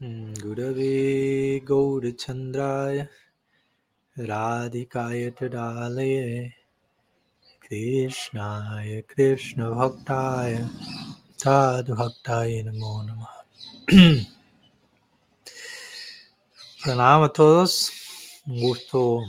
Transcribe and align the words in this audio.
Gurave 0.00 1.60
Gaurachandraya 1.64 3.08
Radhikaya 4.16 5.34
Tadalaya 5.34 6.52
Krishnaya 7.68 9.04
Krishna 9.08 9.64
Bhaktaya 9.64 10.70
Sadhu 11.36 11.96
Bhaktaya 11.96 12.62
Namo 12.66 13.26
Pranam 16.84 17.24
a 17.24 17.28
todos, 17.32 17.90
un 18.46 18.60
gusto 18.60 19.22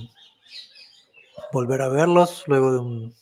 volver 1.51 1.81
a 1.81 1.89
verlos 1.89 2.43
luego 2.45 2.71
de 2.73 2.77
un, 2.77 3.15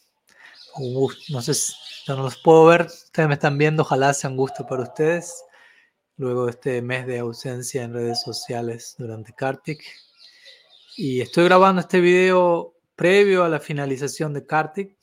un 0.76 0.94
gusto, 0.94 1.22
no 1.30 1.42
sé, 1.42 1.54
si, 1.54 1.74
no 2.10 2.24
los 2.24 2.36
puedo 2.40 2.66
ver, 2.66 2.88
ustedes 2.88 3.30
me 3.30 3.36
están 3.36 3.58
viendo, 3.58 3.84
ojalá 3.84 4.14
sea 4.14 4.30
un 4.30 4.36
gusto 4.36 4.68
para 4.68 4.84
ustedes 4.84 5.46
luego 6.18 6.50
este 6.50 6.82
mes 6.82 7.06
de 7.06 7.20
ausencia 7.20 7.84
en 7.84 7.94
redes 7.94 8.22
sociales 8.22 8.96
durante 8.98 9.34
Kartik. 9.34 9.84
Y 10.96 11.22
estoy 11.22 11.46
grabando 11.46 11.82
este 11.82 12.02
video 12.02 12.74
previo 12.96 13.44
a 13.44 13.50
la 13.50 13.60
finalización 13.60 14.34
de 14.34 14.46
Kartik, 14.46 14.98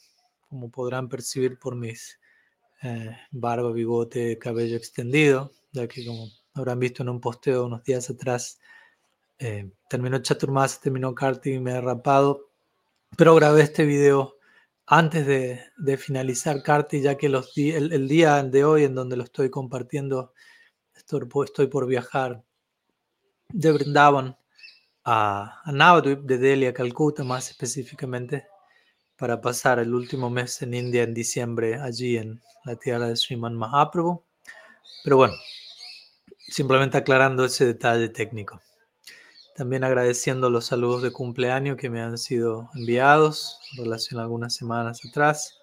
como 0.49 0.71
podrán 0.71 1.09
percibir 1.09 1.59
por 1.59 1.77
mis 1.77 2.19
eh, 2.83 3.17
barba, 3.31 3.71
bigote, 3.73 4.39
cabello 4.39 4.77
extendido, 4.77 5.53
ya 5.73 5.87
que 5.87 6.05
como 6.05 6.29
habrán 6.53 6.81
visto 6.81 7.03
en 7.03 7.09
un 7.09 7.21
posteo 7.21 7.67
unos 7.67 7.85
días 7.85 8.11
atrás, 8.11 8.59
eh, 9.39 9.71
terminó 9.89 10.19
Chaturmas, 10.19 10.81
terminó 10.81 11.15
Kartik 11.15 11.55
y 11.55 11.61
me 11.61 11.73
he 11.73 11.81
rapado, 11.81 12.51
pero 13.17 13.35
grabé 13.37 13.63
este 13.63 13.85
video 13.85 14.37
antes 14.87 15.27
de, 15.27 15.61
de 15.79 15.97
finalizar 15.97 16.63
Kartik, 16.63 17.03
ya 17.03 17.17
que 17.17 17.29
los 17.29 17.57
el, 17.57 17.93
el 17.93 18.09
día 18.09 18.43
de 18.43 18.65
hoy 18.65 18.85
en 18.85 18.97
donde 18.97 19.17
lo 19.17 19.23
estoy 19.23 19.49
compartiendo 19.49 20.33
estoy 21.45 21.67
por 21.67 21.87
viajar 21.87 22.45
de 23.49 23.73
Brindavan 23.73 24.37
a, 25.05 25.61
a 25.65 25.73
Navadvip, 25.73 26.21
de 26.21 26.39
Delhi 26.39 26.67
a 26.67 26.75
Calcuta 26.75 27.25
más 27.25 27.51
específicamente, 27.51 28.47
para 29.17 29.41
pasar 29.41 29.79
el 29.79 29.95
último 29.95 30.29
mes 30.31 30.61
en 30.63 30.75
India 30.75 31.03
en 31.03 31.15
diciembre, 31.15 31.77
allí 31.77 32.17
en 32.17 32.41
la 32.65 32.77
tierra 32.77 33.09
de 33.09 33.17
Sriman 33.17 33.55
Mahaprabhu. 33.55 34.25
Pero 35.05 35.17
bueno, 35.17 35.35
simplemente 36.49 36.99
aclarando 36.99 37.45
ese 37.45 37.67
detalle 37.67 38.09
técnico. 38.09 38.61
También 39.55 39.85
agradeciendo 39.85 40.51
los 40.51 40.67
saludos 40.67 41.03
de 41.03 41.13
cumpleaños 41.13 41.77
que 41.77 41.91
me 41.91 42.03
han 42.03 42.19
sido 42.19 42.71
enviados 42.75 43.61
en 43.73 43.85
relación 43.85 44.19
a 44.19 44.25
algunas 44.25 44.55
semanas 44.55 45.01
atrás. 45.09 45.61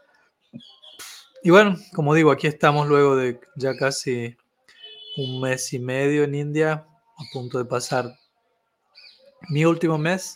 Y 1.43 1.49
bueno, 1.49 1.77
como 1.93 2.13
digo, 2.13 2.31
aquí 2.31 2.47
estamos 2.47 2.87
luego 2.87 3.15
de 3.15 3.39
ya 3.57 3.75
casi 3.75 4.37
un 5.17 5.41
mes 5.41 5.73
y 5.73 5.79
medio 5.79 6.23
en 6.23 6.35
India, 6.35 6.85
a 7.17 7.23
punto 7.33 7.57
de 7.57 7.65
pasar 7.65 8.17
mi 9.49 9.65
último 9.65 9.97
mes 9.97 10.35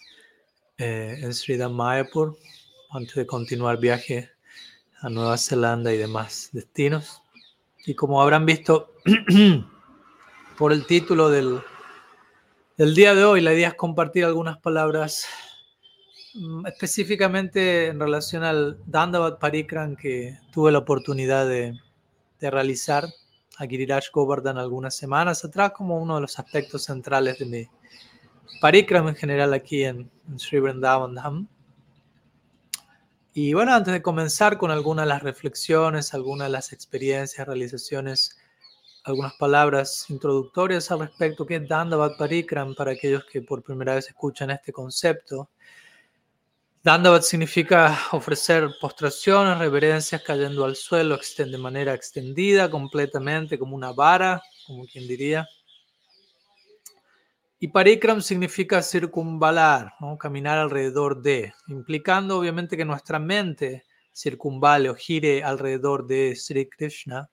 eh, 0.78 1.20
en 1.22 1.34
Sridham 1.34 1.74
Mayapur, 1.74 2.38
antes 2.92 3.16
de 3.16 3.26
continuar 3.26 3.80
viaje 3.80 4.30
a 5.00 5.10
Nueva 5.10 5.38
Zelanda 5.38 5.94
y 5.94 5.98
demás 5.98 6.50
destinos. 6.52 7.22
Y 7.86 7.94
como 7.96 8.22
habrán 8.22 8.46
visto 8.46 8.94
por 10.58 10.74
el 10.74 10.86
título 10.86 11.30
del, 11.30 11.62
del 12.78 12.96
día 12.96 13.14
de 13.14 13.24
hoy, 13.24 13.42
la 13.42 13.54
idea 13.54 13.70
es 13.70 13.74
compartir 13.76 14.26
algunas 14.26 14.58
palabras 14.58 15.26
mm, 16.34 16.66
específicamente 16.68 17.88
en 17.88 18.00
relación 18.00 18.44
al 18.44 18.80
Dandavat 18.86 19.40
Parikram 19.40 19.96
que 19.96 20.40
tuve 20.52 20.72
la 20.72 20.80
oportunidad 20.80 21.48
de, 21.48 21.80
de 22.40 22.52
realizar 22.52 23.06
a 23.58 23.66
Giriraj 23.66 24.10
Govardhan 24.12 24.58
algunas 24.58 24.96
semanas 24.96 25.44
atrás 25.46 25.72
como 25.72 25.98
uno 25.98 26.16
de 26.16 26.22
los 26.22 26.38
aspectos 26.40 26.84
centrales 26.84 27.40
de 27.40 27.46
mi 27.46 27.68
parikram 28.62 29.08
en 29.08 29.16
general 29.16 29.54
aquí 29.54 29.84
en, 29.84 30.10
en 30.30 30.40
Sri 30.40 30.60
Vrindavan 30.60 31.16
Dham. 31.16 31.48
Y 33.34 33.54
bueno, 33.54 33.74
antes 33.74 33.94
de 33.94 34.02
comenzar 34.02 34.58
con 34.58 34.72
algunas 34.72 35.06
de 35.06 35.10
las 35.10 35.24
reflexiones, 35.24 36.14
algunas 36.14 36.48
de 36.48 36.54
las 36.54 36.72
experiencias, 36.72 37.46
realizaciones, 37.46 38.38
algunas 39.04 39.34
palabras 39.34 40.06
introductorias 40.10 40.90
al 40.90 41.00
respecto, 41.00 41.46
que 41.46 41.58
es 41.58 41.68
Dandavat 41.68 42.18
Parikram 42.18 42.74
para 42.76 42.92
aquellos 42.92 43.26
que 43.26 43.42
por 43.42 43.62
primera 43.62 43.96
vez 43.96 44.08
escuchan 44.08 44.52
este 44.52 44.72
concepto. 44.72 45.50
Dandavat 46.86 47.24
significa 47.24 47.98
ofrecer 48.12 48.70
postraciones, 48.80 49.58
reverencias 49.58 50.22
cayendo 50.22 50.66
al 50.66 50.76
suelo 50.76 51.18
de 51.36 51.58
manera 51.58 51.96
extendida, 51.96 52.70
completamente, 52.70 53.58
como 53.58 53.76
una 53.76 53.92
vara, 53.92 54.40
como 54.68 54.86
quien 54.86 55.08
diría. 55.08 55.48
Y 57.58 57.70
parikram 57.70 58.22
significa 58.22 58.84
circunvalar, 58.84 59.94
caminar 60.20 60.60
alrededor 60.60 61.24
de, 61.24 61.56
implicando 61.70 62.38
obviamente 62.38 62.78
que 62.78 62.86
nuestra 62.86 63.18
mente 63.18 63.84
circunvale 64.14 64.88
o 64.92 64.94
gire 64.94 65.44
alrededor 65.44 66.06
de 66.06 66.36
Sri 66.36 66.70
Krishna. 66.70 67.28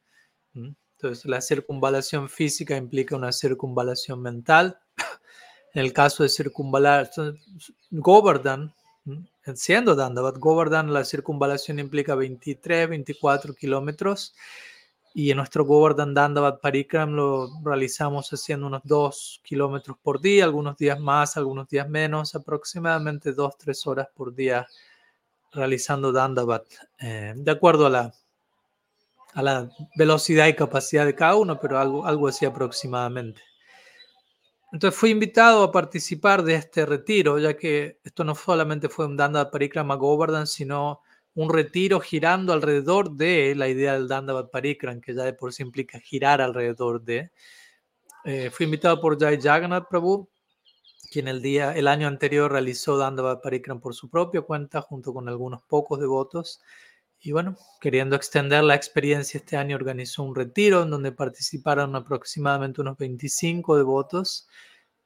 Entonces, 0.54 1.26
la 1.26 1.42
circunvalación 1.42 2.30
física 2.30 2.74
implica 2.74 3.16
una 3.16 3.32
circunvalación 3.32 4.22
mental. 4.22 4.80
En 5.74 5.82
el 5.82 5.92
caso 5.92 6.22
de 6.22 6.30
circunvalar, 6.30 7.10
Govardhan, 7.90 8.74
siendo 9.54 9.94
Dandavat 9.94 10.38
Govardhan, 10.38 10.92
la 10.92 11.04
circunvalación 11.04 11.78
implica 11.78 12.14
23, 12.14 12.88
24 12.88 13.54
kilómetros 13.54 14.34
y 15.14 15.30
en 15.30 15.36
nuestro 15.36 15.64
Govardhan 15.64 16.14
Dandavat 16.14 16.60
Parikram 16.60 17.12
lo 17.12 17.50
realizamos 17.62 18.32
haciendo 18.32 18.66
unos 18.66 18.82
2 18.84 19.40
kilómetros 19.44 19.96
por 20.02 20.20
día, 20.20 20.44
algunos 20.44 20.76
días 20.76 20.98
más, 20.98 21.36
algunos 21.36 21.68
días 21.68 21.88
menos, 21.88 22.34
aproximadamente 22.34 23.34
2-3 23.34 23.86
horas 23.86 24.08
por 24.14 24.34
día 24.34 24.66
realizando 25.52 26.12
Dandavat, 26.12 26.64
eh, 26.98 27.34
de 27.36 27.50
acuerdo 27.50 27.86
a 27.86 27.90
la, 27.90 28.14
a 29.34 29.42
la 29.42 29.70
velocidad 29.96 30.46
y 30.46 30.54
capacidad 30.54 31.04
de 31.04 31.14
cada 31.14 31.36
uno, 31.36 31.60
pero 31.60 31.78
algo, 31.78 32.06
algo 32.06 32.28
así 32.28 32.46
aproximadamente. 32.46 33.42
Entonces 34.72 34.98
fui 34.98 35.10
invitado 35.10 35.64
a 35.64 35.70
participar 35.70 36.42
de 36.42 36.54
este 36.54 36.86
retiro, 36.86 37.38
ya 37.38 37.54
que 37.56 38.00
esto 38.04 38.24
no 38.24 38.34
solamente 38.34 38.88
fue 38.88 39.04
un 39.04 39.18
Danda 39.18 39.50
Parikrama 39.50 39.96
Govardhan, 39.96 40.46
sino 40.46 41.02
un 41.34 41.52
retiro 41.52 42.00
girando 42.00 42.54
alrededor 42.54 43.12
de 43.12 43.54
la 43.54 43.68
idea 43.68 43.92
del 43.92 44.08
Dandavat 44.08 44.50
Parikram, 44.50 45.00
que 45.02 45.14
ya 45.14 45.24
de 45.24 45.34
por 45.34 45.52
sí 45.52 45.62
implica 45.62 46.00
girar 46.00 46.40
alrededor 46.40 47.02
de. 47.02 47.30
Eh, 48.24 48.50
fui 48.50 48.64
invitado 48.64 48.98
por 48.98 49.18
Jai 49.18 49.40
Jagannath 49.40 49.88
Prabhu, 49.90 50.28
quien 51.10 51.28
el, 51.28 51.42
día, 51.42 51.76
el 51.76 51.86
año 51.86 52.08
anterior 52.08 52.50
realizó 52.50 52.96
Dandavat 52.96 53.42
Parikram 53.42 53.78
por 53.78 53.94
su 53.94 54.08
propia 54.08 54.40
cuenta, 54.40 54.80
junto 54.80 55.12
con 55.12 55.28
algunos 55.28 55.62
pocos 55.62 56.00
devotos. 56.00 56.62
Y 57.24 57.30
bueno, 57.30 57.56
queriendo 57.80 58.16
extender 58.16 58.64
la 58.64 58.74
experiencia, 58.74 59.38
este 59.38 59.56
año 59.56 59.76
organizó 59.76 60.24
un 60.24 60.34
retiro 60.34 60.82
en 60.82 60.90
donde 60.90 61.12
participaron 61.12 61.94
aproximadamente 61.94 62.80
unos 62.80 62.98
25 62.98 63.76
devotos. 63.76 64.48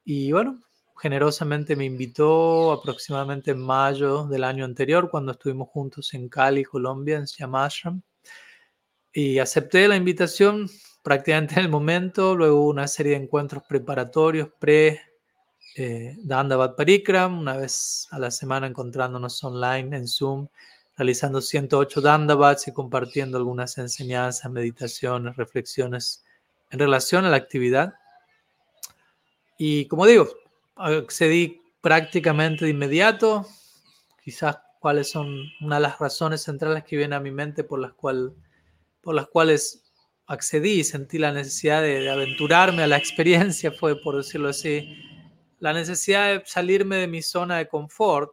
Y 0.03 0.31
bueno, 0.31 0.59
generosamente 0.97 1.75
me 1.75 1.85
invitó 1.85 2.71
aproximadamente 2.71 3.51
en 3.51 3.59
mayo 3.59 4.25
del 4.25 4.43
año 4.45 4.65
anterior, 4.65 5.11
cuando 5.11 5.33
estuvimos 5.33 5.69
juntos 5.69 6.11
en 6.15 6.27
Cali, 6.27 6.63
Colombia, 6.63 7.17
en 7.17 7.27
Siamashram. 7.27 8.01
Y 9.13 9.37
acepté 9.37 9.87
la 9.87 9.95
invitación 9.95 10.67
prácticamente 11.03 11.53
en 11.53 11.65
el 11.65 11.69
momento, 11.69 12.35
luego 12.35 12.67
una 12.67 12.87
serie 12.87 13.11
de 13.11 13.23
encuentros 13.25 13.61
preparatorios, 13.69 14.49
pre 14.59 15.01
eh, 15.75 16.17
Parikram, 16.75 17.37
una 17.37 17.57
vez 17.57 18.07
a 18.09 18.17
la 18.17 18.31
semana 18.31 18.65
encontrándonos 18.65 19.43
online 19.43 19.95
en 19.95 20.07
Zoom 20.07 20.47
realizando 20.97 21.41
108 21.41 22.01
dandavats 22.01 22.67
y 22.67 22.73
compartiendo 22.73 23.37
algunas 23.37 23.77
enseñanzas, 23.77 24.51
meditaciones, 24.51 25.35
reflexiones 25.35 26.25
en 26.71 26.79
relación 26.79 27.23
a 27.23 27.29
la 27.29 27.37
actividad. 27.37 27.93
Y 29.59 29.85
como 29.85 30.07
digo, 30.07 30.27
accedí 30.75 31.61
prácticamente 31.81 32.65
de 32.65 32.71
inmediato. 32.71 33.45
Quizás 34.23 34.57
cuáles 34.79 35.11
son 35.11 35.43
una 35.61 35.75
de 35.75 35.83
las 35.83 35.99
razones 35.99 36.41
centrales 36.41 36.83
que 36.83 36.97
vienen 36.97 37.13
a 37.13 37.19
mi 37.19 37.31
mente 37.31 37.63
por 37.63 37.79
las, 37.79 37.93
cual, 37.93 38.33
por 39.01 39.13
las 39.13 39.27
cuales 39.27 39.83
accedí 40.25 40.79
y 40.79 40.83
sentí 40.83 41.19
la 41.19 41.31
necesidad 41.31 41.83
de, 41.83 41.99
de 41.99 42.09
aventurarme 42.09 42.81
a 42.83 42.87
la 42.87 42.97
experiencia 42.97 43.71
fue, 43.71 44.01
por 44.01 44.17
decirlo 44.17 44.49
así, 44.49 44.97
la 45.59 45.73
necesidad 45.73 46.27
de 46.27 46.43
salirme 46.45 46.97
de 46.97 47.07
mi 47.07 47.21
zona 47.21 47.57
de 47.57 47.67
confort, 47.67 48.31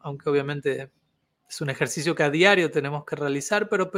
aunque 0.00 0.30
obviamente 0.30 0.90
es 1.54 1.60
un 1.60 1.70
ejercicio 1.70 2.16
que 2.16 2.24
a 2.24 2.30
diario 2.30 2.68
tenemos 2.70 3.04
que 3.04 3.14
realizar, 3.14 3.68
pero 3.68 3.90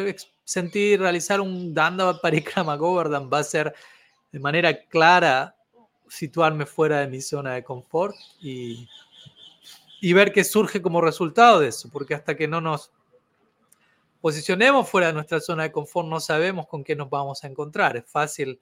sentir 0.44 1.00
realizar 1.00 1.40
un 1.40 1.72
Danda 1.72 2.20
Parikrama 2.22 2.76
Govardhan 2.76 3.30
va 3.32 3.38
a 3.38 3.44
ser 3.44 3.74
de 4.30 4.38
manera 4.38 4.84
clara 4.88 5.56
situarme 6.06 6.66
fuera 6.66 7.00
de 7.00 7.08
mi 7.08 7.22
zona 7.22 7.54
de 7.54 7.64
confort 7.64 8.14
y, 8.40 8.86
y 10.02 10.12
ver 10.12 10.32
qué 10.32 10.44
surge 10.44 10.82
como 10.82 11.00
resultado 11.00 11.60
de 11.60 11.68
eso, 11.68 11.88
porque 11.90 12.14
hasta 12.14 12.36
que 12.36 12.46
no 12.46 12.60
nos 12.60 12.92
posicionemos 14.20 14.88
fuera 14.88 15.06
de 15.06 15.14
nuestra 15.14 15.40
zona 15.40 15.62
de 15.62 15.72
confort 15.72 16.06
no 16.08 16.20
sabemos 16.20 16.66
con 16.66 16.84
qué 16.84 16.94
nos 16.94 17.08
vamos 17.08 17.42
a 17.42 17.46
encontrar. 17.46 17.96
Es 17.96 18.04
fácil 18.06 18.60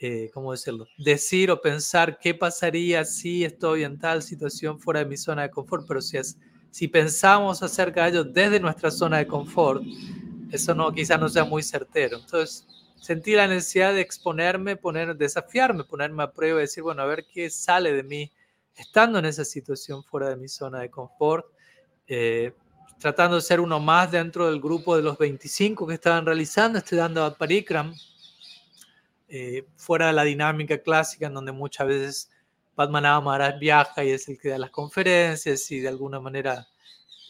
eh, 0.00 0.32
¿cómo 0.34 0.50
decirlo? 0.50 0.88
Decir 0.98 1.48
o 1.52 1.60
pensar 1.60 2.18
qué 2.18 2.34
pasaría 2.34 3.04
si 3.04 3.44
estoy 3.44 3.84
en 3.84 4.00
tal 4.00 4.20
situación 4.20 4.80
fuera 4.80 4.98
de 4.98 5.06
mi 5.06 5.16
zona 5.16 5.42
de 5.42 5.50
confort, 5.52 5.86
pero 5.86 6.00
si, 6.00 6.16
es, 6.16 6.36
si 6.72 6.88
pensamos 6.88 7.62
acerca 7.62 8.04
de 8.04 8.08
ello 8.08 8.24
desde 8.24 8.58
nuestra 8.58 8.90
zona 8.90 9.18
de 9.18 9.26
confort, 9.26 9.84
eso 10.50 10.74
no, 10.74 10.90
quizás 10.90 11.20
no 11.20 11.28
sea 11.28 11.44
muy 11.44 11.62
certero. 11.62 12.16
Entonces, 12.16 12.66
sentí 12.98 13.34
la 13.34 13.46
necesidad 13.46 13.92
de 13.92 14.00
exponerme, 14.00 14.76
poner, 14.76 15.14
desafiarme, 15.14 15.84
ponerme 15.84 16.22
a 16.22 16.32
prueba 16.32 16.60
y 16.60 16.62
decir, 16.62 16.82
bueno, 16.82 17.02
a 17.02 17.06
ver 17.06 17.26
qué 17.30 17.50
sale 17.50 17.92
de 17.92 18.02
mí 18.02 18.32
estando 18.74 19.18
en 19.18 19.26
esa 19.26 19.44
situación 19.44 20.02
fuera 20.02 20.30
de 20.30 20.36
mi 20.36 20.48
zona 20.48 20.80
de 20.80 20.90
confort, 20.90 21.44
eh, 22.06 22.54
tratando 22.98 23.36
de 23.36 23.42
ser 23.42 23.60
uno 23.60 23.78
más 23.78 24.10
dentro 24.10 24.46
del 24.46 24.58
grupo 24.58 24.96
de 24.96 25.02
los 25.02 25.18
25 25.18 25.86
que 25.86 25.94
estaban 25.94 26.24
realizando 26.24 26.78
este 26.78 26.96
dando 26.96 27.36
Parikram, 27.36 27.94
eh, 29.28 29.66
fuera 29.76 30.06
de 30.06 30.14
la 30.14 30.24
dinámica 30.24 30.78
clásica 30.78 31.26
en 31.26 31.34
donde 31.34 31.52
muchas 31.52 31.86
veces 31.86 32.30
Padmanabha 32.74 33.20
Maharaj 33.20 33.58
viaja 33.58 34.04
y 34.04 34.10
es 34.10 34.28
el 34.28 34.38
que 34.38 34.50
da 34.50 34.58
las 34.58 34.70
conferencias 34.70 35.70
y 35.70 35.80
de 35.80 35.88
alguna 35.88 36.20
manera, 36.20 36.66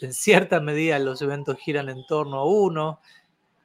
en 0.01 0.13
cierta 0.13 0.61
medida, 0.61 0.99
los 0.99 1.21
eventos 1.23 1.59
giran 1.59 1.89
en 1.89 2.07
torno 2.07 2.39
a 2.39 2.45
uno, 2.47 3.01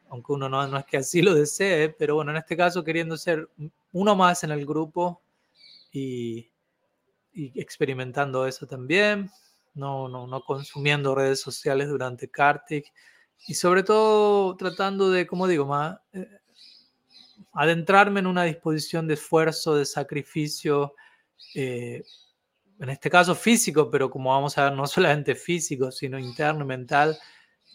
aunque 0.09 0.33
uno 0.33 0.49
no, 0.49 0.67
no 0.67 0.77
es 0.77 0.85
que 0.85 0.97
así 0.97 1.21
lo 1.21 1.33
desee, 1.33 1.89
pero 1.89 2.15
bueno, 2.15 2.31
en 2.31 2.37
este 2.37 2.57
caso 2.57 2.83
queriendo 2.83 3.17
ser 3.17 3.49
uno 3.91 4.15
más 4.15 4.43
en 4.43 4.51
el 4.51 4.65
grupo 4.65 5.21
y, 5.91 6.51
experimentando 7.33 8.47
eso 8.47 8.65
también, 8.65 9.29
no, 9.75 10.07
no, 10.07 10.25
no 10.25 10.41
consumiendo 10.41 11.13
redes 11.13 11.39
sociales 11.39 11.87
durante 11.87 12.29
Kartik 12.29 12.91
y 13.45 13.53
sobre 13.53 13.83
todo 13.83 14.55
tratando 14.57 15.11
de, 15.11 15.27
como 15.27 15.47
digo, 15.47 15.67
más, 15.67 15.99
eh, 16.13 16.27
adentrarme 17.53 18.19
en 18.19 18.27
una 18.27 18.43
disposición 18.43 19.07
de 19.07 19.13
esfuerzo, 19.13 19.75
de 19.75 19.85
sacrificio, 19.85 20.95
eh, 21.55 22.03
en 22.79 22.89
este 22.89 23.09
caso 23.09 23.35
físico, 23.35 23.89
pero 23.89 24.09
como 24.09 24.31
vamos 24.31 24.57
a 24.57 24.65
ver, 24.65 24.73
no 24.73 24.87
solamente 24.87 25.35
físico, 25.35 25.91
sino 25.91 26.19
interno 26.19 26.65
mental, 26.65 27.17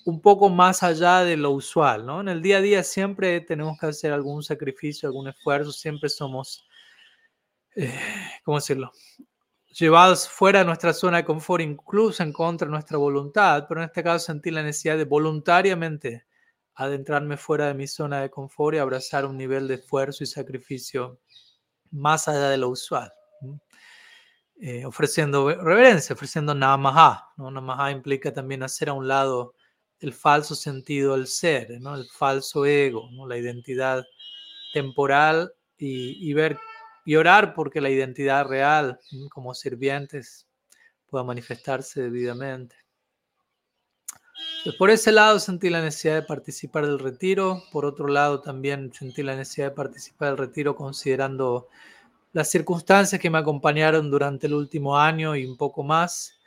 un 0.05 0.21
poco 0.21 0.49
más 0.49 0.83
allá 0.83 1.21
de 1.25 1.37
lo 1.37 1.51
usual, 1.53 2.07
¿no? 2.07 2.21
En 2.21 2.29
el 2.29 2.43
día 2.43 2.59
a 2.59 2.61
día 2.61 2.83
siempre 2.83 3.41
tenemos 3.41 3.79
que 3.79 3.87
hacer 3.87 4.13
algún 4.13 4.43
sacrificio, 4.43 5.09
algún 5.09 5.29
esfuerzo, 5.29 5.73
siempre 5.73 6.09
somos, 6.09 6.67
eh, 7.77 7.99
¿cómo 8.45 8.59
decirlo? 8.59 8.93
llevados 9.73 10.29
fuera 10.29 10.61
de 10.61 10.65
nuestra 10.65 10.93
zona 10.93 11.19
de 11.19 11.25
confort, 11.25 11.63
incluso 11.63 12.23
en 12.23 12.33
contra 12.33 12.67
de 12.67 12.73
nuestra 12.73 12.99
voluntad, 12.99 13.65
pero 13.69 13.81
en 13.81 13.87
este 13.87 14.03
caso 14.03 14.27
sentí 14.27 14.51
la 14.51 14.63
necesidad 14.63 14.99
de 14.99 15.05
voluntariamente 15.05 16.27
adentrarme 16.75 17.37
fuera 17.37 17.69
de 17.69 17.75
mi 17.75 17.87
zona 17.87 18.21
de 18.21 18.31
confort 18.31 18.77
y 18.77 18.79
abrazar 18.79 19.25
un 19.25 19.37
nivel 19.37 19.69
de 19.69 19.75
esfuerzo 19.75 20.25
y 20.25 20.27
sacrificio 20.27 21.21
más 21.91 22.29
allá 22.29 22.49
de 22.51 22.59
lo 22.59 22.69
usual. 22.71 23.13
Eh, 24.65 24.87
ofreciendo 24.87 25.53
reverencia, 25.61 26.15
ofreciendo 26.15 26.55
namaha. 26.55 27.33
¿no? 27.37 27.51
Namaha 27.51 27.91
implica 27.91 28.33
también 28.33 28.63
hacer 28.63 28.91
a 28.91 28.93
un 28.93 29.09
lado 29.09 29.55
el 29.99 30.13
falso 30.13 30.55
sentido 30.55 31.17
del 31.17 31.27
ser, 31.27 31.81
¿no? 31.81 31.97
el 31.97 32.07
falso 32.07 32.65
ego, 32.65 33.11
¿no? 33.11 33.27
la 33.27 33.37
identidad 33.37 34.05
temporal 34.73 35.53
y, 35.77 36.31
y 36.31 36.33
ver 36.33 36.61
y 37.05 37.17
orar 37.17 37.55
porque 37.55 37.81
la 37.81 37.91
identidad 37.91 38.47
real 38.47 39.01
como 39.31 39.53
sirvientes 39.53 40.47
pueda 41.09 41.25
manifestarse 41.25 42.01
debidamente. 42.03 42.77
por 44.79 44.91
ese 44.91 45.11
lado 45.11 45.41
sentí 45.41 45.71
la 45.71 45.83
necesidad 45.83 46.15
de 46.15 46.23
participar 46.23 46.87
del 46.87 47.01
retiro, 47.01 47.65
por 47.73 47.85
otro 47.85 48.07
lado 48.07 48.41
también 48.41 48.93
sentí 48.93 49.25
la 49.25 49.35
necesidad 49.35 49.71
de 49.71 49.75
participar 49.75 50.29
del 50.29 50.39
retiro 50.39 50.77
considerando 50.77 51.69
las 52.33 52.51
circunstancias 52.51 53.21
que 53.21 53.31
me 53.31 53.39
acompañaron 53.39 54.11
durante 54.11 54.47
el 54.47 54.55
último 54.55 54.99
año 54.99 55.37
y 55.37 55.45
un 55.45 55.57
poco 55.57 55.83
más, 55.83 56.39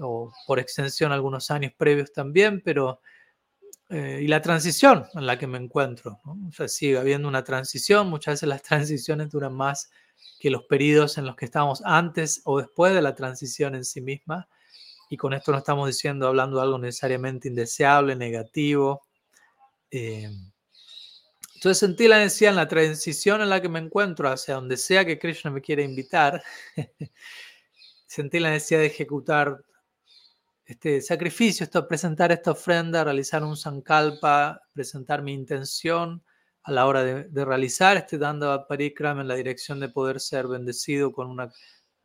o 0.00 0.32
por 0.46 0.58
extensión 0.58 1.12
algunos 1.12 1.50
años 1.50 1.72
previos 1.76 2.12
también, 2.12 2.60
pero 2.62 3.00
eh, 3.88 4.20
y 4.22 4.28
la 4.28 4.40
transición 4.40 5.06
en 5.14 5.26
la 5.26 5.36
que 5.36 5.48
me 5.48 5.58
encuentro. 5.58 6.20
O 6.24 6.52
sea, 6.52 6.68
sigue 6.68 6.96
habiendo 6.96 7.26
una 7.26 7.42
transición, 7.42 8.08
muchas 8.08 8.34
veces 8.34 8.48
las 8.48 8.62
transiciones 9.02 9.30
duran 9.30 9.54
más 9.54 9.90
que 10.38 10.50
los 10.50 10.62
periodos 10.64 11.18
en 11.18 11.26
los 11.26 11.34
que 11.36 11.46
estamos 11.46 11.82
antes 11.84 12.40
o 12.44 12.58
después 12.60 12.94
de 12.94 13.02
la 13.02 13.14
transición 13.14 13.74
en 13.74 13.84
sí 13.84 14.00
misma. 14.00 14.48
Y 15.08 15.16
con 15.16 15.32
esto 15.32 15.50
no 15.50 15.58
estamos 15.58 15.88
diciendo, 15.88 16.28
hablando 16.28 16.58
de 16.58 16.62
algo 16.62 16.78
necesariamente 16.78 17.48
indeseable, 17.48 18.14
negativo. 18.14 19.02
Eh, 19.90 20.30
entonces 21.60 21.78
sentí 21.78 22.08
la 22.08 22.16
necesidad 22.16 22.52
en 22.52 22.56
la 22.56 22.68
transición 22.68 23.42
en 23.42 23.50
la 23.50 23.60
que 23.60 23.68
me 23.68 23.80
encuentro, 23.80 24.30
hacia 24.30 24.54
donde 24.54 24.78
sea 24.78 25.04
que 25.04 25.18
Krishna 25.18 25.50
me 25.50 25.60
quiera 25.60 25.82
invitar, 25.82 26.42
sentí 28.06 28.40
la 28.40 28.48
necesidad 28.48 28.80
de 28.80 28.86
ejecutar 28.86 29.62
este 30.64 31.02
sacrificio, 31.02 31.64
esto, 31.64 31.86
presentar 31.86 32.32
esta 32.32 32.52
ofrenda, 32.52 33.04
realizar 33.04 33.44
un 33.44 33.58
sankalpa, 33.58 34.62
presentar 34.72 35.20
mi 35.20 35.34
intención 35.34 36.24
a 36.62 36.72
la 36.72 36.86
hora 36.86 37.04
de, 37.04 37.44
realizar 37.44 37.98
este 37.98 38.16
Danda 38.16 38.66
Parikram 38.66 39.20
en 39.20 39.28
la 39.28 39.34
dirección 39.34 39.80
de 39.80 39.90
poder 39.90 40.18
ser 40.18 40.48
bendecido 40.48 41.12
con 41.12 41.28
una 41.28 41.52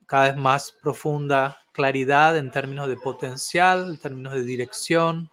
cada 0.06 0.32
vez 0.32 0.36
más 0.36 0.76
profunda 0.84 1.62
claridad 1.72 2.38
en 2.38 2.52
términos 2.52 2.90
de 2.90 2.98
potencial, 2.98 3.92
en 3.92 3.98
términos 4.00 4.34
de 4.34 4.44
dirección, 4.44 5.30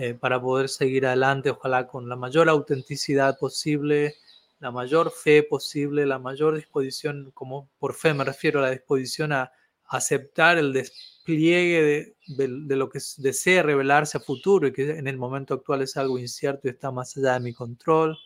eh, 0.00 0.14
para 0.14 0.40
poder 0.40 0.68
seguir 0.68 1.06
adelante, 1.06 1.50
ojalá 1.50 1.88
con 1.88 2.08
la 2.08 2.14
mayor 2.14 2.48
autenticidad 2.48 3.36
posible, 3.36 4.14
la 4.60 4.70
mayor 4.70 5.10
fe 5.10 5.42
posible, 5.42 6.06
la 6.06 6.20
mayor 6.20 6.54
disposición, 6.54 7.32
como 7.34 7.68
por 7.80 7.94
fe 7.94 8.14
me 8.14 8.22
refiero 8.22 8.60
a 8.60 8.62
la 8.62 8.70
disposición 8.70 9.32
a 9.32 9.50
aceptar 9.86 10.56
el 10.56 10.72
despliegue 10.72 12.14
de, 12.28 12.76
lo 12.76 12.88
que 12.88 13.00
desea 13.16 13.64
revelarse 13.64 14.18
a 14.18 14.20
futuro 14.20 14.68
y 14.68 14.72
que 14.72 14.88
en 14.88 15.08
el 15.08 15.16
momento 15.18 15.54
actual 15.54 15.82
es 15.82 15.96
algo 15.96 16.16
incierto 16.16 16.68
y 16.68 16.70
está 16.70 16.92
más 16.92 17.16
allá 17.16 17.32
de 17.32 17.40
mi 17.40 17.52
control, 17.52 18.16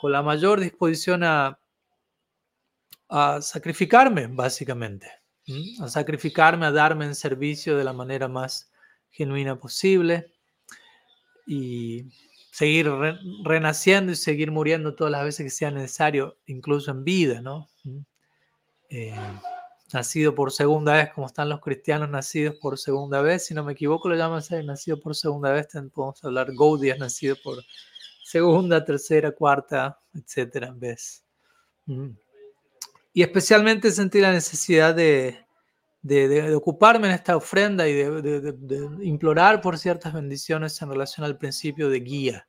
con 0.00 0.10
la 0.10 0.22
mayor 0.22 0.58
disposición 0.58 1.22
a, 1.22 1.58
a 3.10 3.42
sacrificarme, 3.42 4.26
básicamente, 4.26 5.10
a 5.82 5.88
sacrificarme, 5.88 6.64
a 6.64 6.72
darme 6.72 7.04
en 7.04 7.14
servicio 7.14 7.76
de 7.76 7.84
la 7.84 7.92
manera 7.92 8.26
más 8.26 8.72
genuina 9.10 9.58
posible 9.58 10.32
y 11.48 12.04
seguir 12.52 12.90
renaciendo 13.42 14.12
y 14.12 14.16
seguir 14.16 14.50
muriendo 14.50 14.94
todas 14.94 15.10
las 15.10 15.24
veces 15.24 15.44
que 15.44 15.50
sea 15.50 15.70
necesario, 15.70 16.36
incluso 16.46 16.90
en 16.90 17.04
vida, 17.04 17.40
¿no? 17.40 17.68
Eh, 18.90 19.14
nacido 19.92 20.34
por 20.34 20.52
segunda 20.52 20.92
vez, 20.92 21.10
como 21.14 21.26
están 21.26 21.48
los 21.48 21.60
cristianos 21.60 22.10
nacidos 22.10 22.56
por 22.56 22.78
segunda 22.78 23.22
vez, 23.22 23.46
si 23.46 23.54
no 23.54 23.64
me 23.64 23.72
equivoco 23.72 24.10
lo 24.10 24.16
llaman 24.16 24.40
así, 24.40 24.54
nacido 24.62 25.00
por 25.00 25.16
segunda 25.16 25.50
vez, 25.52 25.68
podemos 25.94 26.22
hablar 26.22 26.52
Gaudias, 26.54 26.98
nacido 26.98 27.36
por 27.42 27.64
segunda, 28.22 28.84
tercera, 28.84 29.32
cuarta, 29.32 29.98
etcétera, 30.12 30.74
vez. 30.76 31.24
Y 33.14 33.22
especialmente 33.22 33.90
sentí 33.90 34.20
la 34.20 34.32
necesidad 34.32 34.94
de, 34.94 35.38
de, 36.08 36.54
ocuparme 36.54 37.08
en 37.08 37.14
esta 37.14 37.36
ofrenda 37.36 37.86
y 37.86 37.94
de, 37.94 38.88
implorar 39.02 39.60
por 39.60 39.78
ciertas 39.78 40.12
bendiciones 40.12 40.80
en 40.80 40.90
relación 40.90 41.24
al 41.24 41.38
principio 41.38 41.88
de 41.88 42.00
guía. 42.00 42.48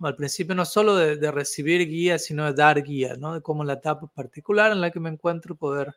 Al 0.00 0.16
principio 0.16 0.54
no 0.54 0.64
solo 0.64 0.96
de, 0.96 1.30
recibir 1.30 1.86
guía, 1.88 2.18
sino 2.18 2.46
de 2.46 2.54
dar 2.54 2.82
guía, 2.82 3.14
¿no? 3.18 3.34
de 3.34 3.42
cómo 3.42 3.64
la 3.64 3.74
etapa 3.74 4.06
particular 4.08 4.72
en 4.72 4.80
la 4.80 4.90
que 4.90 5.00
me 5.00 5.10
encuentro 5.10 5.56
poder 5.56 5.94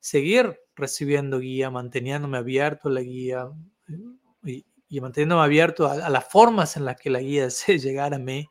seguir 0.00 0.58
recibiendo 0.74 1.38
guía, 1.38 1.70
manteniéndome 1.70 2.38
abierto 2.38 2.88
a 2.88 2.92
la 2.92 3.00
guía 3.00 3.48
y, 4.44 5.00
manteniéndome 5.00 5.42
abierto 5.42 5.88
a, 5.88 6.10
las 6.10 6.28
formas 6.28 6.76
en 6.76 6.84
las 6.84 6.96
que 6.96 7.10
la 7.10 7.20
guía 7.20 7.44
desee 7.44 7.78
llegar 7.78 8.14
a 8.14 8.18
mí 8.18 8.48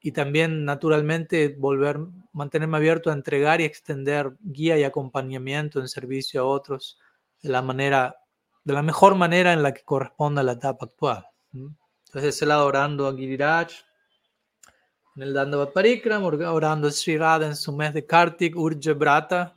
y 0.00 0.12
también 0.12 0.64
naturalmente 0.64 1.48
volver, 1.58 1.98
mantenerme 2.32 2.76
abierto 2.76 3.10
a 3.10 3.14
entregar 3.14 3.60
y 3.60 3.64
extender 3.64 4.36
guía 4.40 4.78
y 4.78 4.84
acompañamiento 4.84 5.80
en 5.80 5.88
servicio 5.88 6.40
a 6.40 6.44
otros 6.44 6.98
de 7.42 7.48
la 7.50 7.62
manera, 7.62 8.16
de 8.64 8.72
la 8.72 8.82
mejor 8.82 9.14
manera 9.14 9.52
en 9.52 9.62
la 9.62 9.72
que 9.72 9.82
corresponde 9.82 10.40
a 10.40 10.44
la 10.44 10.52
etapa 10.52 10.86
actual. 10.86 11.26
Entonces, 11.52 12.36
ese 12.36 12.46
lado 12.46 12.66
orando 12.66 13.06
a 13.06 13.14
Giriraj, 13.14 13.68
en 15.16 15.22
el 15.22 15.34
Danda 15.34 15.72
Parikram, 15.72 16.24
orando 16.24 16.88
a 16.88 16.90
Sri 16.92 17.16
Radha 17.16 17.46
en 17.46 17.56
su 17.56 17.72
mes 17.72 17.92
de 17.92 18.06
Kartik, 18.06 18.56
Urja 18.56 18.92
Brata, 18.94 19.54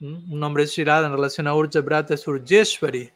un 0.00 0.40
nombre 0.40 0.64
de 0.64 0.66
Sri 0.68 0.84
Radha 0.84 1.06
en 1.06 1.12
relación 1.12 1.46
a 1.46 1.54
Urja 1.54 1.80
Brata 1.80 2.14
es 2.14 2.26
Urjeshwari, 2.26 3.12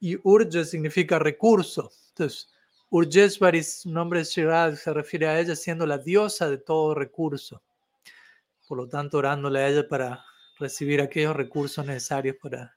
y 0.00 0.16
Urja 0.22 0.64
significa 0.64 1.18
recurso. 1.18 1.90
Entonces, 2.10 2.50
Urjeshwari, 2.90 3.62
su 3.62 3.90
nombre 3.90 4.20
de 4.20 4.24
Sri 4.24 4.44
Radha, 4.44 4.76
se 4.76 4.92
refiere 4.92 5.26
a 5.26 5.38
ella 5.38 5.54
siendo 5.54 5.86
la 5.86 5.98
diosa 5.98 6.48
de 6.48 6.58
todo 6.58 6.94
recurso. 6.94 7.62
Por 8.66 8.78
lo 8.78 8.88
tanto, 8.88 9.18
orándole 9.18 9.60
a 9.60 9.68
ella 9.68 9.86
para 9.88 10.24
recibir 10.64 11.02
aquellos 11.02 11.36
recursos 11.36 11.84
necesarios 11.84 12.36
para 12.40 12.74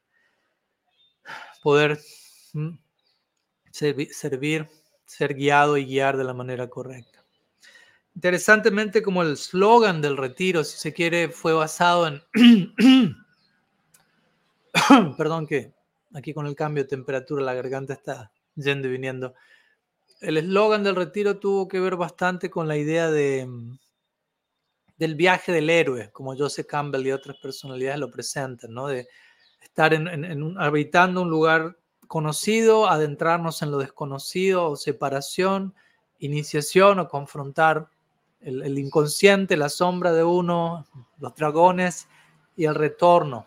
poder 1.63 1.97
servir, 3.71 4.67
ser 5.05 5.33
guiado 5.33 5.77
y 5.77 5.85
guiar 5.85 6.17
de 6.17 6.25
la 6.25 6.33
manera 6.33 6.67
correcta. 6.69 7.23
interesantemente 8.13 9.01
como 9.01 9.21
el 9.21 9.37
slogan 9.37 10.01
del 10.01 10.17
retiro, 10.17 10.63
si 10.65 10.77
se 10.77 10.91
quiere, 10.91 11.29
fue 11.29 11.53
basado 11.53 12.07
en... 12.07 12.21
Perdón 15.17 15.47
que 15.47 15.73
aquí 16.13 16.33
con 16.33 16.45
el 16.45 16.55
cambio 16.55 16.83
de 16.83 16.89
temperatura 16.89 17.43
la 17.43 17.53
garganta 17.53 17.93
está 17.93 18.31
yendo 18.55 18.89
y 18.89 18.91
viniendo. 18.91 19.33
El 20.19 20.37
eslogan 20.37 20.83
del 20.83 20.95
retiro 20.95 21.39
tuvo 21.39 21.67
que 21.67 21.79
ver 21.79 21.95
bastante 21.95 22.49
con 22.49 22.67
la 22.67 22.75
idea 22.75 23.09
de, 23.11 23.47
del 24.97 25.15
viaje 25.15 25.51
del 25.51 25.69
héroe, 25.69 26.11
como 26.11 26.35
Joseph 26.35 26.67
Campbell 26.67 27.05
y 27.05 27.11
otras 27.11 27.37
personalidades 27.37 27.99
lo 27.99 28.09
presentan, 28.09 28.73
¿no? 28.73 28.87
de 28.87 29.07
estar 29.61 29.93
en, 29.93 30.57
habitando 30.59 31.21
un 31.21 31.29
lugar 31.29 31.77
conocido, 32.07 32.89
adentrarnos 32.89 33.61
en 33.61 33.71
lo 33.71 33.77
desconocido, 33.77 34.71
o 34.71 34.75
separación, 34.75 35.75
iniciación 36.19 36.99
o 36.99 37.07
confrontar 37.07 37.89
el, 38.39 38.77
inconsciente, 38.77 39.57
la 39.57 39.69
sombra 39.69 40.13
de 40.13 40.23
uno, 40.23 40.85
los 41.19 41.35
dragones 41.35 42.07
y 42.55 42.65
el 42.65 42.75
retorno 42.75 43.45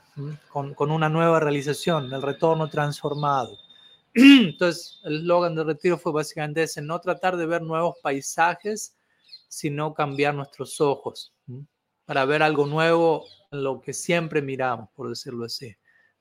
con, 0.51 0.91
una 0.91 1.09
nueva 1.09 1.41
realización, 1.41 2.13
el 2.13 2.23
retorno 2.23 2.69
transformado. 2.69 3.57
Entonces, 4.15 5.01
el 5.05 5.21
eslogan 5.21 5.55
del 5.55 5.67
retiro 5.67 5.97
fue 5.97 6.13
básicamente 6.13 6.65
ese, 6.65 6.83
no 6.83 7.01
tratar 7.01 7.37
de 7.37 7.47
ver 7.47 7.63
nuevos 7.63 7.97
paisajes, 8.03 8.97
sino 9.49 9.95
cambiar 9.95 10.35
nuestros 10.35 10.81
ojos 10.81 11.33
para 12.11 12.25
ver 12.25 12.43
algo 12.43 12.67
nuevo 12.67 13.25
lo 13.53 13.81
que 13.81 13.93
siempre 13.93 14.43
miramos, 14.43 14.89
por 14.97 15.09
decirlo 15.09 15.45
así. 15.45 15.77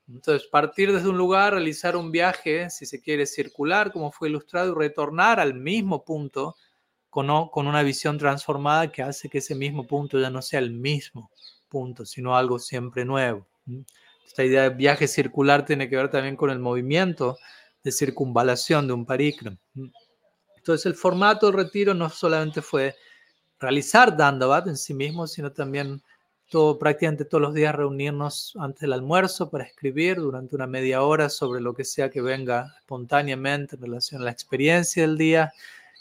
Entonces, 0.06 0.46
partir 0.46 0.92
desde 0.92 1.08
un 1.08 1.18
lugar, 1.18 1.54
realizar 1.54 1.96
un 1.96 2.12
viaje, 2.12 2.70
si 2.70 2.86
se 2.86 3.02
quiere, 3.02 3.26
circular, 3.26 3.90
como 3.90 4.12
fue 4.12 4.28
ilustrado, 4.28 4.70
y 4.70 4.78
retornar 4.78 5.40
al 5.40 5.54
mismo 5.54 6.04
punto 6.04 6.54
con, 7.08 7.48
con 7.48 7.66
una 7.66 7.82
visión 7.82 8.18
transformada 8.18 8.92
que 8.92 9.02
hace 9.02 9.28
que 9.28 9.38
ese 9.38 9.56
mismo 9.56 9.84
punto 9.84 10.20
ya 10.20 10.30
no 10.30 10.42
sea 10.42 10.60
el 10.60 10.70
mismo 10.70 11.32
punto, 11.68 12.06
sino 12.06 12.36
algo 12.36 12.60
siempre 12.60 13.04
nuevo. 13.04 13.48
Esta 14.24 14.44
idea 14.44 14.70
de 14.70 14.76
viaje 14.76 15.08
circular 15.08 15.64
tiene 15.64 15.88
que 15.88 15.96
ver 15.96 16.08
también 16.08 16.36
con 16.36 16.50
el 16.50 16.60
movimiento 16.60 17.36
de 17.82 17.90
circunvalación 17.90 18.86
de 18.86 18.92
un 18.92 19.04
parikram. 19.04 19.58
Entonces, 20.56 20.86
el 20.86 20.94
formato 20.94 21.46
del 21.46 21.56
retiro 21.56 21.94
no 21.94 22.08
solamente 22.10 22.62
fue 22.62 22.94
realizar 23.60 24.16
Dandavat 24.16 24.66
en 24.66 24.76
sí 24.76 24.94
mismo, 24.94 25.26
sino 25.26 25.52
también 25.52 26.02
todo, 26.48 26.78
prácticamente 26.78 27.24
todos 27.24 27.42
los 27.42 27.54
días 27.54 27.74
reunirnos 27.74 28.54
antes 28.58 28.80
del 28.80 28.94
almuerzo 28.94 29.50
para 29.50 29.64
escribir 29.64 30.16
durante 30.16 30.56
una 30.56 30.66
media 30.66 31.02
hora 31.02 31.28
sobre 31.28 31.60
lo 31.60 31.74
que 31.74 31.84
sea 31.84 32.10
que 32.10 32.22
venga 32.22 32.74
espontáneamente 32.80 33.76
en 33.76 33.82
relación 33.82 34.22
a 34.22 34.24
la 34.24 34.30
experiencia 34.32 35.02
del 35.02 35.16
día 35.16 35.52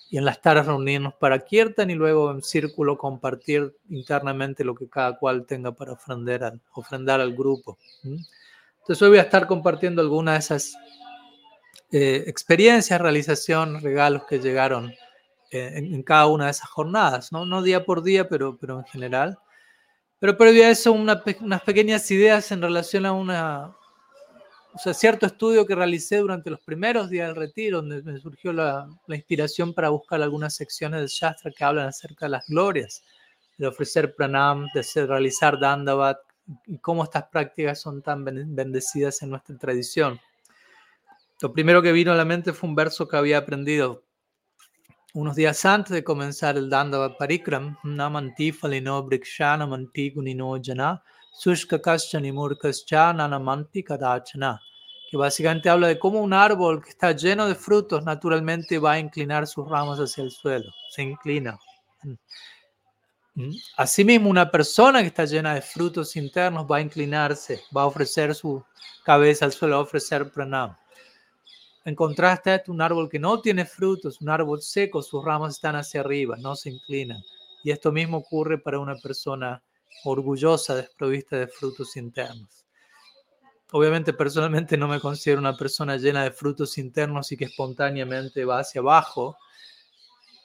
y 0.10 0.18
en 0.18 0.26
las 0.26 0.42
tardes 0.42 0.66
reunirnos 0.66 1.14
para 1.14 1.38
Kirtan 1.46 1.92
y 1.92 1.96
luego 1.96 2.32
en 2.32 2.42
círculo 2.42 2.98
compartir 2.98 3.76
internamente 3.90 4.64
lo 4.64 4.74
que 4.74 4.90
cada 4.90 5.20
cual 5.20 5.46
tenga 5.46 5.72
para 5.72 5.92
ofrendar 5.92 6.44
al, 6.44 6.62
ofrendar 6.74 7.22
al 7.22 7.36
grupo. 7.36 7.78
Entonces 8.04 9.02
hoy 9.04 9.10
voy 9.10 9.20
a 9.20 9.24
estar 9.24 9.46
compartiendo 9.46 10.02
algunas 10.02 10.34
de 10.34 10.40
esas 10.40 10.76
eh, 11.92 12.24
experiencias, 12.26 13.00
realización, 13.00 13.82
regalos 13.82 14.24
que 14.24 14.40
llegaron 14.40 14.92
eh, 15.52 15.72
en, 15.76 16.04
cada 16.04 16.28
una 16.28 16.46
de 16.46 16.52
esas 16.52 16.70
jornadas, 16.70 17.32
¿no? 17.32 17.46
no 17.46 17.62
día 17.62 17.86
por 17.86 18.04
día, 18.04 18.28
pero, 18.28 18.58
pero 18.58 18.80
en 18.80 18.86
general. 18.86 19.38
Pero 20.20 20.38
previo 20.38 20.66
a 20.66 20.70
eso, 20.70 20.92
unas 20.92 21.62
pequeñas 21.64 22.10
ideas 22.12 22.52
en 22.52 22.62
relación 22.62 23.06
a 23.06 23.14
una, 23.14 23.76
o 24.74 24.78
sea, 24.78 24.94
cierto 24.94 25.26
estudio 25.26 25.66
que 25.66 25.76
realicé 25.76 26.18
durante 26.18 26.50
los 26.50 26.60
primeros 26.60 27.10
días 27.10 27.28
del 27.28 27.36
retiro, 27.36 27.78
donde 27.78 28.04
me 28.04 28.20
surgió 28.20 28.54
la, 28.54 28.88
la, 29.08 29.16
inspiración 29.16 29.74
para 29.74 29.90
buscar 29.90 30.22
algunas 30.22 30.56
secciones 30.56 31.00
del 31.00 31.10
Shastra 31.10 31.52
que 31.52 31.64
hablan 31.64 31.88
acerca 31.88 32.26
de 32.26 32.32
las 32.32 32.48
glorias, 32.48 33.04
de 33.58 33.68
ofrecer 33.68 34.16
pranam, 34.16 34.68
de 34.74 34.82
hacer, 34.82 35.08
realizar 35.08 35.60
dandavat, 35.60 36.18
y 36.66 36.78
cómo 36.80 37.04
estas 37.04 37.26
prácticas 37.26 37.80
son 37.80 38.02
tan 38.02 38.26
bendecidas 38.26 39.22
en 39.22 39.30
nuestra 39.30 39.58
tradición. 39.58 40.20
Lo 41.42 41.54
primero 41.54 41.82
que 41.82 41.92
vino 41.92 42.12
a 42.12 42.16
la 42.16 42.26
mente 42.26 42.54
fue 42.54 42.70
un 42.70 42.76
verso 42.76 43.08
que 43.08 43.18
había 43.18 43.38
aprendido 43.38 44.04
unos 45.14 45.36
días 45.36 45.66
antes 45.66 45.92
de 45.92 46.04
comenzar 46.04 46.58
el 46.58 46.70
Dandavat 46.70 47.18
Parikram, 47.18 47.78
Namanti 47.84 48.52
Falino 48.52 49.02
Brikshana 49.04 49.66
Manti 49.66 50.12
Gunino 50.12 50.60
Jana, 50.62 51.02
Sushka 51.34 51.80
Nanamanti 53.14 53.84
Kadachana, 53.84 54.62
que 55.10 55.18
básicamente 55.18 55.70
habla 55.70 55.88
de 55.88 55.98
cómo 55.98 56.22
un 56.22 56.34
árbol 56.34 56.84
que 56.84 56.90
está 56.90 57.12
lleno 57.12 57.48
de 57.48 57.56
frutos 57.56 58.04
naturalmente 58.04 58.78
va 58.78 58.94
a 58.94 59.00
inclinar 59.00 59.48
sus 59.48 59.68
ramas 59.68 60.00
hacia 60.00 60.24
el 60.24 60.32
suelo, 60.32 60.72
se 60.90 61.02
inclina. 61.02 61.58
Asimismo, 63.78 64.30
una 64.30 64.52
persona 64.52 65.02
que 65.02 65.08
está 65.08 65.26
llena 65.26 65.56
de 65.56 65.62
frutos 65.62 66.16
internos 66.18 66.68
va 66.70 66.78
a 66.78 66.82
inclinarse, 66.82 67.62
va 67.76 67.84
a 67.84 67.86
ofrecer 67.86 68.36
su 68.36 68.64
cabeza 69.06 69.46
al 69.46 69.54
suelo, 69.54 69.76
va 69.76 69.82
a 69.82 69.84
ofrecer 69.86 70.30
pranam. 70.30 70.76
En 71.86 71.96
contraste, 71.96 72.54
es 72.56 72.68
un 72.68 72.82
árbol 72.82 73.10
que 73.10 73.20
no 73.20 73.42
tiene 73.42 73.66
frutos, 73.66 74.22
un 74.22 74.30
árbol 74.30 74.62
seco, 74.62 75.02
sus 75.02 75.24
ramas 75.24 75.56
están 75.56 75.76
hacia 75.76 76.02
arriba, 76.02 76.36
no 76.38 76.56
se 76.56 76.70
inclinan. 76.70 77.22
Y 77.64 77.72
esto 77.72 77.92
mismo 77.92 78.18
ocurre 78.18 78.58
para 78.58 78.80
una 78.80 78.96
persona 78.96 79.62
orgullosa, 80.04 80.76
desprovista 80.76 81.38
de 81.38 81.48
frutos 81.48 81.96
internos. 81.98 82.66
Obviamente, 83.72 84.14
personalmente 84.14 84.78
no 84.78 84.88
me 84.88 85.00
considero 85.00 85.40
una 85.40 85.56
persona 85.56 85.98
llena 85.98 86.24
de 86.24 86.32
frutos 86.32 86.78
internos 86.78 87.32
y 87.32 87.38
que 87.38 87.46
espontáneamente 87.46 88.44
va 88.44 88.60
hacia 88.60 88.82
abajo, 88.82 89.38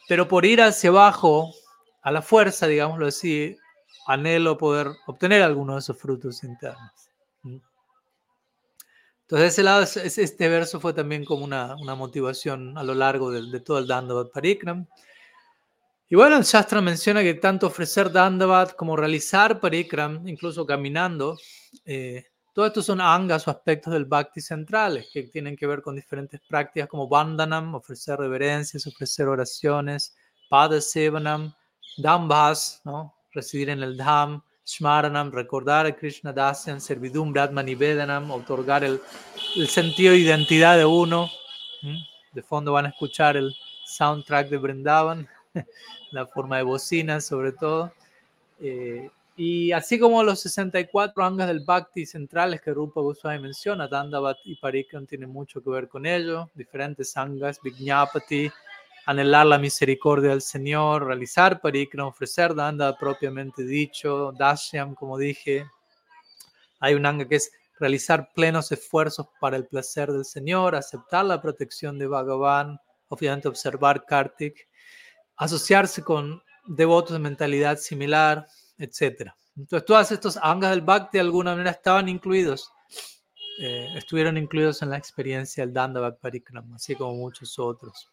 pero 0.08 0.28
por 0.28 0.44
ir 0.44 0.60
hacia 0.60 0.90
abajo, 0.90 1.50
a 2.02 2.12
la 2.12 2.20
fuerza, 2.20 2.66
digámoslo 2.66 3.06
así, 3.06 3.56
anhelo 4.06 4.58
poder 4.58 4.88
obtener 5.06 5.42
algunos 5.42 5.76
de 5.76 5.80
esos 5.80 5.98
frutos 5.98 6.44
internos. 6.44 7.13
Entonces, 9.34 9.54
ese 9.54 9.62
lado, 9.64 9.82
este 9.82 10.48
verso 10.48 10.78
fue 10.78 10.92
también 10.92 11.24
como 11.24 11.44
una, 11.44 11.74
una 11.74 11.96
motivación 11.96 12.78
a 12.78 12.84
lo 12.84 12.94
largo 12.94 13.32
de, 13.32 13.58
todo 13.58 13.80
el 13.80 13.88
Dandavat 13.88 14.30
Parikram. 14.30 14.86
Y 16.08 16.14
bueno, 16.14 16.36
el 16.36 16.44
Shastra 16.44 16.80
menciona 16.80 17.20
que 17.20 17.34
tanto 17.34 17.66
ofrecer 17.66 18.12
Dandavat 18.12 18.76
como 18.76 18.94
realizar 18.94 19.58
Parikram, 19.58 20.28
incluso 20.28 20.64
caminando, 20.64 21.36
eh, 21.84 22.26
todo 22.52 22.64
esto 22.64 22.80
son 22.80 23.00
angas 23.00 23.48
o 23.48 23.50
aspectos 23.50 23.92
del 23.92 24.04
Bhakti 24.04 24.40
centrales 24.40 25.10
que 25.12 25.24
tienen 25.24 25.56
que 25.56 25.66
ver 25.66 25.82
con 25.82 25.96
diferentes 25.96 26.40
prácticas 26.48 26.88
como 26.88 27.08
Vandanam, 27.08 27.74
ofrecer 27.74 28.16
reverencias, 28.16 28.86
ofrecer 28.86 29.26
oraciones, 29.26 30.14
Padasevanam, 30.48 31.52
Dambhas, 31.96 32.82
¿no? 32.84 33.16
residir 33.32 33.70
en 33.70 33.82
el 33.82 33.96
Dham, 33.96 34.44
Shmaranam, 34.66 35.30
recordar 35.30 35.86
a 35.86 35.92
Krishna 35.92 36.32
Dasyan, 36.32 36.80
servidumbre, 36.80 37.40
Atman 37.40 37.66
Vedanam, 37.78 38.30
otorgar 38.30 38.82
el, 38.82 39.00
el, 39.56 39.68
sentido 39.68 40.12
de 40.12 40.18
identidad 40.18 40.78
de 40.78 40.86
uno. 40.86 41.28
De 42.32 42.42
fondo 42.42 42.72
van 42.72 42.86
a 42.86 42.88
escuchar 42.88 43.36
el 43.36 43.54
soundtrack 43.84 44.48
de 44.48 44.56
Brindavan, 44.56 45.28
la 46.12 46.26
forma 46.26 46.56
de 46.56 46.62
bocina 46.62 47.20
sobre 47.20 47.52
todo. 47.52 47.92
Eh, 48.58 49.10
y 49.36 49.72
así 49.72 49.98
como 49.98 50.22
los 50.22 50.40
64 50.40 51.24
angas 51.24 51.48
del 51.48 51.64
Bhakti 51.64 52.06
centrales 52.06 52.60
que 52.60 52.72
Rupa 52.72 53.00
Goswami 53.00 53.40
menciona, 53.40 53.88
Dandavat 53.88 54.38
y 54.44 54.54
Parikram 54.54 55.06
tienen 55.06 55.30
mucho 55.30 55.60
que 55.60 55.70
ver 55.70 55.88
con 55.88 56.06
ello, 56.06 56.50
diferentes 56.54 57.16
angas, 57.16 57.60
Vijnapati, 57.60 58.50
anhelar 59.06 59.46
la 59.46 59.58
misericordia 59.58 60.30
del 60.30 60.42
Señor, 60.42 61.06
realizar 61.06 61.60
parikram, 61.60 62.06
ofrecer 62.06 62.54
danda 62.54 62.96
propiamente 62.96 63.64
dicho, 63.64 64.32
dashyam, 64.32 64.94
como 64.94 65.18
dije. 65.18 65.66
Hay 66.80 66.94
un 66.94 67.06
anga 67.06 67.26
que 67.26 67.36
es 67.36 67.50
realizar 67.78 68.30
plenos 68.34 68.72
esfuerzos 68.72 69.26
para 69.40 69.56
el 69.56 69.66
placer 69.66 70.10
del 70.10 70.24
Señor, 70.24 70.74
aceptar 70.74 71.24
la 71.24 71.40
protección 71.40 71.98
de 71.98 72.06
Bhagavan, 72.06 72.78
obviamente 73.08 73.48
observar 73.48 74.04
Kartik, 74.06 74.68
asociarse 75.36 76.02
con 76.02 76.42
devotos 76.66 77.12
de 77.12 77.18
mentalidad 77.18 77.76
similar, 77.78 78.46
etc. 78.78 79.32
Entonces, 79.56 79.86
todos 79.86 80.10
estos 80.12 80.38
angas 80.40 80.70
del 80.70 80.80
Bhakti 80.80 81.18
de 81.18 81.22
alguna 81.22 81.52
manera 81.52 81.70
estaban 81.70 82.08
incluidos, 82.08 82.70
eh, 83.60 83.88
estuvieron 83.96 84.36
incluidos 84.36 84.82
en 84.82 84.90
la 84.90 84.98
experiencia 84.98 85.64
del 85.64 85.72
Dandavat 85.72 86.18
Parikram, 86.18 86.74
así 86.74 86.94
como 86.96 87.14
muchos 87.14 87.58
otros. 87.58 88.08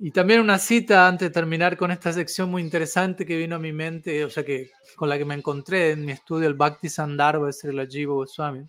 Y 0.00 0.12
también 0.12 0.40
una 0.40 0.58
cita 0.58 1.08
antes 1.08 1.28
de 1.28 1.32
terminar 1.32 1.76
con 1.76 1.90
esta 1.90 2.12
sección 2.12 2.48
muy 2.48 2.62
interesante 2.62 3.26
que 3.26 3.36
vino 3.36 3.56
a 3.56 3.58
mi 3.58 3.72
mente, 3.72 4.24
o 4.24 4.30
sea, 4.30 4.44
que 4.44 4.70
con 4.94 5.08
la 5.08 5.18
que 5.18 5.24
me 5.24 5.34
encontré 5.34 5.90
en 5.90 6.04
mi 6.04 6.12
estudio, 6.12 6.46
el 6.46 6.54
Bhakti 6.54 6.88
Sandarbha 6.88 7.46
de 7.46 7.52
Sri 7.52 7.76
Jiva 7.88 8.14
Goswami. 8.14 8.64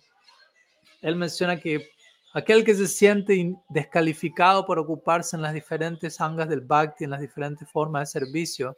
Él 1.00 1.14
menciona 1.14 1.60
que 1.60 1.88
aquel 2.34 2.64
que 2.64 2.74
se 2.74 2.88
siente 2.88 3.54
descalificado 3.68 4.66
por 4.66 4.80
ocuparse 4.80 5.36
en 5.36 5.42
las 5.42 5.54
diferentes 5.54 6.20
angas 6.20 6.48
del 6.48 6.62
Bhakti, 6.62 7.04
en 7.04 7.10
las 7.10 7.20
diferentes 7.20 7.70
formas 7.70 8.12
de 8.12 8.20
servicio, 8.20 8.76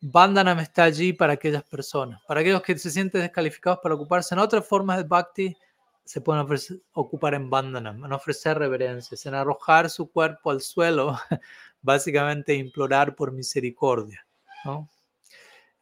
Bandhanam 0.00 0.58
está 0.58 0.84
allí 0.84 1.12
para 1.12 1.34
aquellas 1.34 1.62
personas. 1.62 2.20
Para 2.26 2.40
aquellos 2.40 2.62
que 2.62 2.76
se 2.76 2.90
sienten 2.90 3.22
descalificados 3.22 3.78
para 3.80 3.94
ocuparse 3.94 4.34
en 4.34 4.40
otras 4.40 4.66
formas 4.66 4.98
de 4.98 5.04
Bhakti, 5.04 5.56
se 6.04 6.20
pueden 6.20 6.46
ocupar 6.92 7.34
en 7.34 7.50
Bandhanam, 7.50 8.04
en 8.04 8.12
ofrecer 8.12 8.58
reverencias, 8.58 9.26
en 9.26 9.34
arrojar 9.34 9.90
su 9.90 10.10
cuerpo 10.10 10.52
al 10.52 10.60
suelo 10.60 11.18
básicamente 11.82 12.54
implorar 12.54 13.14
por 13.14 13.32
misericordia. 13.32 14.26
¿no? 14.64 14.88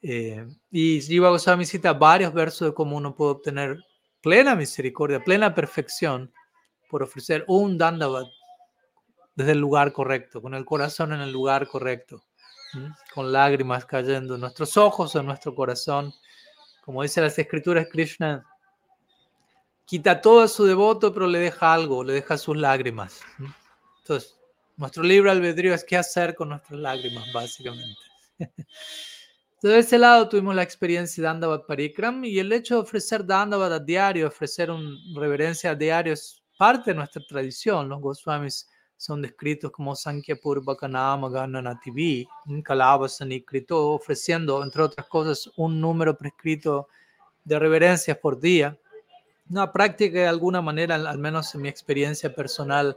Eh, 0.02 0.46
y 0.70 1.00
Jiva 1.00 1.30
Goswami 1.30 1.64
cita 1.64 1.94
varios 1.94 2.32
versos 2.34 2.68
de 2.68 2.74
cómo 2.74 2.96
uno 2.96 3.14
puede 3.14 3.32
obtener 3.32 3.78
plena 4.20 4.54
misericordia, 4.54 5.24
plena 5.24 5.54
perfección 5.54 6.32
por 6.90 7.02
ofrecer 7.02 7.44
un 7.48 7.78
dandavat 7.78 8.26
desde 9.34 9.52
el 9.52 9.58
lugar 9.58 9.92
correcto, 9.92 10.40
con 10.42 10.54
el 10.54 10.64
corazón 10.64 11.12
en 11.12 11.20
el 11.20 11.32
lugar 11.32 11.66
correcto, 11.66 12.22
con 13.14 13.32
lágrimas 13.32 13.84
cayendo 13.84 14.34
en 14.34 14.42
nuestros 14.42 14.76
ojos 14.76 15.14
o 15.14 15.20
en 15.20 15.26
nuestro 15.26 15.54
corazón. 15.54 16.12
Como 16.84 17.02
dice 17.02 17.20
las 17.20 17.38
escrituras, 17.38 17.86
Krishna 17.90 18.44
quita 19.84 20.20
todo 20.20 20.42
a 20.42 20.48
su 20.48 20.64
devoto, 20.64 21.12
pero 21.12 21.26
le 21.26 21.38
deja 21.38 21.72
algo, 21.72 22.04
le 22.04 22.12
deja 22.12 22.38
sus 22.38 22.56
lágrimas. 22.56 23.20
Entonces, 24.00 24.38
nuestro 24.76 25.02
libre 25.02 25.30
albedrío 25.30 25.74
es 25.74 25.84
qué 25.84 25.96
hacer 25.96 26.34
con 26.34 26.50
nuestras 26.50 26.78
lágrimas, 26.78 27.32
básicamente. 27.32 28.00
de 29.62 29.78
ese 29.78 29.98
lado 29.98 30.28
tuvimos 30.28 30.54
la 30.54 30.62
experiencia 30.62 31.22
de 31.22 31.28
Dandavat 31.28 31.66
Parikram 31.66 32.24
y 32.24 32.38
el 32.38 32.52
hecho 32.52 32.74
de 32.74 32.80
ofrecer 32.82 33.24
Dandavat 33.24 33.72
a 33.72 33.78
diario, 33.78 34.28
ofrecer 34.28 34.70
un 34.70 34.98
reverencia 35.14 35.70
a 35.70 35.74
diario 35.74 36.12
es 36.12 36.42
parte 36.58 36.90
de 36.90 36.96
nuestra 36.96 37.22
tradición. 37.26 37.88
Los 37.88 38.00
Goswamis 38.00 38.68
son 38.96 39.22
descritos 39.22 39.70
como 39.70 39.96
Sankhya 39.96 40.36
Purvakanama 40.36 41.28
Gananativi, 41.30 42.28
escrito 43.30 43.90
ofreciendo, 43.90 44.62
entre 44.62 44.82
otras 44.82 45.06
cosas, 45.06 45.50
un 45.56 45.80
número 45.80 46.16
prescrito 46.16 46.88
de 47.44 47.58
reverencias 47.58 48.18
por 48.18 48.40
día. 48.40 48.78
Una 49.48 49.72
práctica 49.72 50.20
de 50.20 50.26
alguna 50.26 50.62
manera, 50.62 50.94
al 50.94 51.18
menos 51.18 51.54
en 51.54 51.62
mi 51.62 51.68
experiencia 51.68 52.34
personal, 52.34 52.96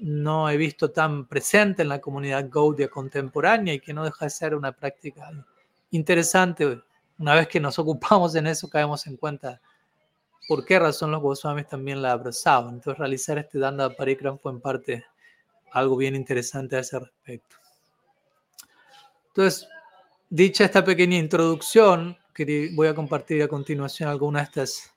no 0.00 0.48
he 0.48 0.56
visto 0.56 0.90
tan 0.90 1.26
presente 1.26 1.82
en 1.82 1.88
la 1.88 2.00
comunidad 2.00 2.48
Gaudia 2.50 2.88
contemporánea 2.88 3.74
y 3.74 3.80
que 3.80 3.92
no 3.92 4.04
deja 4.04 4.24
de 4.24 4.30
ser 4.30 4.54
una 4.54 4.72
práctica 4.72 5.30
interesante. 5.90 6.80
Una 7.18 7.34
vez 7.34 7.48
que 7.48 7.60
nos 7.60 7.78
ocupamos 7.78 8.34
en 8.34 8.46
eso, 8.46 8.68
caemos 8.68 9.06
en 9.06 9.16
cuenta 9.16 9.60
por 10.48 10.64
qué 10.64 10.78
razón 10.78 11.10
los 11.12 11.20
Goswamis 11.20 11.68
también 11.68 12.02
la 12.02 12.12
abrazaban. 12.12 12.74
Entonces, 12.74 12.98
realizar 12.98 13.38
este 13.38 13.58
Danda 13.58 13.90
Parikram 13.90 14.38
fue 14.38 14.52
en 14.52 14.60
parte 14.60 15.04
algo 15.72 15.96
bien 15.96 16.16
interesante 16.16 16.76
a 16.76 16.80
ese 16.80 16.98
respecto. 16.98 17.56
Entonces, 19.28 19.68
dicha 20.28 20.64
esta 20.64 20.84
pequeña 20.84 21.18
introducción, 21.18 22.16
voy 22.74 22.88
a 22.88 22.94
compartir 22.94 23.42
a 23.42 23.48
continuación 23.48 24.08
algunas 24.08 24.42
de 24.42 24.62
estas 24.62 24.92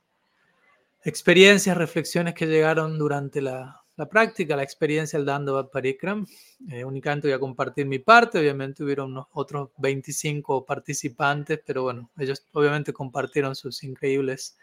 experiencias, 1.03 1.77
reflexiones 1.77 2.33
que 2.33 2.47
llegaron 2.47 2.97
durante 2.97 3.41
la, 3.41 3.82
práctica, 3.95 4.55
la 4.55 4.63
experiencia 4.63 5.17
del 5.17 5.25
Danda 5.25 5.69
Parikram. 5.69 6.25
Eh, 6.69 6.83
únicamente 6.83 7.27
voy 7.27 7.35
a 7.35 7.39
compartir 7.39 7.85
mi 7.85 7.99
parte, 7.99 8.39
obviamente 8.39 8.83
hubieron 8.83 9.23
otros 9.31 9.69
25 9.77 10.65
participantes, 10.65 11.61
pero 11.65 11.83
bueno, 11.83 12.11
ellos 12.17 12.45
obviamente 12.53 12.91
compartieron 12.91 13.55
sus 13.55 13.83
increíbles 13.83 14.57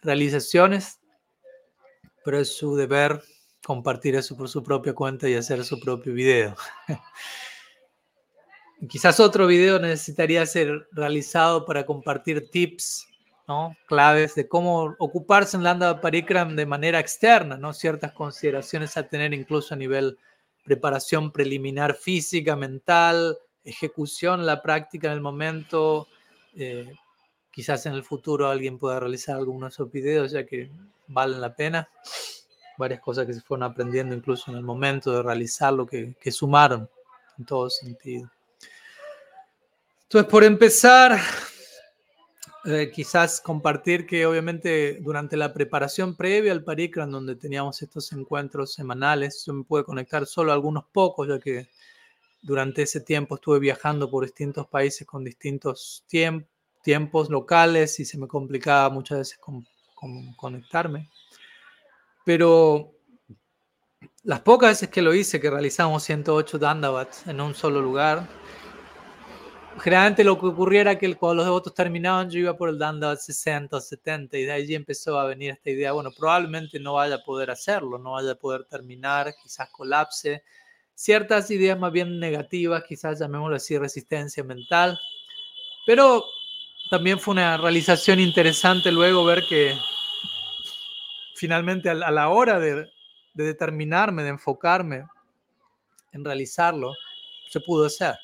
realizaciones, 0.00 1.00
pero 2.24 2.38
es 2.38 2.56
su 2.56 2.76
deber 2.76 3.20
compartir 3.64 4.14
eso 4.14 4.36
por 4.36 4.48
su 4.48 4.62
propia 4.62 4.94
cuenta 4.94 5.28
y 5.28 5.34
hacer 5.34 5.64
su 5.64 5.80
propio 5.80 6.14
video. 6.14 6.56
Quizás 8.88 9.18
otro 9.18 9.48
video 9.48 9.80
necesitaría 9.80 10.46
ser 10.46 10.86
realizado 10.92 11.66
para 11.66 11.84
compartir 11.84 12.48
tips, 12.48 13.08
claves 13.86 14.34
de 14.34 14.46
cómo 14.46 14.94
ocuparse 14.98 15.56
en 15.56 15.62
Landa 15.62 16.00
Parikram 16.00 16.54
de 16.54 16.66
manera 16.66 17.00
externa, 17.00 17.56
¿no? 17.56 17.72
ciertas 17.72 18.12
consideraciones 18.12 18.96
a 18.96 19.08
tener 19.08 19.32
incluso 19.32 19.74
a 19.74 19.76
nivel 19.76 20.18
preparación 20.64 21.32
preliminar 21.32 21.94
física, 21.94 22.56
mental, 22.56 23.38
ejecución, 23.64 24.44
la 24.44 24.60
práctica 24.60 25.08
en 25.08 25.14
el 25.14 25.20
momento. 25.20 26.08
Eh, 26.56 26.92
quizás 27.50 27.86
en 27.86 27.94
el 27.94 28.04
futuro 28.04 28.48
alguien 28.48 28.78
pueda 28.78 29.00
realizar 29.00 29.36
algunos 29.36 29.70
de 29.70 29.74
esos 29.74 29.92
videos 29.92 30.32
ya 30.32 30.44
que 30.44 30.70
valen 31.06 31.40
la 31.40 31.54
pena 31.54 31.88
varias 32.78 33.00
cosas 33.00 33.26
que 33.26 33.34
se 33.34 33.40
fueron 33.40 33.64
aprendiendo 33.64 34.14
incluso 34.14 34.50
en 34.50 34.56
el 34.56 34.62
momento 34.62 35.12
de 35.12 35.22
realizarlo 35.22 35.84
que, 35.84 36.14
que 36.18 36.30
sumaron 36.30 36.88
en 37.36 37.44
todo 37.44 37.68
sentido. 37.68 38.30
Entonces, 40.04 40.30
por 40.30 40.44
empezar, 40.44 41.20
eh, 42.68 42.90
quizás 42.90 43.40
compartir 43.40 44.06
que 44.06 44.26
obviamente 44.26 44.98
durante 45.00 45.38
la 45.38 45.54
preparación 45.54 46.14
previa 46.14 46.52
al 46.52 46.62
Parikram, 46.62 47.10
donde 47.10 47.34
teníamos 47.34 47.80
estos 47.80 48.12
encuentros 48.12 48.74
semanales, 48.74 49.42
yo 49.46 49.54
me 49.54 49.64
pude 49.64 49.84
conectar 49.84 50.26
solo 50.26 50.52
a 50.52 50.54
algunos 50.54 50.84
pocos, 50.84 51.26
ya 51.26 51.38
que 51.38 51.68
durante 52.42 52.82
ese 52.82 53.00
tiempo 53.00 53.36
estuve 53.36 53.58
viajando 53.58 54.10
por 54.10 54.24
distintos 54.24 54.66
países 54.66 55.06
con 55.06 55.24
distintos 55.24 56.04
tiempos 56.08 57.30
locales 57.30 57.98
y 58.00 58.04
se 58.04 58.18
me 58.18 58.28
complicaba 58.28 58.90
muchas 58.90 59.18
veces 59.18 59.38
con, 59.38 59.66
con 59.94 60.34
conectarme. 60.34 61.08
Pero 62.22 62.92
las 64.24 64.40
pocas 64.40 64.72
veces 64.72 64.90
que 64.90 65.00
lo 65.00 65.14
hice, 65.14 65.40
que 65.40 65.48
realizamos 65.48 66.02
108 66.02 66.58
dandavats 66.58 67.26
en 67.28 67.40
un 67.40 67.54
solo 67.54 67.80
lugar, 67.80 68.28
generalmente 69.78 70.24
lo 70.24 70.38
que 70.38 70.46
ocurría 70.46 70.80
era 70.82 70.98
que 70.98 71.14
cuando 71.14 71.36
los 71.36 71.44
devotos 71.46 71.74
terminaban, 71.74 72.30
yo 72.30 72.38
iba 72.38 72.56
por 72.56 72.68
el 72.68 72.78
dandavat 72.78 73.18
60 73.18 73.76
o 73.76 73.80
70 73.80 74.36
y 74.38 74.44
de 74.44 74.52
allí 74.52 74.74
empezó 74.74 75.18
a 75.18 75.26
venir 75.26 75.52
esta 75.52 75.70
idea, 75.70 75.92
bueno, 75.92 76.10
probablemente 76.10 76.80
no 76.80 76.94
vaya 76.94 77.16
a 77.16 77.22
poder 77.22 77.50
hacerlo, 77.50 77.98
no 77.98 78.12
vaya 78.12 78.32
a 78.32 78.34
poder 78.34 78.64
terminar, 78.64 79.34
quizás 79.42 79.68
colapse. 79.70 80.42
Ciertas 80.94 81.50
ideas 81.50 81.78
más 81.78 81.92
bien 81.92 82.18
negativas, 82.18 82.82
quizás 82.84 83.20
llamémoslo 83.20 83.56
así, 83.56 83.78
resistencia 83.78 84.42
mental. 84.42 84.98
Pero 85.86 86.24
también 86.90 87.20
fue 87.20 87.32
una 87.32 87.56
realización 87.56 88.20
interesante 88.20 88.90
luego 88.90 89.24
ver 89.24 89.44
que 89.48 89.76
finalmente 91.36 91.88
a, 91.88 91.94
la 91.94 92.28
hora 92.28 92.58
de, 92.58 92.90
determinarme, 93.34 94.24
de 94.24 94.30
enfocarme 94.30 95.04
en 96.12 96.24
realizarlo, 96.24 96.92
se 97.48 97.60
pudo 97.60 97.86
hacer. 97.86 98.16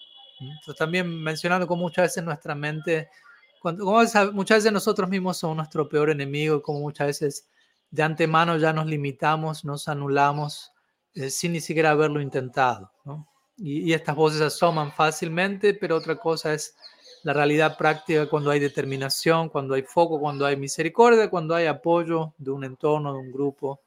Entonces, 0.50 0.76
también 0.76 1.22
mencionando 1.22 1.66
como 1.66 1.82
muchas 1.82 2.04
veces 2.04 2.24
nuestra 2.24 2.54
mente, 2.54 3.08
cuando, 3.60 3.84
muchas 4.32 4.58
veces 4.58 4.72
nosotros 4.72 5.08
mismos 5.08 5.38
somos 5.38 5.56
nuestro 5.56 5.88
peor 5.88 6.10
enemigo, 6.10 6.62
como 6.62 6.80
muchas 6.80 7.06
veces 7.06 7.48
de 7.90 8.02
antemano 8.02 8.56
ya 8.56 8.72
nos 8.72 8.86
limitamos, 8.86 9.64
nos 9.64 9.88
anulamos 9.88 10.72
eh, 11.14 11.30
sin 11.30 11.52
ni 11.52 11.60
siquiera 11.60 11.90
haberlo 11.90 12.20
intentado. 12.20 12.90
Y, 13.56 13.90
y, 13.90 13.94
estas 13.94 14.16
voces 14.16 14.40
asoman 14.40 14.92
fácilmente, 14.92 15.74
pero 15.74 15.96
otra 15.96 16.16
cosa 16.16 16.52
es 16.52 16.74
la 17.22 17.32
realidad 17.32 17.78
práctica 17.78 18.28
cuando 18.28 18.50
hay 18.50 18.60
determinación, 18.60 19.48
cuando 19.48 19.74
hay 19.74 19.82
foco, 19.82 20.18
cuando 20.20 20.44
hay 20.44 20.56
misericordia, 20.56 21.30
cuando 21.30 21.54
hay 21.54 21.66
apoyo 21.66 22.34
de 22.36 22.50
un 22.50 22.64
entorno, 22.64 23.12
de 23.12 23.18
un 23.18 23.32
grupo. 23.32 23.80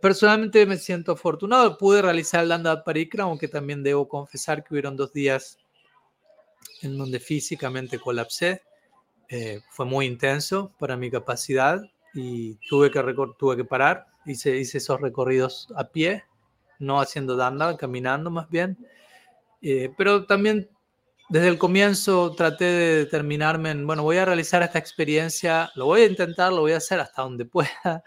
Personalmente 0.00 0.64
me 0.66 0.76
siento 0.76 1.12
afortunado. 1.12 1.76
Pude 1.78 2.02
realizar 2.02 2.42
el 2.42 2.48
Danda 2.48 2.84
Parikram, 2.84 3.28
aunque 3.28 3.48
también 3.48 3.82
debo 3.82 4.08
confesar 4.08 4.62
que 4.62 4.74
hubieron 4.74 4.96
dos 4.96 5.12
días 5.12 5.58
en 6.82 6.98
donde 6.98 7.20
físicamente 7.20 7.98
colapsé. 7.98 8.62
Eh, 9.28 9.60
fue 9.70 9.86
muy 9.86 10.06
intenso 10.06 10.72
para 10.78 10.96
mi 10.96 11.10
capacidad 11.10 11.80
y 12.14 12.54
tuve 12.68 12.90
que, 12.90 13.02
tuve 13.38 13.56
que 13.56 13.64
parar. 13.64 14.06
Hice, 14.26 14.56
hice 14.56 14.78
esos 14.78 15.00
recorridos 15.00 15.68
a 15.76 15.88
pie, 15.88 16.24
no 16.78 17.00
haciendo 17.00 17.36
danda, 17.36 17.76
caminando 17.76 18.30
más 18.30 18.48
bien. 18.50 18.76
Eh, 19.62 19.92
pero 19.96 20.26
también 20.26 20.68
desde 21.28 21.48
el 21.48 21.58
comienzo 21.58 22.34
traté 22.34 22.64
de 22.64 22.96
determinarme 22.96 23.70
en, 23.70 23.86
bueno, 23.86 24.02
voy 24.02 24.18
a 24.18 24.24
realizar 24.24 24.62
esta 24.62 24.78
experiencia, 24.78 25.70
lo 25.76 25.86
voy 25.86 26.02
a 26.02 26.06
intentar, 26.06 26.52
lo 26.52 26.60
voy 26.60 26.72
a 26.72 26.76
hacer 26.76 27.00
hasta 27.00 27.22
donde 27.22 27.44
pueda, 27.46 28.04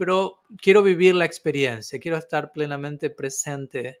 pero 0.00 0.40
quiero 0.56 0.82
vivir 0.82 1.14
la 1.14 1.26
experiencia, 1.26 2.00
quiero 2.00 2.16
estar 2.16 2.52
plenamente 2.52 3.10
presente 3.10 4.00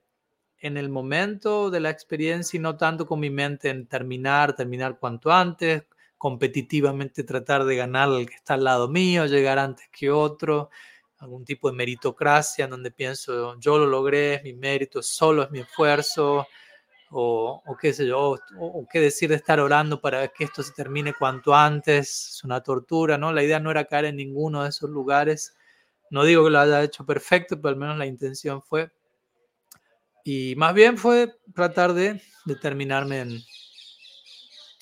en 0.56 0.78
el 0.78 0.88
momento 0.88 1.68
de 1.68 1.78
la 1.80 1.90
experiencia 1.90 2.56
y 2.56 2.60
no 2.62 2.78
tanto 2.78 3.06
con 3.06 3.20
mi 3.20 3.28
mente 3.28 3.68
en 3.68 3.86
terminar, 3.86 4.56
terminar 4.56 4.98
cuanto 4.98 5.30
antes, 5.30 5.82
competitivamente 6.16 7.22
tratar 7.22 7.66
de 7.66 7.76
ganar 7.76 8.08
al 8.08 8.26
que 8.26 8.36
está 8.36 8.54
al 8.54 8.64
lado 8.64 8.88
mío, 8.88 9.26
llegar 9.26 9.58
antes 9.58 9.90
que 9.92 10.10
otro, 10.10 10.70
algún 11.18 11.44
tipo 11.44 11.70
de 11.70 11.76
meritocracia 11.76 12.64
en 12.64 12.70
donde 12.70 12.90
pienso 12.90 13.60
yo 13.60 13.76
lo 13.76 13.84
logré, 13.84 14.36
es 14.36 14.42
mi 14.42 14.54
mérito, 14.54 15.02
solo 15.02 15.42
es 15.42 15.50
mi 15.50 15.58
esfuerzo, 15.60 16.46
o, 17.10 17.62
qué 17.78 17.92
sé 17.92 18.06
yo, 18.06 18.38
o, 18.58 18.86
qué 18.90 19.00
decir 19.00 19.28
de 19.28 19.36
estar 19.36 19.60
orando 19.60 20.00
para 20.00 20.28
que 20.28 20.44
esto 20.44 20.62
se 20.62 20.72
termine 20.72 21.12
cuanto 21.12 21.54
antes, 21.54 22.36
es 22.36 22.42
una 22.42 22.62
tortura, 22.62 23.18
¿no? 23.18 23.34
La 23.34 23.42
idea 23.42 23.60
no 23.60 23.70
era 23.70 23.84
caer 23.84 24.06
en 24.06 24.16
ninguno 24.16 24.62
de 24.62 24.70
esos 24.70 24.88
lugares. 24.88 25.54
No 26.10 26.24
digo 26.24 26.44
que 26.44 26.50
lo 26.50 26.60
haya 26.60 26.82
hecho 26.82 27.06
perfecto, 27.06 27.56
pero 27.60 27.70
al 27.70 27.76
menos 27.76 27.96
la 27.96 28.06
intención 28.06 28.62
fue. 28.62 28.90
Y 30.24 30.54
más 30.56 30.74
bien 30.74 30.98
fue 30.98 31.32
tratar 31.54 31.94
de 31.94 32.20
determinarme 32.44 33.20
en, 33.20 33.40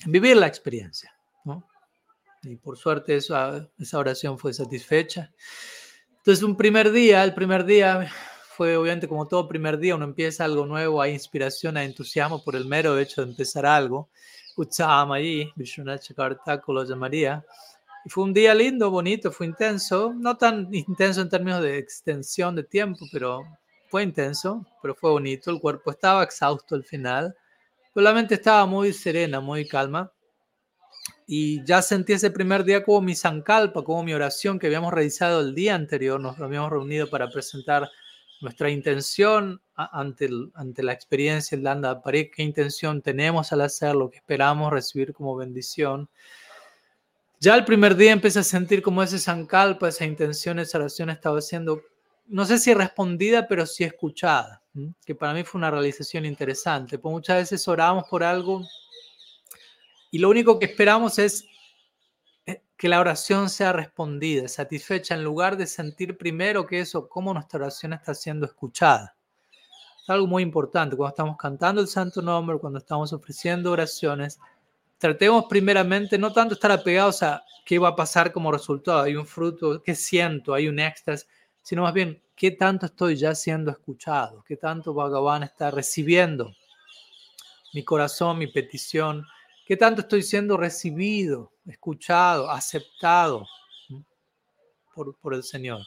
vivir 0.05 0.37
la 0.37 0.47
experiencia. 0.47 1.13
Y 2.41 2.55
por 2.55 2.77
suerte 2.77 3.15
esa 3.15 3.69
oración 3.93 4.39
fue 4.39 4.53
satisfecha. 4.53 5.33
Entonces, 6.17 6.43
un 6.43 6.55
primer 6.55 6.91
día, 6.91 7.23
el 7.23 7.33
primer 7.33 7.65
día 7.65 8.09
fue 8.59 8.75
obviamente 8.75 9.07
como 9.07 9.25
todo 9.25 9.47
primer 9.47 9.77
día, 9.77 9.95
uno 9.95 10.03
empieza 10.03 10.43
algo 10.43 10.65
nuevo, 10.65 11.01
hay 11.01 11.13
inspiración, 11.13 11.77
hay 11.77 11.85
entusiasmo 11.85 12.43
por 12.43 12.57
el 12.57 12.65
mero 12.65 12.99
hecho 12.99 13.23
de 13.23 13.31
empezar 13.31 13.65
algo. 13.65 14.09
Utsama 14.57 15.15
allí, 15.15 15.49
Vishwanath 15.55 16.09
lo 16.67 16.83
llamaría. 16.83 17.45
Fue 18.07 18.23
un 18.23 18.33
día 18.33 18.55
lindo, 18.55 18.89
bonito, 18.89 19.31
fue 19.31 19.45
intenso, 19.45 20.13
no 20.15 20.37
tan 20.37 20.73
intenso 20.73 21.21
en 21.21 21.29
términos 21.29 21.61
de 21.61 21.77
extensión 21.77 22.55
de 22.55 22.63
tiempo, 22.63 23.05
pero 23.11 23.43
fue 23.87 24.03
intenso, 24.03 24.65
pero 24.81 24.95
fue 24.95 25.11
bonito. 25.11 25.51
El 25.51 25.59
cuerpo 25.59 25.91
estaba 25.91 26.23
exhausto 26.23 26.75
al 26.75 26.83
final, 26.83 27.35
pero 27.93 28.03
la 28.03 28.13
mente 28.13 28.35
estaba 28.35 28.65
muy 28.65 28.93
serena, 28.93 29.41
muy 29.41 29.67
calma. 29.67 30.11
Y 31.27 31.63
ya 31.65 31.81
sentí 31.81 32.13
ese 32.13 32.31
primer 32.31 32.63
día 32.63 32.83
como 32.83 33.01
mi 33.01 33.15
sankalpa, 33.15 33.83
como 33.83 34.03
mi 34.03 34.13
oración 34.13 34.57
que 34.57 34.67
habíamos 34.67 34.93
realizado 34.93 35.41
el 35.41 35.53
día 35.53 35.75
anterior. 35.75 36.19
Nos 36.19 36.39
habíamos 36.39 36.71
reunido 36.71 37.09
para 37.09 37.29
presentar 37.29 37.89
nuestra 38.41 38.69
intención 38.69 39.61
ante, 39.75 40.29
ante 40.53 40.83
la 40.83 40.93
experiencia 40.93 41.57
del 41.57 41.65
Danda 41.65 42.01
Parik, 42.01 42.33
qué 42.35 42.43
intención 42.43 43.01
tenemos 43.01 43.51
al 43.51 43.61
hacer, 43.61 43.95
lo 43.95 44.09
que 44.09 44.17
esperamos 44.17 44.71
recibir 44.71 45.13
como 45.13 45.35
bendición. 45.35 46.09
Ya 47.41 47.55
el 47.55 47.63
primer 47.63 47.95
día 47.95 48.11
empecé 48.11 48.39
a 48.39 48.43
sentir 48.43 48.81
como 48.81 49.01
ese 49.01 49.17
sankalpa, 49.17 49.87
esa 49.87 50.03
intención, 50.03 50.59
esa 50.59 50.77
oración 50.77 51.09
estaba 51.09 51.39
siendo, 51.39 51.81
no 52.27 52.43
sé 52.43 52.59
si 52.59 52.73
respondida, 52.73 53.47
pero 53.47 53.65
sí 53.65 53.85
escuchada, 53.85 54.61
que 55.05 55.15
para 55.15 55.33
mí 55.33 55.45
fue 55.45 55.59
una 55.59 55.71
realización 55.71 56.25
interesante. 56.25 56.99
Pues 56.99 57.13
muchas 57.13 57.37
veces 57.37 57.65
oramos 57.69 58.03
por 58.09 58.23
algo 58.23 58.61
y 60.11 60.17
lo 60.19 60.29
único 60.29 60.59
que 60.59 60.65
esperamos 60.65 61.17
es 61.17 61.45
eh, 62.45 62.61
que 62.75 62.89
la 62.89 62.99
oración 62.99 63.49
sea 63.49 63.71
respondida, 63.71 64.49
satisfecha, 64.49 65.15
en 65.15 65.23
lugar 65.23 65.55
de 65.55 65.67
sentir 65.67 66.17
primero 66.17 66.65
que 66.65 66.81
eso, 66.81 67.07
cómo 67.07 67.33
nuestra 67.33 67.59
oración 67.61 67.93
está 67.93 68.13
siendo 68.13 68.47
escuchada. 68.47 69.15
Es 70.03 70.09
algo 70.09 70.27
muy 70.27 70.43
importante. 70.43 70.97
Cuando 70.97 71.13
estamos 71.13 71.37
cantando 71.37 71.79
el 71.79 71.87
santo 71.87 72.21
nombre, 72.21 72.57
cuando 72.57 72.79
estamos 72.79 73.13
ofreciendo 73.13 73.71
oraciones, 73.71 74.39
tratemos 74.99 75.45
primeramente 75.49 76.19
no 76.19 76.31
tanto 76.31 76.53
estar 76.53 76.71
apegados 76.71 77.23
a 77.23 77.43
qué 77.65 77.79
va 77.79 77.89
a 77.89 77.95
pasar 77.95 78.31
como 78.31 78.51
resultado, 78.51 79.01
hay 79.01 79.15
un 79.15 79.25
fruto, 79.25 79.81
qué 79.81 79.95
siento, 79.95 80.53
hay 80.53 80.67
un 80.67 80.77
éxtasis, 80.79 81.27
sino 81.63 81.81
más 81.81 81.93
bien 81.93 82.21
qué 82.35 82.51
tanto 82.51 82.85
estoy 82.85 83.15
ya 83.15 83.33
siendo 83.33 83.71
escuchado, 83.71 84.43
qué 84.47 84.57
tanto 84.57 84.93
Bhagavan 84.93 85.41
está 85.41 85.71
recibiendo 85.71 86.53
mi 87.73 87.83
corazón, 87.83 88.37
mi 88.37 88.47
petición, 88.47 89.25
¿Qué 89.69 89.77
tanto 89.77 90.01
estoy 90.01 90.23
siendo 90.23 90.57
recibido, 90.57 91.53
escuchado, 91.67 92.49
aceptado 92.49 93.45
por, 94.95 95.15
por, 95.19 95.35
el 95.35 95.43
Señor? 95.43 95.81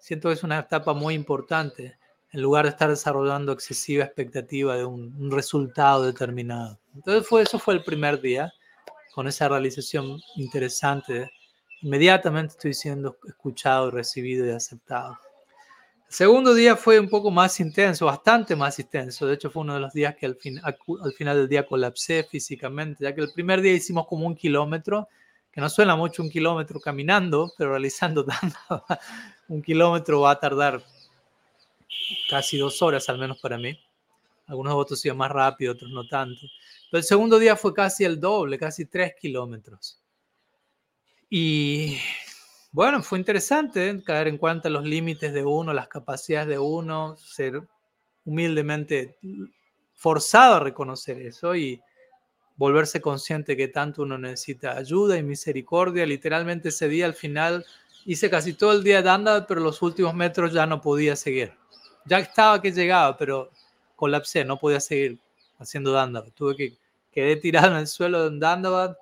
Siento 0.00 0.28
que 0.28 0.34
es 0.34 0.42
una 0.42 0.58
etapa 0.58 0.94
muy 0.94 1.14
importante 1.14 1.96
en 2.32 2.42
lugar 2.42 2.64
de 2.64 2.70
estar 2.70 2.90
desarrollando 2.90 3.52
excesiva 3.52 4.02
expectativa 4.02 4.74
de 4.74 4.84
un, 4.84 5.30
resultado 5.30 6.02
determinado. 6.02 6.80
Entonces 6.94 7.26
fue, 7.26 7.42
eso 7.42 7.58
fue 7.58 7.74
el 7.74 7.84
primer 7.84 8.20
día, 8.20 8.52
con 9.14 9.26
esa 9.26 9.48
realización 9.48 10.20
interesante. 10.36 11.30
Inmediatamente 11.82 12.52
estoy 12.52 12.74
siendo 12.74 13.16
escuchado, 13.26 13.90
recibido 13.90 14.46
y 14.46 14.50
aceptado. 14.50 15.18
El 16.08 16.14
segundo 16.14 16.54
día 16.54 16.76
fue 16.76 17.00
un 17.00 17.08
poco 17.08 17.30
más 17.30 17.58
intenso, 17.58 18.06
bastante 18.06 18.54
más 18.54 18.78
intenso. 18.78 19.26
De 19.26 19.34
hecho, 19.34 19.50
fue 19.50 19.62
uno 19.62 19.74
de 19.74 19.80
los 19.80 19.92
días 19.92 20.14
que 20.14 20.26
al, 20.26 20.36
fin, 20.36 20.60
al 20.62 21.12
final 21.12 21.36
del 21.38 21.48
día 21.48 21.66
colapsé 21.66 22.24
físicamente, 22.24 23.04
ya 23.04 23.14
que 23.14 23.22
el 23.22 23.32
primer 23.32 23.60
día 23.60 23.72
hicimos 23.72 24.06
como 24.06 24.26
un 24.26 24.36
kilómetro, 24.36 25.08
que 25.50 25.60
no 25.60 25.68
suena 25.68 25.96
mucho 25.96 26.22
un 26.22 26.30
kilómetro 26.30 26.80
caminando, 26.80 27.52
pero 27.56 27.70
realizando 27.70 28.24
tanto, 28.24 28.84
un 29.48 29.62
kilómetro 29.62 30.20
va 30.20 30.32
a 30.32 30.40
tardar 30.40 30.82
casi 32.28 32.58
dos 32.58 32.80
horas, 32.82 33.08
al 33.08 33.18
menos 33.18 33.38
para 33.40 33.58
mí. 33.58 33.78
Algunos 34.46 34.74
votos 34.74 35.04
iban 35.04 35.18
más 35.18 35.30
rápido, 35.30 35.72
otros 35.72 35.90
no 35.90 36.06
tanto. 36.06 36.46
El 36.94 37.02
segundo 37.02 37.40
día 37.40 37.56
fue 37.56 37.74
casi 37.74 38.04
el 38.04 38.20
doble, 38.20 38.56
casi 38.56 38.86
tres 38.86 39.14
kilómetros. 39.20 40.00
Y 41.28 41.98
bueno, 42.70 43.02
fue 43.02 43.18
interesante 43.18 43.90
¿eh? 43.90 44.02
caer 44.04 44.28
en 44.28 44.38
cuenta 44.38 44.68
los 44.70 44.84
límites 44.84 45.32
de 45.32 45.44
uno, 45.44 45.72
las 45.72 45.88
capacidades 45.88 46.46
de 46.46 46.58
uno, 46.60 47.16
ser 47.16 47.60
humildemente 48.24 49.18
forzado 49.94 50.54
a 50.54 50.60
reconocer 50.60 51.20
eso 51.20 51.56
y 51.56 51.82
volverse 52.56 53.00
consciente 53.00 53.56
que 53.56 53.66
tanto 53.66 54.02
uno 54.02 54.16
necesita 54.16 54.76
ayuda 54.76 55.18
y 55.18 55.24
misericordia. 55.24 56.06
Literalmente 56.06 56.68
ese 56.68 56.88
día 56.88 57.06
al 57.06 57.14
final 57.14 57.66
hice 58.04 58.30
casi 58.30 58.54
todo 58.54 58.70
el 58.70 58.84
día 58.84 59.02
de 59.02 59.10
andar, 59.10 59.46
pero 59.48 59.60
los 59.60 59.82
últimos 59.82 60.14
metros 60.14 60.52
ya 60.52 60.64
no 60.64 60.80
podía 60.80 61.16
seguir. 61.16 61.54
Ya 62.06 62.20
estaba 62.20 62.62
que 62.62 62.70
llegaba, 62.70 63.16
pero 63.16 63.50
colapsé, 63.96 64.44
no 64.44 64.60
podía 64.60 64.78
seguir 64.78 65.18
haciendo 65.58 65.90
Dandavad. 65.90 66.30
Tuve 66.32 66.54
que 66.54 66.83
quedé 67.14 67.36
tirado 67.36 67.68
en 67.72 67.78
el 67.78 67.86
suelo 67.86 68.28
Dandavad 68.30 68.96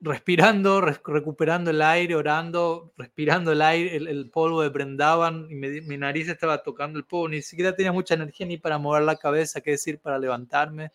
respirando, 0.00 0.80
recuperando 0.80 1.70
el 1.70 1.82
aire, 1.82 2.14
orando, 2.14 2.92
respirando 2.96 3.52
el 3.52 3.62
aire, 3.62 3.96
el, 3.96 4.30
polvo 4.30 4.62
de 4.62 4.68
Brendavan, 4.68 5.48
y 5.50 5.54
mi 5.54 5.96
nariz 5.96 6.28
estaba 6.28 6.62
tocando 6.62 6.98
el 6.98 7.04
polvo, 7.04 7.30
ni 7.30 7.42
siquiera 7.42 7.74
tenía 7.74 7.92
mucha 7.92 8.14
energía 8.14 8.46
ni 8.46 8.58
para 8.58 8.78
mover 8.78 9.02
la 9.02 9.16
cabeza, 9.16 9.60
qué 9.60 9.72
decir, 9.72 9.98
para 9.98 10.18
levantarme. 10.18 10.92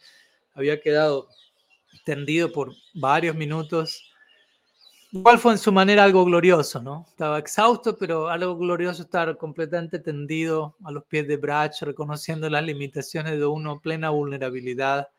Había 0.54 0.80
quedado 0.80 1.28
tendido 2.06 2.52
por 2.52 2.74
varios 2.94 3.36
minutos. 3.36 4.10
Igual 5.12 5.38
fue 5.38 5.52
en 5.52 5.58
su 5.60 5.72
manera 5.72 6.04
algo 6.04 6.26
glorioso, 6.26 6.82
¿no? 6.82 7.06
Estaba 7.10 7.38
exhausto, 7.40 7.98
pero 7.98 8.30
algo 8.30 8.58
glorioso 8.58 9.04
estar 9.04 9.38
completamente 9.38 10.00
tendido 10.00 10.76
a 10.84 10.92
los 10.92 11.04
pies 11.04 11.28
de 11.28 11.38
Brach, 11.38 11.82
reconociendo 11.82 12.50
las 12.50 12.64
limitaciones 12.64 13.38
de 13.38 13.46
uno, 13.46 13.80
plena 13.80 14.10
vulnerabilidad. 14.10 15.10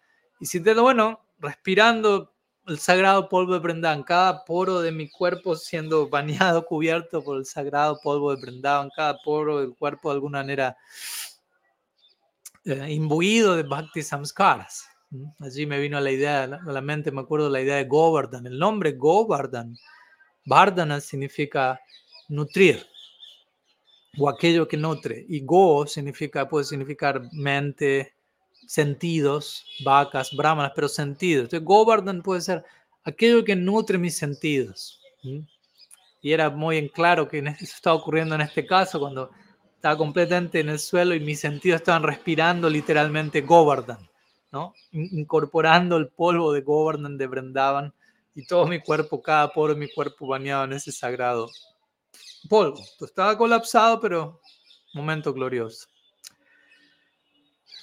Y 0.40 0.46
sintiendo, 0.46 0.82
bueno, 0.82 1.20
respirando, 1.38 2.34
el 2.66 2.78
sagrado 2.78 3.28
polvo 3.28 3.52
de 3.52 3.58
Brendan, 3.58 4.02
cada 4.02 4.44
poro 4.44 4.80
de 4.80 4.90
mi 4.90 5.10
cuerpo 5.10 5.54
siendo 5.56 6.08
bañado, 6.10 6.64
cubierto 6.64 7.22
por 7.22 7.38
el 7.38 7.44
sagrado 7.44 7.98
polvo 8.02 8.34
de 8.34 8.40
Brendan, 8.40 8.90
cada 8.94 9.18
poro 9.22 9.60
del 9.60 9.74
cuerpo 9.74 10.08
de 10.08 10.14
alguna 10.14 10.38
manera 10.38 10.76
eh, 12.64 12.92
imbuido 12.92 13.56
de 13.56 13.62
Bhakti 13.62 14.02
Samskaras. 14.02 14.88
Allí 15.38 15.66
me 15.66 15.78
vino 15.78 16.00
la 16.00 16.10
idea, 16.10 16.44
a 16.44 16.72
la 16.72 16.80
mente 16.80 17.12
me 17.12 17.20
acuerdo 17.20 17.48
la 17.48 17.60
idea 17.60 17.76
de 17.76 17.84
Govardhan, 17.84 18.46
el 18.46 18.58
nombre 18.58 18.92
Govardhan, 18.92 19.76
Vardhana 20.44 21.00
significa 21.00 21.80
nutrir 22.28 22.84
o 24.18 24.28
aquello 24.28 24.66
que 24.66 24.76
nutre 24.76 25.24
y 25.28 25.44
Go 25.44 25.86
significa, 25.86 26.48
puede 26.48 26.64
significar 26.64 27.22
mente, 27.32 28.13
sentidos, 28.66 29.64
vacas, 29.84 30.34
brahmanas, 30.34 30.72
pero 30.74 30.88
sentidos. 30.88 31.44
Entonces, 31.44 31.64
Govardhan 31.64 32.22
puede 32.22 32.40
ser 32.40 32.64
aquello 33.04 33.44
que 33.44 33.56
nutre 33.56 33.98
mis 33.98 34.16
sentidos. 34.16 35.00
Y 36.20 36.32
era 36.32 36.50
muy 36.50 36.78
en 36.78 36.88
claro 36.88 37.28
que 37.28 37.38
eso 37.60 37.62
estaba 37.62 37.96
ocurriendo 37.96 38.34
en 38.34 38.40
este 38.40 38.66
caso 38.66 38.98
cuando 38.98 39.30
estaba 39.74 39.96
completamente 39.96 40.60
en 40.60 40.70
el 40.70 40.78
suelo 40.78 41.14
y 41.14 41.20
mis 41.20 41.40
sentidos 41.40 41.80
estaban 41.80 42.02
respirando 42.02 42.70
literalmente 42.70 43.42
Govardhan, 43.42 44.08
¿no? 44.50 44.72
incorporando 44.92 45.96
el 45.96 46.08
polvo 46.08 46.52
de 46.52 46.62
Govardhan 46.62 47.18
de 47.18 47.26
Brindavan 47.26 47.92
y 48.34 48.46
todo 48.46 48.66
mi 48.66 48.80
cuerpo, 48.80 49.22
cada 49.22 49.52
poro 49.52 49.74
de 49.74 49.80
mi 49.80 49.92
cuerpo 49.92 50.26
bañado 50.26 50.64
en 50.64 50.72
ese 50.72 50.90
sagrado 50.90 51.50
polvo. 52.48 52.80
estaba 53.00 53.36
colapsado, 53.36 54.00
pero 54.00 54.40
momento 54.94 55.32
glorioso. 55.32 55.86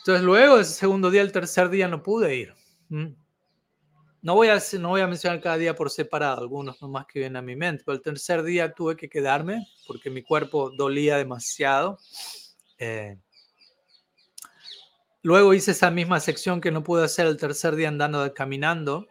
Entonces 0.01 0.23
luego, 0.23 0.57
ese 0.57 0.73
segundo 0.73 1.11
día, 1.11 1.21
el 1.21 1.31
tercer 1.31 1.69
día 1.69 1.87
no 1.87 2.01
pude 2.01 2.35
ir. 2.35 2.55
No 2.89 4.33
voy, 4.33 4.47
a, 4.47 4.59
no 4.79 4.89
voy 4.89 5.01
a 5.01 5.07
mencionar 5.07 5.39
cada 5.39 5.57
día 5.57 5.75
por 5.75 5.91
separado, 5.91 6.41
algunos 6.41 6.81
nomás 6.81 7.05
que 7.05 7.19
vienen 7.19 7.35
a 7.35 7.41
mi 7.43 7.55
mente, 7.55 7.83
pero 7.85 7.97
el 7.97 8.01
tercer 8.01 8.41
día 8.41 8.73
tuve 8.73 8.95
que 8.95 9.07
quedarme 9.07 9.67
porque 9.85 10.09
mi 10.09 10.23
cuerpo 10.23 10.71
dolía 10.71 11.17
demasiado. 11.17 11.99
Eh, 12.79 13.15
luego 15.21 15.53
hice 15.53 15.71
esa 15.71 15.91
misma 15.91 16.19
sección 16.19 16.61
que 16.61 16.71
no 16.71 16.83
pude 16.83 17.05
hacer 17.05 17.27
el 17.27 17.37
tercer 17.37 17.75
día 17.75 17.87
andando 17.87 18.33
caminando. 18.33 19.05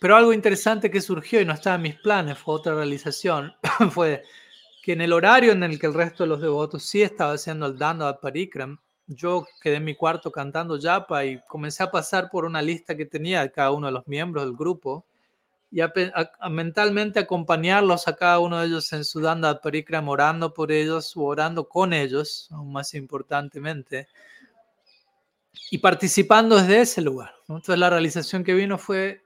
Pero 0.00 0.14
algo 0.14 0.32
interesante 0.32 0.92
que 0.92 1.00
surgió 1.00 1.40
y 1.40 1.44
no 1.44 1.54
estaba 1.54 1.74
en 1.74 1.82
mis 1.82 1.96
planes, 1.96 2.38
fue 2.38 2.54
otra 2.54 2.72
realización, 2.76 3.52
fue 3.90 4.22
que 4.84 4.92
en 4.92 5.00
el 5.00 5.12
horario 5.12 5.50
en 5.50 5.64
el 5.64 5.80
que 5.80 5.88
el 5.88 5.94
resto 5.94 6.22
de 6.22 6.28
los 6.28 6.40
devotos 6.40 6.84
sí 6.84 7.02
estaba 7.02 7.32
haciendo 7.32 7.66
el 7.66 7.76
dando 7.76 8.06
a 8.06 8.20
Parikram, 8.20 8.78
yo 9.08 9.46
quedé 9.62 9.76
en 9.76 9.84
mi 9.84 9.94
cuarto 9.94 10.30
cantando 10.30 10.78
yapa 10.78 11.24
y 11.24 11.40
comencé 11.48 11.82
a 11.82 11.90
pasar 11.90 12.30
por 12.30 12.44
una 12.44 12.60
lista 12.60 12.94
que 12.96 13.06
tenía 13.06 13.50
cada 13.50 13.72
uno 13.72 13.86
de 13.86 13.92
los 13.92 14.06
miembros 14.06 14.44
del 14.44 14.54
grupo 14.54 15.04
y 15.70 15.80
a, 15.80 15.92
mentalmente 16.50 17.18
acompañarlos 17.18 18.06
a 18.08 18.16
cada 18.16 18.38
uno 18.38 18.60
de 18.60 18.66
ellos 18.66 18.92
en 18.92 19.04
su 19.04 19.20
danda 19.20 19.60
parikram, 19.60 20.08
orando 20.08 20.54
por 20.54 20.72
ellos 20.72 21.16
o 21.16 21.24
orando 21.24 21.68
con 21.68 21.92
ellos, 21.92 22.48
más 22.50 22.94
importantemente, 22.94 24.08
y 25.70 25.78
participando 25.78 26.56
desde 26.56 26.80
ese 26.80 27.00
lugar. 27.02 27.34
Entonces 27.48 27.78
la 27.78 27.90
realización 27.90 28.44
que 28.44 28.54
vino 28.54 28.78
fue 28.78 29.22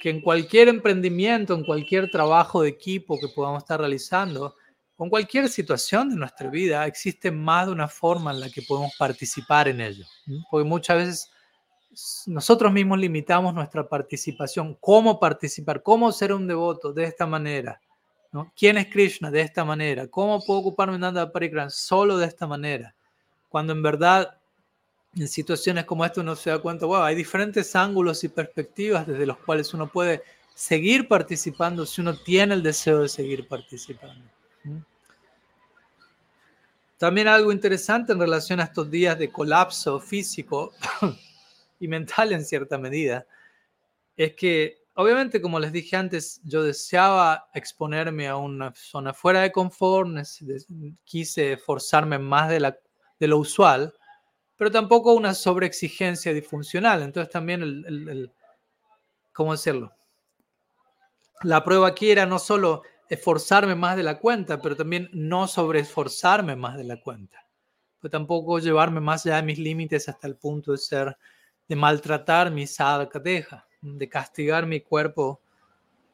que 0.00 0.10
en 0.10 0.20
cualquier 0.20 0.68
emprendimiento, 0.68 1.54
en 1.54 1.64
cualquier 1.64 2.10
trabajo 2.10 2.62
de 2.62 2.68
equipo 2.68 3.18
que 3.18 3.28
podamos 3.28 3.62
estar 3.62 3.80
realizando, 3.80 4.56
con 5.02 5.10
cualquier 5.10 5.48
situación 5.48 6.10
de 6.10 6.14
nuestra 6.14 6.48
vida 6.48 6.86
existe 6.86 7.32
más 7.32 7.66
de 7.66 7.72
una 7.72 7.88
forma 7.88 8.30
en 8.30 8.38
la 8.38 8.48
que 8.48 8.62
podemos 8.62 8.92
participar 8.96 9.66
en 9.66 9.80
ello. 9.80 10.06
Porque 10.48 10.64
muchas 10.64 10.96
veces 10.96 11.30
nosotros 12.28 12.72
mismos 12.72 13.00
limitamos 13.00 13.52
nuestra 13.52 13.88
participación. 13.88 14.76
¿Cómo 14.78 15.18
participar? 15.18 15.82
¿Cómo 15.82 16.12
ser 16.12 16.32
un 16.32 16.46
devoto 16.46 16.92
de 16.92 17.02
esta 17.02 17.26
manera? 17.26 17.80
¿no? 18.30 18.52
¿Quién 18.56 18.78
es 18.78 18.86
Krishna 18.86 19.28
de 19.32 19.40
esta 19.40 19.64
manera? 19.64 20.06
¿Cómo 20.06 20.40
puedo 20.40 20.60
ocuparme 20.60 20.92
de 20.92 21.00
Nanda 21.00 21.32
Parikram 21.32 21.68
solo 21.68 22.16
de 22.16 22.26
esta 22.26 22.46
manera? 22.46 22.94
Cuando 23.48 23.72
en 23.72 23.82
verdad 23.82 24.38
en 25.16 25.26
situaciones 25.26 25.84
como 25.84 26.04
esta 26.04 26.20
uno 26.20 26.36
se 26.36 26.50
da 26.50 26.60
cuenta, 26.60 26.86
wow, 26.86 27.02
hay 27.02 27.16
diferentes 27.16 27.74
ángulos 27.74 28.22
y 28.22 28.28
perspectivas 28.28 29.04
desde 29.04 29.26
los 29.26 29.38
cuales 29.38 29.74
uno 29.74 29.88
puede 29.88 30.22
seguir 30.54 31.08
participando 31.08 31.86
si 31.86 32.02
uno 32.02 32.16
tiene 32.16 32.54
el 32.54 32.62
deseo 32.62 33.00
de 33.00 33.08
seguir 33.08 33.48
participando. 33.48 34.30
También 37.02 37.26
algo 37.26 37.50
interesante 37.50 38.12
en 38.12 38.20
relación 38.20 38.60
a 38.60 38.62
estos 38.62 38.88
días 38.88 39.18
de 39.18 39.28
colapso 39.28 39.98
físico 39.98 40.72
y 41.80 41.88
mental 41.88 42.30
en 42.30 42.44
cierta 42.44 42.78
medida 42.78 43.26
es 44.16 44.36
que 44.36 44.84
obviamente, 44.94 45.42
como 45.42 45.58
les 45.58 45.72
dije 45.72 45.96
antes, 45.96 46.40
yo 46.44 46.62
deseaba 46.62 47.48
exponerme 47.54 48.28
a 48.28 48.36
una 48.36 48.72
zona 48.76 49.12
fuera 49.12 49.40
de 49.40 49.50
confort, 49.50 50.10
quise 51.02 51.56
forzarme 51.56 52.20
más 52.20 52.48
de, 52.48 53.26
lo 53.26 53.38
usual, 53.38 53.92
pero 54.54 54.70
tampoco 54.70 55.12
una 55.14 55.34
sobreexigencia 55.34 56.32
disfuncional. 56.32 57.02
Entonces 57.02 57.32
también 57.32 57.62
el, 57.62 58.30
¿cómo 59.32 59.50
decirlo? 59.50 59.92
La 61.42 61.64
prueba 61.64 61.88
aquí 61.88 62.12
era 62.12 62.26
no 62.26 62.38
solo 62.38 62.84
esforzarme 63.12 63.74
más 63.74 63.96
de 63.96 64.02
la 64.02 64.18
cuenta, 64.18 64.60
pero 64.60 64.74
también 64.74 65.10
no 65.12 65.46
sobreesforzarme 65.46 66.56
más 66.56 66.76
de 66.78 66.84
la 66.84 67.00
cuenta. 67.00 67.46
Pero 68.00 68.10
tampoco 68.10 68.58
llevarme 68.58 69.00
más 69.00 69.26
allá 69.26 69.36
de 69.36 69.42
mis 69.42 69.58
límites 69.58 70.08
hasta 70.08 70.26
el 70.26 70.36
punto 70.36 70.72
de 70.72 70.78
ser, 70.78 71.16
de 71.68 71.76
maltratar 71.76 72.50
mi 72.50 72.66
sadhaka 72.66 73.18
deja 73.18 73.66
de 73.82 74.08
castigar 74.08 74.64
mi 74.64 74.80
cuerpo 74.80 75.40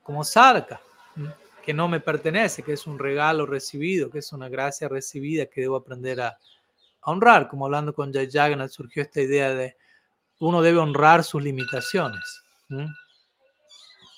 como 0.03 0.25
sarca, 0.25 0.81
que 1.63 1.75
no 1.75 1.87
me 1.87 2.01
pertenece, 2.01 2.63
que 2.63 2.73
es 2.73 2.87
un 2.87 2.99
regalo 2.99 3.47
recibido, 3.47 4.11
que 4.11 4.19
es 4.19 4.33
una 4.33 4.49
gracia 4.49 4.89
recibida 4.89 5.47
que 5.47 5.61
debo 5.61 5.77
aprender 5.77 6.21
a, 6.21 6.39
honrar. 7.03 7.49
Como 7.49 7.67
hablando 7.67 7.95
con 7.95 8.13
Jay 8.13 8.29
Jagannath 8.31 8.71
surgió 8.71 9.03
esta 9.03 9.21
idea 9.21 9.55
de 9.55 9.77
uno 10.41 10.63
debe 10.63 10.79
honrar 10.79 11.23
sus 11.23 11.43
limitaciones. 11.43 12.43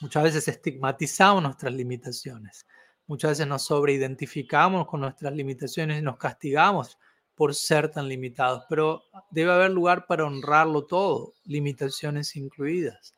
Muchas 0.00 0.22
veces 0.22 0.48
estigmatizamos 0.48 1.42
nuestras 1.42 1.72
limitaciones. 1.72 2.66
Muchas 3.10 3.32
veces 3.32 3.48
nos 3.48 3.64
sobreidentificamos 3.64 4.86
con 4.86 5.00
nuestras 5.00 5.32
limitaciones 5.32 5.98
y 5.98 6.02
nos 6.02 6.16
castigamos 6.16 6.96
por 7.34 7.56
ser 7.56 7.90
tan 7.90 8.06
limitados. 8.06 8.62
Pero 8.68 9.02
debe 9.32 9.50
haber 9.50 9.72
lugar 9.72 10.06
para 10.06 10.24
honrarlo 10.26 10.86
todo, 10.86 11.34
limitaciones 11.44 12.36
incluidas. 12.36 13.16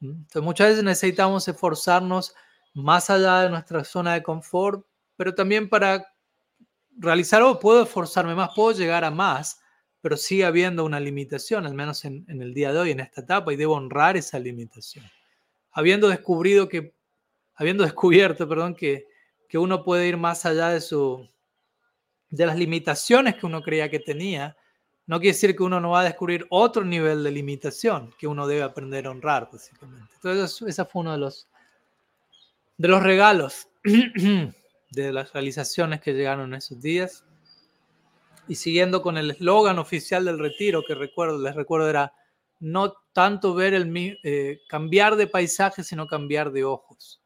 Entonces, 0.00 0.42
muchas 0.42 0.70
veces 0.70 0.82
necesitamos 0.82 1.46
esforzarnos 1.46 2.34
más 2.74 3.10
allá 3.10 3.42
de 3.42 3.50
nuestra 3.50 3.84
zona 3.84 4.14
de 4.14 4.24
confort, 4.24 4.84
pero 5.16 5.32
también 5.32 5.68
para 5.68 6.12
realizar 6.96 7.40
algo 7.40 7.60
puedo 7.60 7.84
esforzarme 7.84 8.34
más, 8.34 8.50
puedo 8.56 8.76
llegar 8.76 9.04
a 9.04 9.12
más, 9.12 9.60
pero 10.00 10.16
sigue 10.16 10.46
habiendo 10.46 10.84
una 10.84 10.98
limitación, 10.98 11.64
al 11.64 11.74
menos 11.74 12.04
en, 12.04 12.24
el 12.28 12.52
día 12.54 12.72
de 12.72 12.80
hoy, 12.80 12.90
en 12.90 12.98
esta 12.98 13.20
etapa, 13.20 13.52
y 13.52 13.56
debo 13.56 13.74
honrar 13.74 14.16
esa 14.16 14.40
limitación. 14.40 15.04
Habiendo 15.70 16.08
descubrido 16.08 16.68
que, 16.68 16.92
habiendo 17.54 17.84
descubierto, 17.84 18.48
perdón, 18.48 18.74
que, 18.74 19.06
que 19.48 19.58
uno 19.58 19.82
puede 19.82 20.06
ir 20.06 20.16
más 20.16 20.44
allá 20.46 20.68
de 20.68 20.80
su, 20.80 21.28
de 22.30 22.46
las 22.46 22.56
limitaciones 22.56 23.36
que 23.36 23.46
uno 23.46 23.62
creía 23.62 23.90
que 23.90 23.98
tenía, 23.98 24.56
no 25.06 25.18
quiere 25.18 25.32
decir 25.32 25.56
que 25.56 25.62
uno 25.62 25.80
no 25.80 25.90
va 25.90 26.00
a 26.00 26.04
descubrir 26.04 26.46
otro 26.50 26.84
nivel 26.84 27.24
de 27.24 27.30
limitación 27.30 28.12
que 28.18 28.26
uno 28.26 28.46
debe 28.46 28.62
aprender 28.62 29.06
a 29.06 29.10
honrar, 29.10 29.48
básicamente. 29.50 30.12
Entonces, 30.16 30.60
ese 30.68 30.84
fue 30.84 31.00
uno 31.00 31.12
de 31.12 31.18
los, 31.18 31.48
de 32.76 32.88
los 32.88 33.02
regalos 33.02 33.68
de 34.90 35.12
las 35.12 35.32
realizaciones 35.32 36.02
que 36.02 36.12
llegaron 36.12 36.50
en 36.50 36.58
esos 36.58 36.80
días. 36.82 37.24
Y 38.48 38.56
siguiendo 38.56 39.00
con 39.00 39.16
el 39.16 39.30
eslogan 39.30 39.78
oficial 39.78 40.26
del 40.26 40.38
retiro, 40.38 40.82
que 40.86 40.94
recuerdo, 40.94 41.38
les 41.38 41.54
recuerdo, 41.54 41.88
era 41.88 42.12
no 42.60 42.92
tanto 43.14 43.54
ver 43.54 43.72
el 43.72 43.90
eh, 44.22 44.60
cambiar 44.68 45.16
de 45.16 45.26
paisaje, 45.26 45.84
sino 45.84 46.06
cambiar 46.06 46.50
de 46.52 46.64
ojos. 46.64 47.22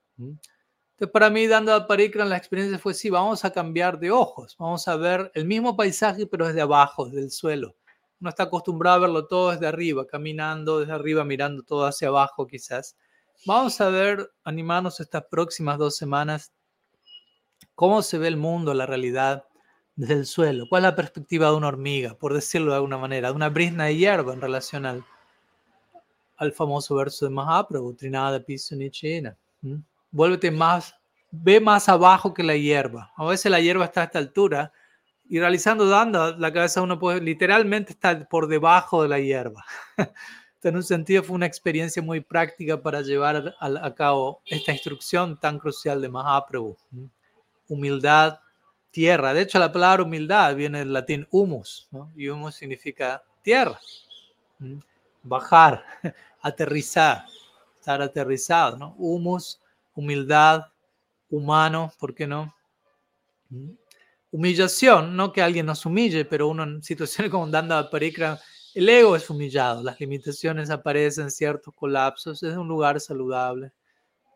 Entonces, 0.93 1.13
para 1.13 1.31
mí, 1.31 1.47
dando 1.47 1.75
a 1.75 1.87
Parikran, 1.87 2.29
la 2.29 2.37
experiencia 2.37 2.79
fue, 2.79 2.95
sí, 2.95 3.11
vamos 3.11 3.45
a 3.45 3.53
cambiar 3.53 3.99
de 3.99 4.11
ojos, 4.11 4.57
vamos 4.59 4.87
a 4.89 4.97
ver 4.97 5.31
el 5.35 5.47
mismo 5.47 5.77
paisaje, 5.77 6.27
pero 6.27 6.47
desde 6.47 6.61
abajo, 6.61 7.07
desde 7.07 7.23
el 7.23 7.31
suelo. 7.31 7.75
Uno 8.21 8.31
está 8.31 8.45
acostumbrado 8.45 8.97
a 8.97 9.01
verlo 9.01 9.27
todo 9.27 9.51
desde 9.51 9.67
arriba, 9.67 10.07
caminando 10.07 10.81
desde 10.81 10.93
arriba, 10.93 11.25
mirando 11.25 11.63
todo 11.65 11.87
hacia 11.87 12.09
abajo 12.09 12.47
quizás. 12.47 12.97
Vamos 13.47 13.81
a 13.81 13.89
ver, 13.89 14.31
animarnos 14.45 15.01
estas 15.01 15.25
próximas 15.29 15.77
dos 15.79 15.97
semanas, 15.97 16.53
cómo 17.75 18.03
se 18.03 18.19
ve 18.19 18.29
el 18.29 18.37
mundo, 18.37 18.75
la 18.75 18.87
realidad, 18.87 19.45
desde 19.97 20.15
el 20.15 20.27
suelo. 20.27 20.67
¿Cuál 20.69 20.85
es 20.85 20.91
la 20.91 20.97
perspectiva 20.97 21.49
de 21.51 21.57
una 21.57 21.69
hormiga, 21.69 22.15
por 22.15 22.33
decirlo 22.33 22.71
de 22.71 22.77
alguna 22.77 22.99
manera, 22.99 23.31
de 23.31 23.35
una 23.35 23.49
brisna 23.49 23.87
de 23.87 23.97
hierba 23.97 24.33
en 24.33 24.41
relación 24.41 24.87
al, 24.87 25.05
al 26.37 26.53
famoso 26.53 26.95
verso 26.95 27.25
de 27.25 27.33
Mahaprabhu, 27.33 27.95
Trinada 27.95 28.39
Pisunichena? 28.41 29.37
Vuélvete 30.13 30.51
más, 30.51 30.95
ve 31.31 31.61
más 31.61 31.89
abajo 31.89 32.33
que 32.33 32.45
la 32.45 32.57
hierba. 32.57 33.13
A 33.17 33.25
veces 33.25 33.51
la 33.51 33.61
hierba 33.61 33.87
está 33.87 34.03
a 34.03 34.05
esta 34.05 34.19
altura 34.19 34.73
y 35.29 35.41
realizando 35.41 35.89
danda, 35.89 36.37
la 36.37 36.53
cabeza 36.53 36.83
uno 36.83 36.99
puede 36.99 37.21
literalmente 37.21 37.93
estar 37.93 38.29
por 38.29 38.47
debajo 38.47 39.03
de 39.03 39.09
la 39.09 39.19
hierba. 39.19 39.65
en 40.63 40.77
un 40.77 40.83
sentido 40.83 41.23
fue 41.23 41.35
una 41.35 41.47
experiencia 41.47 42.03
muy 42.03 42.21
práctica 42.21 42.81
para 42.81 43.01
llevar 43.01 43.55
a, 43.59 43.95
cabo 43.95 44.43
esta 44.45 44.73
instrucción 44.73 45.39
tan 45.41 45.59
crucial 45.59 46.01
de 46.01 46.09
Mahaprabhu. 46.09 46.77
Humildad, 47.69 48.39
tierra. 48.91 49.33
De 49.33 49.41
hecho, 49.41 49.59
la 49.59 49.73
palabra 49.73 50.05
humildad 50.05 50.55
viene 50.55 50.81
del 50.81 50.93
latín 50.93 51.27
humus, 51.31 51.89
y 52.15 52.29
humus 52.29 52.55
significa 52.55 53.23
tierra. 53.43 53.81
Bajar, 55.23 55.85
aterrizar, 56.43 57.25
estar 57.79 58.03
aterrizado. 58.03 58.77
¿no? 58.77 58.95
Humus 58.99 59.62
humildad, 59.95 60.67
humano, 61.31 61.93
¿por 61.99 62.15
qué 62.15 62.27
no? 62.27 62.55
Humillación, 64.31 65.17
no 65.17 65.33
que 65.33 65.43
alguien 65.43 65.67
nos 65.67 65.85
humille, 65.85 66.25
pero 66.25 66.49
uno 66.49 66.63
en 66.63 66.83
situaciones 66.83 67.31
como 67.31 67.47
Danda 67.49 67.91
Parikra, 67.91 68.39
el 68.75 68.89
ego 68.89 69.17
es 69.17 69.29
humillado, 69.29 69.83
las 69.83 70.01
limitaciones 70.01 70.71
aparecen, 70.71 71.31
ciertos 71.31 71.75
colapsos, 71.75 72.43
es 72.43 72.57
un 72.57 72.69
lugar 72.69 73.01
saludable. 73.01 73.73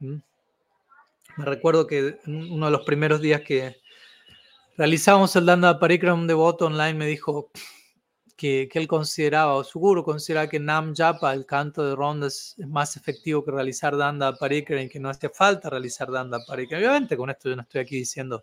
Mm. 0.01 0.17
Me 1.39 1.45
recuerdo 1.45 1.87
que 1.87 2.19
uno 2.27 2.67
de 2.67 2.73
los 2.73 2.85
primeros 2.85 3.21
días 3.21 3.43
que 3.43 3.77
realizamos 4.77 5.35
el 5.37 5.47
Danda 5.47 5.79
Parikra, 5.79 6.15
un 6.15 6.27
devoto 6.27 6.67
online 6.67 6.95
me 6.95 7.07
dijo, 7.07 7.51
que, 8.37 8.69
él 8.73 8.87
consideraba, 8.87 9.55
o 9.55 9.65
su 9.65 9.79
guru 9.79 10.05
consideraba 10.05 10.49
que 10.49 10.61
Nam 10.61 10.95
Japa, 10.95 11.33
el 11.33 11.47
canto 11.47 11.85
de 11.85 11.97
rondas, 11.97 12.55
es 12.59 12.69
más 12.69 12.97
efectivo 12.97 13.45
que 13.45 13.51
realizar 13.51 13.97
Danda 13.97 14.37
Parikram 14.37 14.83
y 14.83 14.89
que 14.89 15.01
no 15.01 15.09
hace 15.09 15.31
falta 15.31 15.71
realizar 15.71 16.11
Danda 16.11 16.39
Parikram. 16.47 16.81
Obviamente 16.81 17.17
con 17.17 17.31
esto 17.31 17.49
yo 17.49 17.57
no 17.57 17.63
estoy 17.63 17.81
aquí 17.81 17.97
diciendo 17.97 18.43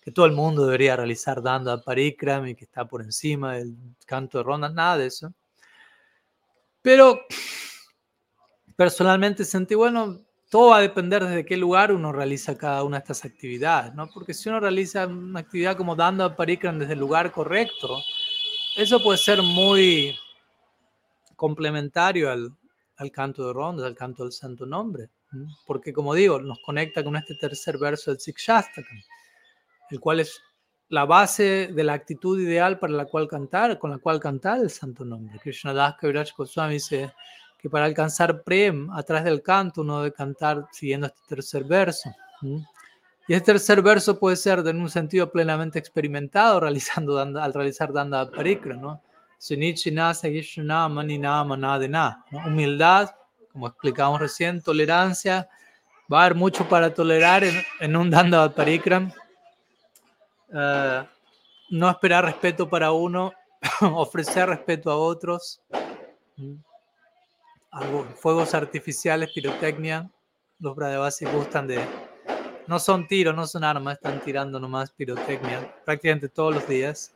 que 0.00 0.12
todo 0.12 0.26
el 0.26 0.32
mundo 0.32 0.64
debería 0.64 0.96
realizar 0.96 1.42
Danda 1.42 1.82
Parikram 1.82 2.46
y 2.46 2.54
que 2.54 2.64
está 2.64 2.86
por 2.86 3.02
encima 3.02 3.54
del 3.56 3.76
canto 4.06 4.38
de 4.38 4.44
rondas, 4.44 4.72
nada 4.72 4.98
de 4.98 5.06
eso. 5.06 5.32
Pero 6.80 7.22
personalmente 8.76 9.44
sentí, 9.44 9.74
bueno, 9.74 10.20
todo 10.50 10.70
va 10.70 10.76
a 10.76 10.80
depender 10.82 11.24
desde 11.24 11.44
qué 11.44 11.56
lugar 11.56 11.90
uno 11.90 12.12
realiza 12.12 12.56
cada 12.56 12.84
una 12.84 12.98
de 12.98 13.02
estas 13.02 13.24
actividades, 13.24 13.94
¿no? 13.94 14.08
Porque 14.08 14.34
si 14.34 14.48
uno 14.48 14.60
realiza 14.60 15.06
una 15.06 15.40
actividad 15.40 15.76
como 15.76 15.96
Danda 15.96 16.36
Parikram 16.36 16.78
desde 16.78 16.92
el 16.92 17.00
lugar 17.00 17.32
correcto, 17.32 18.00
eso 18.76 19.02
puede 19.02 19.18
ser 19.18 19.42
muy 19.42 20.16
complementario 21.36 22.30
al, 22.30 22.52
canto 23.12 23.46
de 23.46 23.52
rondas, 23.52 23.86
al 23.86 23.94
canto 23.94 24.24
del 24.24 24.32
santo 24.32 24.66
nombre, 24.66 25.10
porque 25.66 25.92
como 25.92 26.14
digo, 26.14 26.40
nos 26.40 26.58
conecta 26.60 27.02
con 27.04 27.16
este 27.16 27.34
tercer 27.34 27.78
verso 27.78 28.10
del 28.10 28.20
Sikshastakam, 28.20 29.02
el 29.90 30.00
cual 30.00 30.20
es 30.20 30.40
la 30.88 31.04
base 31.04 31.70
de 31.72 31.84
la 31.84 31.92
actitud 31.92 32.40
ideal 32.40 32.78
para 32.78 32.92
la 32.92 33.06
cual 33.06 33.28
cantar, 33.28 33.78
con 33.78 33.90
la 33.90 33.98
cual 33.98 34.20
cantar 34.20 34.60
el 34.60 34.70
santo 34.70 35.04
nombre. 35.04 35.38
Krishnadas 35.40 35.96
Kaviraj 35.96 36.30
Goswami 36.36 36.74
dice 36.74 37.12
que 37.58 37.70
para 37.70 37.86
alcanzar 37.86 38.42
Prem, 38.42 38.90
atrás 38.90 39.24
del 39.24 39.42
canto, 39.42 39.80
uno 39.80 40.02
debe 40.02 40.14
cantar 40.14 40.66
siguiendo 40.72 41.06
este 41.06 41.20
tercer 41.28 41.64
verso. 41.64 42.10
Y 43.26 43.34
este 43.34 43.52
tercer 43.52 43.80
verso 43.80 44.18
puede 44.18 44.36
ser 44.36 44.58
en 44.66 44.80
un 44.80 44.90
sentido 44.90 45.30
plenamente 45.30 45.78
experimentado 45.78 46.60
realizando, 46.60 47.18
al 47.18 47.54
realizar 47.54 47.92
Danda 47.92 48.30
Parikra, 48.30 48.76
¿no? 48.76 49.00
Humildad, 52.46 53.10
como 53.52 53.68
explicamos 53.68 54.20
recién, 54.20 54.62
tolerancia, 54.62 55.48
va 56.12 56.22
a 56.22 56.24
haber 56.24 56.36
mucho 56.36 56.68
para 56.68 56.92
tolerar 56.92 57.44
en, 57.80 57.96
un 57.96 58.10
Danda 58.10 58.48
Parikram. 58.54 59.12
eh, 60.52 61.04
no 61.70 61.90
esperar 61.90 62.24
respeto 62.24 62.68
para 62.68 62.92
uno, 62.92 63.32
ofrecer 63.80 64.48
respeto 64.48 64.90
a 64.90 64.96
otros, 64.96 65.60
algo, 67.70 68.04
fuegos 68.16 68.54
artificiales, 68.54 69.30
pirotecnia. 69.34 70.10
Los 70.60 70.76
Bradabasis 70.76 71.30
gustan 71.32 71.66
de. 71.66 72.03
No 72.66 72.78
son 72.78 73.06
tiros, 73.06 73.34
no 73.34 73.46
son 73.46 73.64
armas, 73.64 73.96
están 73.96 74.20
tirando 74.20 74.58
nomás 74.58 74.90
pirotecnia 74.90 75.74
prácticamente 75.84 76.28
todos 76.28 76.54
los 76.54 76.68
días. 76.68 77.14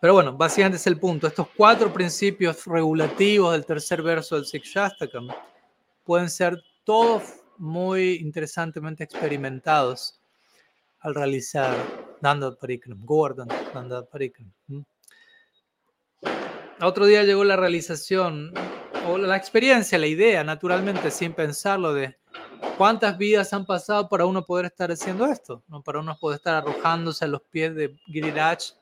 Pero 0.00 0.14
bueno, 0.14 0.36
básicamente 0.36 0.76
es 0.76 0.86
el 0.86 0.98
punto. 0.98 1.26
Estos 1.26 1.48
cuatro 1.56 1.92
principios 1.92 2.66
regulativos 2.66 3.52
del 3.52 3.66
tercer 3.66 4.02
verso 4.02 4.36
del 4.36 4.46
Sikshastakam 4.46 5.28
pueden 6.04 6.30
ser 6.30 6.62
todos 6.84 7.22
muy 7.58 8.14
interesantemente 8.14 9.04
experimentados 9.04 10.18
al 11.00 11.14
realizar 11.14 11.76
Danda 12.20 12.54
Parikram, 12.54 13.04
Gordon 13.04 13.48
Danda 13.72 14.04
Parikram. 14.04 14.50
Otro 16.82 17.04
día 17.04 17.22
llegó 17.24 17.44
la 17.44 17.56
realización, 17.56 18.54
o 19.06 19.18
la 19.18 19.36
experiencia, 19.36 19.98
la 19.98 20.06
idea, 20.06 20.42
naturalmente, 20.42 21.10
sin 21.10 21.34
pensarlo, 21.34 21.92
de 21.92 22.16
cuántas 22.76 23.16
vidas 23.18 23.52
han 23.52 23.66
pasado 23.66 24.08
para 24.08 24.26
uno 24.26 24.44
poder 24.44 24.66
estar 24.66 24.90
haciendo 24.90 25.26
esto, 25.26 25.62
¿no? 25.68 25.82
para 25.82 26.00
uno 26.00 26.16
poder 26.18 26.38
estar 26.38 26.54
arrojándose 26.54 27.24
a 27.24 27.28
los 27.28 27.42
pies 27.42 27.74
de 27.74 27.96
Giriraj, 28.06 28.72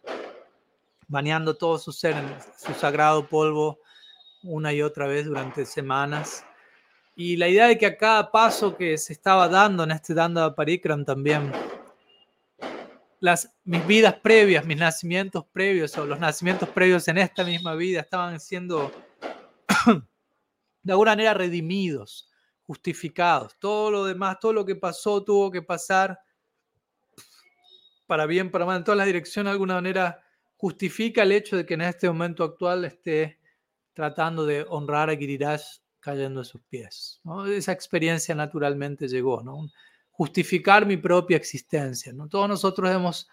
bañando 1.07 1.57
todo 1.57 1.79
su 1.79 1.93
ser 1.93 2.17
en 2.17 2.37
su 2.59 2.73
sagrado 2.75 3.27
polvo 3.27 3.79
una 4.43 4.73
y 4.73 4.83
otra 4.83 5.07
vez 5.07 5.27
durante 5.27 5.67
semanas. 5.67 6.45
Y 7.17 7.37
la 7.37 7.49
idea 7.49 7.67
de 7.67 7.77
que 7.77 7.87
a 7.87 7.97
cada 7.97 8.31
paso 8.31 8.77
que 8.77 8.97
se 8.99 9.13
estaba 9.13 9.49
dando 9.49 9.83
en 9.83 9.91
este 9.91 10.15
Danda 10.15 10.55
Parikram 10.55 11.05
también 11.05 11.53
las, 13.21 13.53
mis 13.65 13.85
vidas 13.87 14.15
previas, 14.15 14.65
mis 14.65 14.79
nacimientos 14.79 15.45
previos 15.53 15.97
o 15.99 16.07
los 16.07 16.21
nacimientos 16.21 16.69
previos 16.69 17.09
en 17.09 17.19
esta 17.19 17.43
misma 17.45 17.75
vida 17.75 18.01
estaban 18.01 18.39
siendo 18.39 18.93
de 20.83 20.93
alguna 20.93 21.13
manera 21.13 21.35
redimidos, 21.35 22.28
justificados. 22.69 23.59
Todo 23.59 23.91
lo 23.91 24.05
demás, 24.05 24.39
todo 24.39 24.53
lo 24.53 24.67
que 24.67 24.77
pasó 24.77 25.25
tuvo 25.25 25.51
que 25.51 25.63
pasar 25.63 26.21
para 28.07 28.27
bien, 28.27 28.51
para 28.51 28.67
mal, 28.67 28.77
en 28.77 28.85
todas 28.85 28.99
las 28.99 29.07
direcciones, 29.07 29.47
de 29.47 29.53
alguna 29.53 29.77
manera 29.77 30.23
justifica 30.55 31.23
el 31.23 31.33
hecho 31.33 31.57
de 31.57 31.65
que 31.65 31.75
en 31.75 31.81
este 31.81 32.09
momento 32.09 32.45
actual 32.45 32.85
esté 32.85 33.39
tratando 33.95 34.45
de 34.45 34.67
honrar 34.69 35.09
a 35.09 35.17
Giriraj 35.17 35.63
cayendo 35.99 36.43
a 36.43 36.45
sus 36.45 36.61
pies. 36.61 37.23
Esa 37.49 37.73
experiencia 37.73 38.35
naturalmente 38.35 39.09
llegó, 39.09 39.43
justificar 40.11 40.85
mi 40.85 40.99
propia 40.99 41.39
existencia. 41.39 42.13
¿no? 42.13 42.29
Todos 42.29 42.51
nosotros 42.51 42.91
debemos 42.91 43.29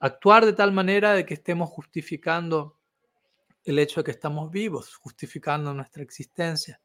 actuar 0.00 0.44
de 0.44 0.52
tal 0.52 0.72
manera 0.72 1.12
de 1.12 1.24
que 1.24 1.34
estemos 1.34 1.70
justificando 1.70 2.76
el 3.62 3.78
hecho 3.78 4.00
de 4.00 4.04
que 4.06 4.10
estamos 4.10 4.50
vivos, 4.50 4.96
justificando 4.96 5.72
nuestra 5.74 6.02
existencia. 6.02 6.80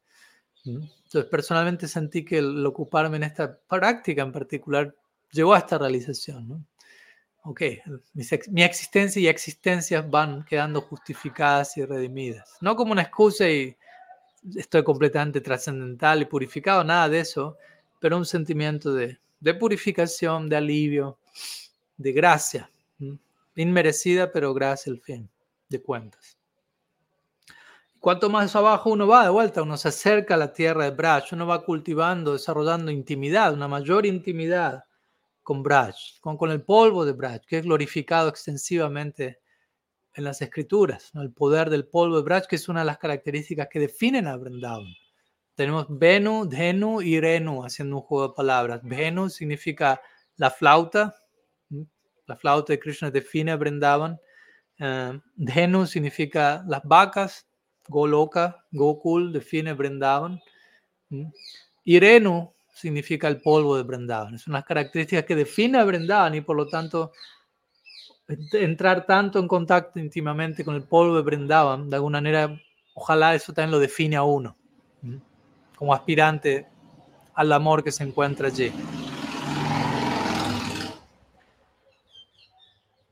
Entonces, 0.66 1.24
personalmente 1.30 1.88
sentí 1.88 2.24
que 2.24 2.38
el 2.38 2.64
ocuparme 2.66 3.16
en 3.16 3.22
esta 3.24 3.56
práctica 3.56 4.22
en 4.22 4.32
particular 4.32 4.94
llegó 5.30 5.54
a 5.54 5.58
esta 5.58 5.78
realización. 5.78 6.48
¿no? 6.48 6.64
Ok, 7.44 7.62
mi, 8.50 8.62
existencia 8.62 9.22
y 9.22 9.28
existencias 9.28 10.08
van 10.10 10.44
quedando 10.44 10.80
justificadas 10.80 11.76
y 11.76 11.84
redimidas. 11.84 12.56
No 12.60 12.74
como 12.74 12.92
una 12.92 13.02
excusa 13.02 13.48
y 13.48 13.76
estoy 14.56 14.82
completamente 14.82 15.40
trascendental 15.40 16.22
y 16.22 16.24
purificado, 16.24 16.82
nada 16.82 17.08
de 17.08 17.20
eso, 17.20 17.56
pero 18.00 18.16
un 18.16 18.26
sentimiento 18.26 18.92
de, 18.92 19.18
de 19.38 19.54
purificación, 19.54 20.48
de 20.48 20.56
alivio, 20.56 21.18
de 21.96 22.12
gracia. 22.12 22.70
Inmerecida, 23.54 24.30
pero 24.32 24.52
gracia 24.52 24.92
al 24.92 25.00
fin 25.00 25.30
de 25.68 25.80
cuentas. 25.80 26.36
Cuanto 28.06 28.30
más 28.30 28.54
abajo 28.54 28.90
uno 28.90 29.08
va 29.08 29.24
de 29.24 29.30
vuelta, 29.30 29.64
uno 29.64 29.76
se 29.76 29.88
acerca 29.88 30.34
a 30.34 30.36
la 30.36 30.52
tierra 30.52 30.84
de 30.84 30.92
Braj, 30.92 31.32
uno 31.32 31.44
va 31.44 31.64
cultivando, 31.64 32.34
desarrollando 32.34 32.92
intimidad, 32.92 33.52
una 33.52 33.66
mayor 33.66 34.06
intimidad 34.06 34.84
con 35.42 35.60
Braj, 35.64 35.96
con, 36.20 36.36
con 36.36 36.52
el 36.52 36.62
polvo 36.62 37.04
de 37.04 37.14
Braj, 37.14 37.40
que 37.48 37.58
es 37.58 37.64
glorificado 37.64 38.28
extensivamente 38.28 39.40
en 40.14 40.22
las 40.22 40.40
escrituras, 40.40 41.10
el 41.14 41.32
poder 41.32 41.68
del 41.68 41.88
polvo 41.88 42.18
de 42.18 42.22
Braj, 42.22 42.46
que 42.46 42.54
es 42.54 42.68
una 42.68 42.82
de 42.82 42.86
las 42.86 42.98
características 42.98 43.66
que 43.68 43.80
definen 43.80 44.28
a 44.28 44.36
Vrindavan. 44.36 44.94
Tenemos 45.56 45.86
Venu, 45.88 46.46
Dhenu 46.48 47.02
y 47.02 47.18
Renu, 47.18 47.64
haciendo 47.64 47.96
un 47.96 48.02
juego 48.02 48.28
de 48.28 48.34
palabras. 48.34 48.82
Venu 48.84 49.28
significa 49.28 50.00
la 50.36 50.52
flauta. 50.52 51.12
La 52.26 52.36
flauta 52.36 52.72
de 52.72 52.78
Krishna 52.78 53.10
define 53.10 53.50
a 53.50 53.56
Vrindavan. 53.56 54.16
Uh, 54.78 55.86
significa 55.86 56.62
las 56.68 56.82
vacas. 56.84 57.48
Goloka, 57.88 58.64
Gokul 58.70 59.32
define 59.32 59.72
Vrindavan. 59.72 60.40
Y 61.84 62.00
Renu 62.00 62.52
significa 62.74 63.28
el 63.28 63.40
polvo 63.40 63.76
de 63.76 63.82
Vrindavan. 63.82 64.38
Son 64.38 64.52
las 64.52 64.64
características 64.64 65.24
que 65.24 65.36
define 65.36 65.78
a 65.78 66.36
y 66.36 66.40
por 66.40 66.56
lo 66.56 66.68
tanto 66.68 67.12
entrar 68.28 69.06
tanto 69.06 69.38
en 69.38 69.46
contacto 69.46 70.00
íntimamente 70.00 70.64
con 70.64 70.74
el 70.74 70.82
polvo 70.82 71.16
de 71.16 71.22
Vrindavan, 71.22 71.88
de 71.88 71.96
alguna 71.96 72.18
manera, 72.18 72.60
ojalá 72.94 73.34
eso 73.34 73.52
también 73.52 73.70
lo 73.70 73.78
define 73.78 74.16
a 74.16 74.24
uno 74.24 74.56
como 75.76 75.94
aspirante 75.94 76.66
al 77.34 77.52
amor 77.52 77.84
que 77.84 77.92
se 77.92 78.02
encuentra 78.02 78.48
allí. 78.48 78.72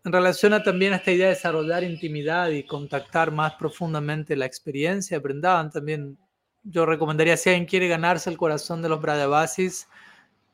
En 0.04 0.12
relación 0.12 0.52
a 0.52 0.62
también 0.62 0.92
esta 0.92 1.12
idea 1.12 1.28
de 1.28 1.34
desarrollar 1.34 1.82
intimidad 1.82 2.50
y 2.50 2.64
contactar 2.64 3.30
más 3.30 3.54
profundamente 3.54 4.36
la 4.36 4.44
experiencia, 4.44 5.16
aprendaban 5.16 5.70
también, 5.70 6.18
yo 6.62 6.84
recomendaría 6.84 7.38
si 7.38 7.48
alguien 7.48 7.64
quiere 7.64 7.88
ganarse 7.88 8.28
el 8.28 8.36
corazón 8.36 8.82
de 8.82 8.90
los 8.90 9.00
Brajavasis, 9.00 9.88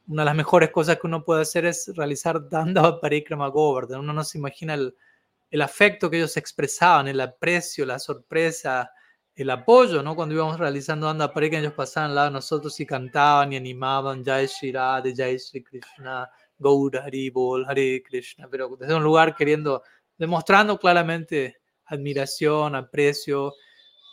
una 0.06 0.22
de 0.22 0.26
las 0.26 0.36
mejores 0.36 0.70
cosas 0.70 0.98
que 0.98 1.06
uno 1.08 1.24
puede 1.24 1.42
hacer 1.42 1.66
es 1.66 1.90
realizar 1.96 2.48
Danda 2.48 3.00
Parikrama 3.00 3.48
Govardhan. 3.48 4.00
Uno 4.00 4.12
no 4.12 4.22
se 4.22 4.38
imagina 4.38 4.74
el, 4.74 5.62
afecto 5.62 6.08
que 6.08 6.18
ellos 6.18 6.36
expresaban, 6.36 7.08
el 7.08 7.20
aprecio, 7.20 7.84
la 7.84 7.98
sorpresa, 7.98 8.92
el 9.34 9.50
apoyo, 9.50 10.00
¿no? 10.00 10.14
Cuando 10.14 10.34
íbamos 10.34 10.60
realizando 10.60 11.08
Anda 11.08 11.32
que 11.32 11.58
ellos 11.58 11.72
pasaban 11.72 12.10
al 12.10 12.14
lado 12.14 12.28
de 12.28 12.34
nosotros 12.34 12.78
y 12.78 12.86
cantaban 12.86 13.52
y 13.52 13.56
animaban 13.56 14.24
Jai 14.24 14.46
Shri 14.46 14.70
Radhe, 14.72 15.14
Jai 15.14 15.38
Shri 15.38 15.62
Krishna, 15.62 16.28
Gaura 16.60 17.04
Hari 17.04 17.30
Bol, 17.30 17.66
Hare 17.66 18.02
Krishna, 18.02 18.46
pero 18.48 18.76
desde 18.78 18.94
un 18.94 19.02
lugar 19.02 19.34
queriendo, 19.34 19.82
demostrando 20.16 20.78
claramente 20.78 21.56
admiración, 21.86 22.76
aprecio. 22.76 23.54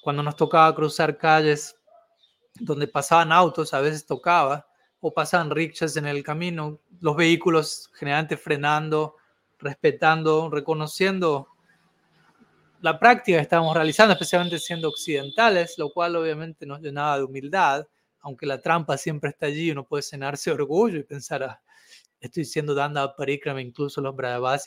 Cuando 0.02 0.24
nos 0.24 0.36
tocaba 0.36 0.74
cruzar 0.74 1.18
calles 1.18 1.76
donde 2.56 2.88
pasaban 2.88 3.32
autos, 3.32 3.74
a 3.74 3.82
veces 3.82 4.06
tocaba, 4.06 4.66
o 5.00 5.14
pasaban 5.14 5.52
rickshaws 5.52 5.98
en 5.98 6.08
el 6.08 6.24
camino, 6.24 6.80
los 7.02 7.16
vehículos 7.16 7.92
generalmente 7.94 8.36
frenando, 8.36 9.16
respetando, 9.60 10.50
reconociendo 10.50 11.50
la 12.82 13.00
práctica 13.00 13.38
que 13.38 13.44
estábamos 13.44 13.76
realizando, 13.76 14.14
especialmente 14.14 14.60
siendo 14.60 14.90
occidentales, 14.90 15.76
lo 15.78 15.92
cual 15.92 16.16
obviamente 16.16 16.66
nos 16.66 16.82
llenaba 16.82 17.18
de 17.18 17.24
humildad, 17.24 17.88
aunque 18.22 18.46
la 18.46 18.62
trampa 18.62 18.98
siempre 18.98 19.30
está 19.30 19.48
allí, 19.48 19.72
uno 19.72 19.86
puede 19.86 20.04
cenarse 20.04 20.50
de 20.50 20.56
orgullo 20.56 21.00
y 21.00 21.04
pensar, 21.04 21.44
ah, 21.44 21.62
estoy 22.20 22.46
siendo 22.46 22.74
dando 22.74 23.02
a 23.02 23.16
Parikrama, 23.16 23.62
incluso 23.62 24.02
los 24.02 24.16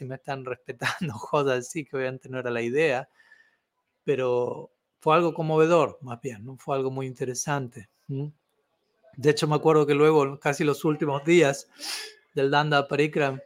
y 0.01 0.05
me 0.05 0.17
están 0.17 0.45
respetando, 0.45 1.15
cosas 1.15 1.67
así, 1.67 1.85
que 1.85 1.97
obviamente 1.97 2.29
no 2.29 2.39
era 2.39 2.51
la 2.51 2.63
idea, 2.63 3.09
pero 4.05 4.71
fue 4.99 5.17
algo 5.17 5.35
conmovedor, 5.35 5.99
más 6.03 6.21
bien, 6.21 6.45
¿no? 6.45 6.57
fue 6.57 6.77
algo 6.77 6.91
muy 6.91 7.07
interesante. 7.07 7.89
De 8.09 9.31
hecho, 9.31 9.47
me 9.47 9.57
acuerdo 9.57 9.87
que 9.87 9.95
luego, 9.95 10.39
casi 10.39 10.65
los 10.65 10.85
últimos 10.85 11.25
días 11.25 11.69
del 12.35 12.51
Danda 12.51 12.87
Parikram, 12.87 13.41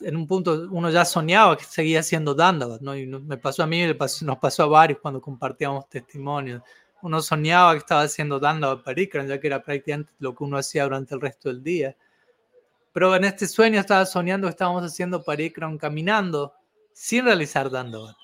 en 0.00 0.16
un 0.16 0.26
punto 0.26 0.68
uno 0.70 0.90
ya 0.90 1.04
soñaba 1.04 1.56
que 1.56 1.64
seguía 1.64 2.02
siendo 2.02 2.34
Dandavat, 2.34 2.80
¿no? 2.80 2.96
Y 2.96 3.06
me 3.06 3.38
pasó 3.38 3.62
a 3.62 3.66
mí, 3.66 3.84
nos 3.86 4.38
pasó 4.38 4.62
a 4.64 4.66
varios 4.66 4.98
cuando 5.00 5.20
compartíamos 5.20 5.88
testimonios. 5.88 6.62
Uno 7.02 7.20
soñaba 7.20 7.72
que 7.72 7.78
estaba 7.78 8.02
haciendo 8.02 8.40
Dandavat 8.40 8.82
Parikram, 8.82 9.26
ya 9.26 9.38
que 9.38 9.46
era 9.46 9.62
prácticamente 9.62 10.12
lo 10.18 10.34
que 10.34 10.44
uno 10.44 10.58
hacía 10.58 10.84
durante 10.84 11.14
el 11.14 11.20
resto 11.20 11.48
del 11.48 11.62
día. 11.62 11.96
Pero 12.94 13.14
en 13.16 13.24
este 13.24 13.46
sueño 13.48 13.80
estaba 13.80 14.06
soñando 14.06 14.46
que 14.46 14.52
estábamos 14.52 14.84
haciendo 14.84 15.24
Parikram 15.24 15.76
caminando 15.76 16.54
sin 16.92 17.24
realizar 17.24 17.68
Dandavat. 17.68 18.14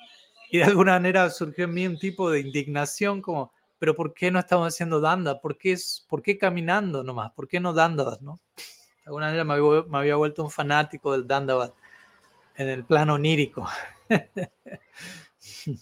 Y 0.49 0.59
de 0.59 0.64
alguna 0.64 0.93
manera 0.93 1.29
surgió 1.31 1.64
en 1.64 1.75
mí 1.75 1.89
un 1.89 1.99
tipo 1.99 2.31
de 2.31 2.39
indignación 2.39 3.21
como, 3.21 3.53
pero 3.81 3.97
¿por 3.97 4.14
qué 4.14 4.31
no 4.31 4.39
estamos 4.39 4.68
haciendo 4.73 5.01
Danda? 5.01 5.41
¿Por 5.41 5.59
qué, 5.59 5.77
¿Por 6.09 6.23
qué 6.23 6.39
caminando 6.39 7.03
nomás? 7.03 7.33
¿Por 7.33 7.49
qué 7.49 7.59
no 7.59 7.73
Dandavat, 7.73 8.21
no? 8.21 8.39
De 8.57 9.07
alguna 9.07 9.27
manera 9.27 9.43
me 9.43 9.55
había, 9.99 10.14
vuelto 10.14 10.45
un 10.45 10.51
fanático 10.53 11.11
del 11.12 11.27
Dandavat 11.27 11.75
en 12.55 12.68
el 12.68 12.85
plano 12.85 13.14
onírico. 13.14 13.68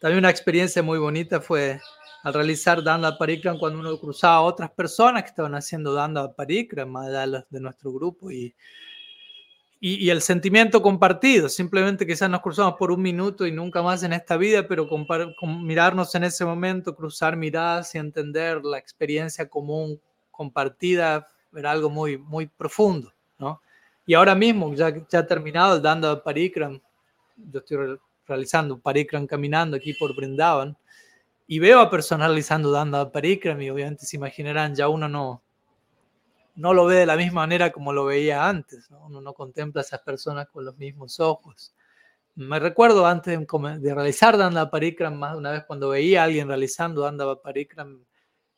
También 0.00 0.18
una 0.18 0.30
experiencia 0.30 0.82
muy 0.82 0.98
bonita 0.98 1.42
fue 1.42 1.78
al 2.24 2.34
realizar 2.34 2.82
Danda 2.82 3.16
Parikram 3.16 3.58
cuando 3.58 3.78
uno 3.78 3.96
cruzaba 4.00 4.36
a 4.36 4.42
otras 4.42 4.72
personas 4.72 5.22
que 5.22 5.28
estaban 5.28 5.54
haciendo 5.54 5.94
Danda 5.94 6.34
Parikram, 6.34 6.88
más 6.90 7.06
allá 7.06 7.46
de 7.48 7.60
nuestro 7.60 7.92
grupo, 7.92 8.32
y 8.32 8.52
y, 9.86 10.08
el 10.08 10.22
sentimiento 10.22 10.80
compartido, 10.80 11.46
simplemente 11.50 12.06
quizás 12.06 12.30
nos 12.30 12.40
cruzamos 12.40 12.76
por 12.78 12.90
un 12.90 13.02
minuto 13.02 13.46
y 13.46 13.52
nunca 13.52 13.82
más 13.82 14.02
en 14.02 14.14
esta 14.14 14.38
vida, 14.38 14.66
pero 14.66 14.88
con, 14.88 15.06
mirarnos 15.66 16.14
en 16.14 16.24
ese 16.24 16.42
momento, 16.46 16.96
cruzar 16.96 17.36
miradas 17.36 17.94
y 17.94 17.98
entender 17.98 18.64
la 18.64 18.78
experiencia 18.78 19.46
común 19.46 20.00
compartida 20.30 21.28
era 21.54 21.70
algo 21.70 21.90
muy, 21.90 22.16
muy 22.16 22.46
profundo, 22.46 23.12
¿no? 23.38 23.60
Y 24.06 24.14
ahora 24.14 24.34
mismo, 24.34 24.72
ya, 24.74 24.90
ya 25.06 25.26
terminado 25.26 25.76
el 25.76 25.82
Danda 25.82 26.22
Parikram, 26.22 26.80
yo 27.36 27.58
estoy 27.58 27.98
realizando 28.26 28.78
Parikram 28.78 29.26
caminando 29.26 29.76
aquí 29.76 29.92
por 29.92 30.16
Brindavan, 30.16 30.74
y 31.46 31.58
veo 31.58 31.80
a 31.80 31.90
personas 31.90 32.28
realizando 32.28 32.70
Danda 32.70 33.10
Parikram 33.10 33.60
y 33.60 33.70
obviamente 33.70 34.06
se 34.06 34.16
imaginarán, 34.16 34.74
ya 34.74 34.88
uno 34.88 35.08
no, 35.08 35.42
no 36.56 36.72
lo 36.72 36.86
ve 36.86 36.96
de 36.96 37.06
la 37.06 37.16
misma 37.16 37.42
manera 37.42 37.70
como 37.70 37.92
lo 37.92 38.06
veía 38.06 38.48
antes, 38.48 38.88
uno 38.90 39.20
no 39.20 39.34
contempla 39.34 39.82
a 39.82 39.84
esas 39.84 40.00
personas 40.00 40.48
con 40.48 40.64
los 40.64 40.76
mismos 40.78 41.20
ojos. 41.20 41.74
Me 42.36 42.58
recuerdo 42.58 43.06
antes 43.06 43.38
de, 43.38 43.94
realizar 43.94 44.36
Danda 44.36 44.70
Parikram, 44.70 45.14
más 45.16 45.32
de 45.32 45.38
una 45.38 45.52
vez 45.52 45.64
cuando 45.64 45.90
veía 45.90 46.22
a 46.22 46.24
alguien 46.24 46.48
realizando 46.48 47.02
Danda 47.02 47.40
Parikram, 47.40 48.04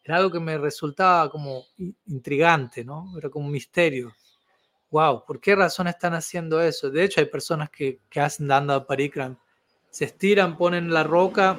era 0.03 0.17
algo 0.17 0.31
que 0.31 0.41
me 0.41 0.57
resultaba 0.57 1.29
como 1.31 1.65
intrigante, 2.07 2.85
¿no? 2.85 3.13
Era 3.19 3.29
como 3.29 3.47
un 3.47 3.53
misterio. 3.53 4.13
Wow, 4.91 5.25
¿por 5.27 5.41
qué 5.41 5.57
razón 5.57 5.89
están 5.89 6.15
haciendo 6.15 6.63
eso? 6.63 6.91
De 6.91 7.03
hecho, 7.03 7.21
hay 7.21 7.27
personas 7.27 7.69
que, 7.71 8.01
que 8.09 8.21
hacen 8.21 8.47
Danda 8.47 8.87
Parikram, 8.87 9.37
se 9.91 10.05
estiran, 10.05 10.57
ponen 10.57 10.93
la 10.93 11.03
roca 11.03 11.59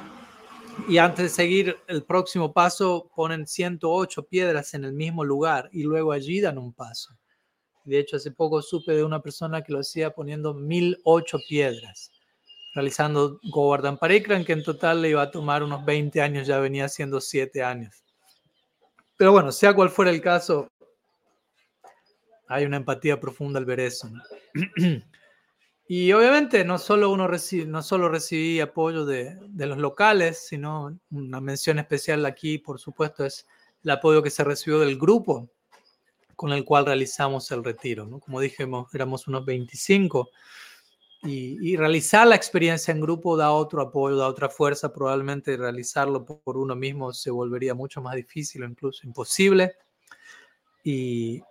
y 0.86 0.98
antes 0.98 1.24
de 1.24 1.28
seguir 1.28 1.76
el 1.86 2.04
próximo 2.04 2.52
paso, 2.52 3.10
ponen 3.14 3.46
108 3.46 4.24
piedras 4.24 4.74
en 4.74 4.84
el 4.84 4.92
mismo 4.92 5.24
lugar 5.24 5.68
y 5.72 5.82
luego 5.82 6.12
allí 6.12 6.40
dan 6.40 6.58
un 6.58 6.72
paso. 6.72 7.18
De 7.84 7.98
hecho, 7.98 8.16
hace 8.16 8.30
poco 8.30 8.60
supe 8.62 8.92
de 8.92 9.02
una 9.02 9.20
persona 9.20 9.62
que 9.62 9.72
lo 9.72 9.80
hacía 9.80 10.10
poniendo 10.10 10.54
1008 10.54 11.38
piedras, 11.48 12.12
realizando 12.74 13.40
Govardhan 13.50 13.98
Parikram, 13.98 14.44
que 14.44 14.52
en 14.52 14.62
total 14.62 15.02
le 15.02 15.10
iba 15.10 15.22
a 15.22 15.30
tomar 15.30 15.62
unos 15.62 15.84
20 15.84 16.20
años, 16.20 16.46
ya 16.46 16.58
venía 16.58 16.84
haciendo 16.84 17.20
7 17.20 17.62
años. 17.62 18.04
Pero 19.16 19.32
bueno, 19.32 19.50
sea 19.50 19.74
cual 19.74 19.90
fuera 19.90 20.10
el 20.10 20.20
caso, 20.20 20.70
hay 22.46 22.64
una 22.64 22.76
empatía 22.76 23.18
profunda 23.18 23.58
al 23.58 23.64
ver 23.64 23.80
eso. 23.80 24.08
Y 25.90 26.12
obviamente 26.12 26.66
no 26.66 26.76
solo 26.76 27.10
uno 27.10 27.26
no 27.66 27.82
solo 27.82 28.08
recibí 28.10 28.60
apoyo 28.60 29.06
de, 29.06 29.38
de, 29.48 29.66
los 29.66 29.78
locales, 29.78 30.46
sino 30.46 30.98
una 31.10 31.40
mención 31.40 31.78
especial 31.78 32.26
aquí, 32.26 32.58
por 32.58 32.78
supuesto, 32.78 33.24
es 33.24 33.46
el 33.82 33.90
apoyo 33.92 34.22
que 34.22 34.28
se 34.28 34.44
recibió 34.44 34.80
del 34.80 34.98
grupo 34.98 35.48
con 36.36 36.52
el 36.52 36.66
cual 36.66 36.84
realizamos 36.84 37.50
el 37.52 37.64
retiro. 37.64 38.04
¿no? 38.04 38.20
Como 38.20 38.38
dijimos, 38.38 38.94
éramos 38.94 39.26
unos 39.28 39.46
25. 39.46 40.28
Y, 41.22 41.56
y, 41.72 41.76
realizar 41.76 42.26
la 42.26 42.36
experiencia 42.36 42.92
en 42.92 43.00
grupo 43.00 43.36
da 43.38 43.50
otro 43.50 43.80
apoyo, 43.80 44.14
da 44.14 44.28
otra 44.28 44.50
fuerza. 44.50 44.92
Probablemente 44.92 45.56
realizarlo 45.56 46.24
por 46.24 46.58
uno 46.58 46.76
mismo 46.76 47.14
se 47.14 47.30
volvería 47.30 47.74
mucho 47.74 48.02
más 48.02 48.14
difícil 48.14 48.62
o 48.62 48.66
incluso 48.66 49.06
imposible. 49.06 49.72
Y, 50.84 51.42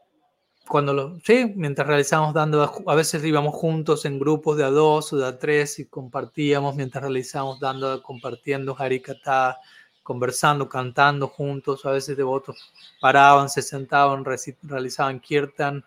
cuando 0.68 0.94
lo, 0.94 1.20
sí, 1.22 1.54
mientras 1.56 1.88
realizamos 1.88 2.34
dando, 2.34 2.84
a 2.86 2.96
veces 2.96 3.24
íbamos 3.24 3.56
juntos 3.56 4.06
en 4.06 4.20
grupos 4.20 4.58
de 4.58 4.64
a 4.64 4.70
dos 4.70 5.14
o 5.14 5.18
de 5.18 5.26
a 5.26 5.38
tres 5.38 5.80
y 5.80 5.86
compartíamos 5.86 6.76
mientras 6.76 7.02
realizamos 7.02 7.60
dando, 7.60 8.02
compartiendo 8.04 8.76
Harikata, 8.78 9.58
conversando, 10.04 10.70
cantando 10.70 11.28
juntos, 11.28 11.86
a 11.86 11.92
veces 11.92 12.16
devotos 12.16 12.72
paraban, 13.02 13.50
se 13.50 13.62
sentaban, 13.62 14.26
realizaban 14.64 15.20
kirtan, 15.20 15.84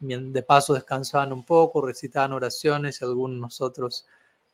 de 0.00 0.42
paso 0.42 0.74
descansaban 0.74 1.32
un 1.32 1.44
poco, 1.44 1.80
recitaban 1.80 2.32
oraciones 2.32 3.00
y 3.00 3.04
algunos 3.04 3.38
nosotros 3.38 4.06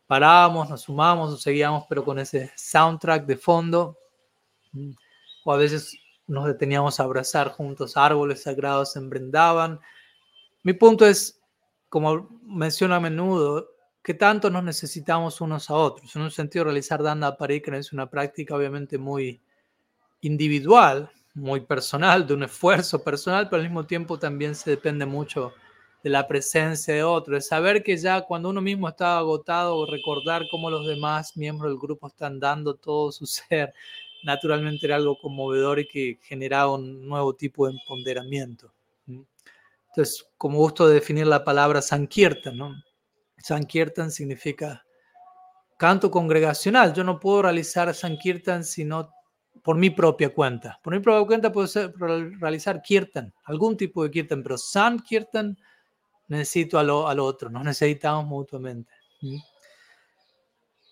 parábamos, 0.06 0.68
nos 0.68 0.82
sumamos 0.82 1.32
o 1.32 1.36
seguíamos, 1.36 1.84
pero 1.88 2.04
con 2.04 2.18
ese 2.18 2.52
soundtrack 2.56 3.26
de 3.26 3.36
fondo. 3.36 3.96
O 5.44 5.52
a 5.52 5.56
veces 5.56 5.96
nos 6.28 6.46
deteníamos 6.46 7.00
a 7.00 7.04
abrazar 7.04 7.48
juntos 7.48 7.96
árboles 7.96 8.42
sagrados 8.42 8.94
en 8.96 9.10
Brindavan. 9.10 9.80
Mi 10.62 10.74
punto 10.74 11.06
es, 11.06 11.40
como 11.88 12.40
menciono 12.42 12.94
a 12.94 13.00
menudo, 13.00 13.68
que 14.02 14.14
tanto 14.14 14.50
nos 14.50 14.62
necesitamos 14.62 15.40
unos 15.40 15.68
a 15.70 15.74
otros. 15.74 16.14
En 16.14 16.22
un 16.22 16.30
sentido, 16.30 16.64
realizar 16.64 17.02
Danda 17.02 17.36
Parikram 17.36 17.80
es 17.80 17.92
una 17.92 18.08
práctica 18.08 18.54
obviamente 18.54 18.98
muy 18.98 19.40
individual, 20.20 21.10
muy 21.34 21.60
personal, 21.60 22.26
de 22.26 22.34
un 22.34 22.44
esfuerzo 22.44 23.02
personal, 23.02 23.48
pero 23.48 23.60
al 23.60 23.68
mismo 23.68 23.86
tiempo 23.86 24.18
también 24.18 24.54
se 24.54 24.70
depende 24.70 25.06
mucho 25.06 25.52
de 26.02 26.10
la 26.10 26.26
presencia 26.26 26.94
de 26.94 27.02
otros, 27.02 27.34
de 27.34 27.40
saber 27.40 27.82
que 27.82 27.96
ya 27.96 28.20
cuando 28.22 28.50
uno 28.50 28.60
mismo 28.60 28.88
está 28.88 29.18
agotado, 29.18 29.86
recordar 29.86 30.42
cómo 30.50 30.70
los 30.70 30.86
demás 30.86 31.36
miembros 31.36 31.70
del 31.70 31.78
grupo 31.78 32.08
están 32.08 32.38
dando 32.38 32.74
todo 32.74 33.12
su 33.12 33.26
ser, 33.26 33.72
naturalmente 34.24 34.86
era 34.86 34.96
algo 34.96 35.18
conmovedor 35.18 35.80
y 35.80 35.88
que 35.88 36.18
generaba 36.22 36.74
un 36.74 37.06
nuevo 37.06 37.34
tipo 37.34 37.66
de 37.66 37.74
empoderamiento. 37.74 38.72
Entonces, 39.06 40.26
como 40.36 40.58
gusto 40.58 40.86
de 40.86 40.94
definir 40.94 41.26
la 41.26 41.44
palabra 41.44 41.82
Sankirtan, 41.82 42.56
¿no? 42.56 42.74
Sankirtan 43.38 44.10
significa 44.10 44.84
canto 45.78 46.10
congregacional. 46.10 46.92
Yo 46.92 47.04
no 47.04 47.18
puedo 47.18 47.42
realizar 47.42 47.92
Sankirtan 47.94 48.64
sino 48.64 49.10
por 49.62 49.76
mi 49.76 49.90
propia 49.90 50.32
cuenta. 50.34 50.78
Por 50.82 50.94
mi 50.94 51.00
propia 51.00 51.26
cuenta 51.26 51.52
puedo 51.52 51.68
realizar 52.40 52.82
Kirtan, 52.82 53.32
algún 53.44 53.76
tipo 53.76 54.02
de 54.02 54.10
Kirtan, 54.10 54.42
pero 54.42 54.58
Sankirtan 54.58 55.56
necesito 56.28 56.78
al, 56.78 56.90
al 56.90 57.20
otro, 57.20 57.48
nos 57.48 57.64
necesitamos 57.64 58.26
mutuamente 58.26 58.92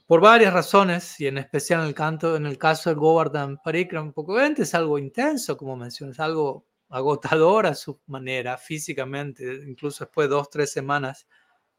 por 0.06 0.20
varias 0.20 0.52
razones, 0.52 1.18
y 1.20 1.26
en 1.26 1.38
especial 1.38 1.80
en 1.80 1.88
el, 1.88 1.94
canto, 1.94 2.36
en 2.36 2.46
el 2.46 2.58
caso 2.58 2.90
del 2.90 2.98
Govardhan 2.98 3.58
Parikram, 3.62 4.12
poco 4.12 4.38
es 4.38 4.74
algo 4.74 4.98
intenso, 4.98 5.56
como 5.56 5.76
mencionas, 5.76 6.20
algo 6.20 6.64
agotador 6.88 7.66
a 7.66 7.74
su 7.74 7.98
manera, 8.06 8.56
físicamente, 8.56 9.44
incluso 9.66 10.04
después 10.04 10.28
de 10.28 10.34
dos, 10.36 10.48
tres 10.48 10.70
semanas, 10.70 11.26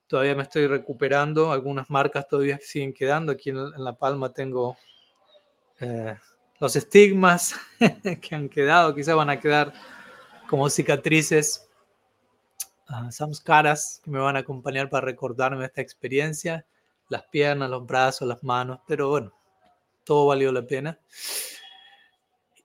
todavía 0.08 0.36
me 0.36 0.44
estoy 0.44 0.68
recuperando, 0.68 1.54
algunas 1.54 1.90
marcas 1.90 2.28
todavía 2.28 2.60
siguen 2.62 2.94
quedando, 2.94 3.32
aquí 3.32 3.50
en, 3.50 3.72
la 3.72 3.94
palma 3.94 4.34
tengo 4.34 4.76
eh, 5.80 6.18
los 6.60 6.76
estigmas 6.76 7.56
que 8.22 8.36
han 8.36 8.50
quedado, 8.50 8.94
quizás 8.94 9.16
van 9.16 9.30
a 9.30 9.40
quedar 9.40 9.72
como 10.50 10.70
cicatrices, 10.70 11.70
uh, 12.90 13.10
samskaras, 13.10 14.02
que 14.04 14.12
me 14.12 14.20
van 14.20 14.36
a 14.36 14.40
acompañar 14.40 14.90
para 14.90 15.06
recordarme 15.06 15.64
esta 15.64 15.82
experiencia 15.82 16.66
las 17.10 17.24
piernas, 17.26 17.70
los 17.70 17.86
brazos, 17.86 18.28
las 18.28 18.44
manos, 18.44 18.80
pero 18.88 19.10
bueno, 19.10 19.34
todo 20.04 20.28
valió 20.28 20.52
la 20.52 20.66
pena. 20.66 21.00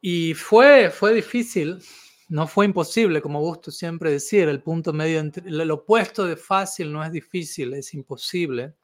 Y 0.00 0.34
fue, 0.34 0.90
fue 0.90 1.14
difícil, 1.14 1.80
no 2.28 2.46
fue 2.46 2.64
imposible, 2.64 3.20
como 3.20 3.40
gusto 3.40 3.70
siempre 3.70 4.10
decir, 4.10 4.48
el 4.48 4.62
punto 4.62 4.92
medio, 4.92 5.20
entre, 5.20 5.48
el 5.48 5.70
opuesto 5.70 6.26
de 6.26 6.36
fácil 6.36 6.92
no 6.92 7.04
es 7.04 7.12
difícil, 7.12 7.74
es 7.74 7.94
imposible. 7.94 8.74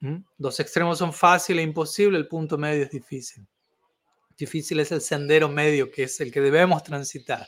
¿Mm? 0.00 0.16
Los 0.38 0.58
extremos 0.58 0.98
son 0.98 1.12
fácil 1.12 1.58
e 1.58 1.62
imposible, 1.62 2.18
el 2.18 2.26
punto 2.26 2.58
medio 2.58 2.82
es 2.84 2.90
difícil. 2.90 3.46
Difícil 4.36 4.80
es 4.80 4.90
el 4.90 5.00
sendero 5.00 5.48
medio, 5.48 5.90
que 5.90 6.04
es 6.04 6.20
el 6.20 6.32
que 6.32 6.40
debemos 6.40 6.82
transitar. 6.82 7.46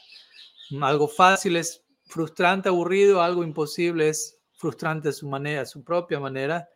Algo 0.80 1.09
fácil 1.09 1.57
es 1.57 1.85
frustrante, 2.05 2.68
aburrido, 2.68 3.22
algo 3.22 3.43
imposible 3.43 4.09
es 4.09 4.39
frustrante 4.53 5.09
a 5.09 5.12
su 5.12 5.28
manera, 5.28 5.62
a 5.62 5.66
su 5.66 5.82
propia 5.82 6.20
manera, 6.20 6.68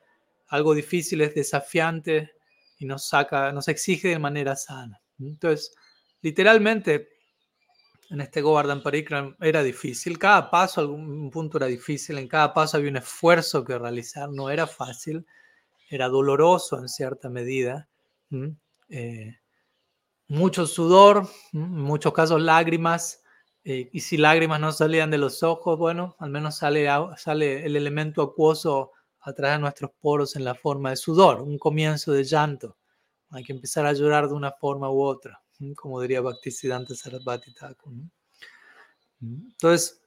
algo 0.48 0.74
difícil 0.74 1.20
es 1.20 1.34
desafiante 1.34 2.32
y 2.78 2.86
nos 2.86 3.08
saca, 3.08 3.52
nos 3.52 3.68
exige 3.68 4.08
de 4.08 4.18
manera 4.18 4.56
sana. 4.56 5.00
Entonces, 5.18 5.74
literalmente, 6.22 7.08
en 8.10 8.20
este 8.20 8.40
Govardhan 8.40 8.82
Parikram 8.82 9.36
era 9.40 9.62
difícil. 9.62 10.18
Cada 10.18 10.50
paso, 10.50 10.80
algún 10.80 11.30
punto 11.30 11.58
era 11.58 11.66
difícil. 11.66 12.18
En 12.18 12.28
cada 12.28 12.54
paso 12.54 12.76
había 12.76 12.90
un 12.90 12.96
esfuerzo 12.96 13.64
que 13.64 13.78
realizar. 13.78 14.30
No 14.30 14.48
era 14.48 14.66
fácil. 14.66 15.26
Era 15.90 16.08
doloroso 16.08 16.78
en 16.78 16.88
cierta 16.88 17.28
medida. 17.28 17.88
Eh, 18.88 19.38
mucho 20.28 20.66
sudor, 20.66 21.28
en 21.52 21.70
muchos 21.70 22.12
casos 22.12 22.40
lágrimas. 22.40 23.22
Eh, 23.64 23.90
y 23.92 24.00
si 24.00 24.16
lágrimas 24.16 24.60
no 24.60 24.72
salían 24.72 25.10
de 25.10 25.18
los 25.18 25.42
ojos, 25.42 25.78
bueno, 25.78 26.16
al 26.18 26.30
menos 26.30 26.56
sale, 26.56 26.88
sale 27.18 27.66
el 27.66 27.76
elemento 27.76 28.22
acuoso 28.22 28.92
a 29.28 29.34
través 29.34 29.56
de 29.58 29.60
nuestros 29.60 29.90
poros 30.00 30.36
en 30.36 30.44
la 30.44 30.54
forma 30.54 30.90
de 30.90 30.96
sudor, 30.96 31.42
un 31.42 31.58
comienzo 31.58 32.12
de 32.12 32.24
llanto. 32.24 32.76
Hay 33.30 33.44
que 33.44 33.52
empezar 33.52 33.84
a 33.84 33.92
llorar 33.92 34.26
de 34.26 34.34
una 34.34 34.52
forma 34.52 34.90
u 34.90 35.02
otra, 35.02 35.40
como 35.76 36.00
diría 36.00 36.22
Bhaktisiddhanta 36.22 36.94
Sarasvati 36.94 37.52
Thakur. 37.52 37.92
Entonces, 39.20 40.00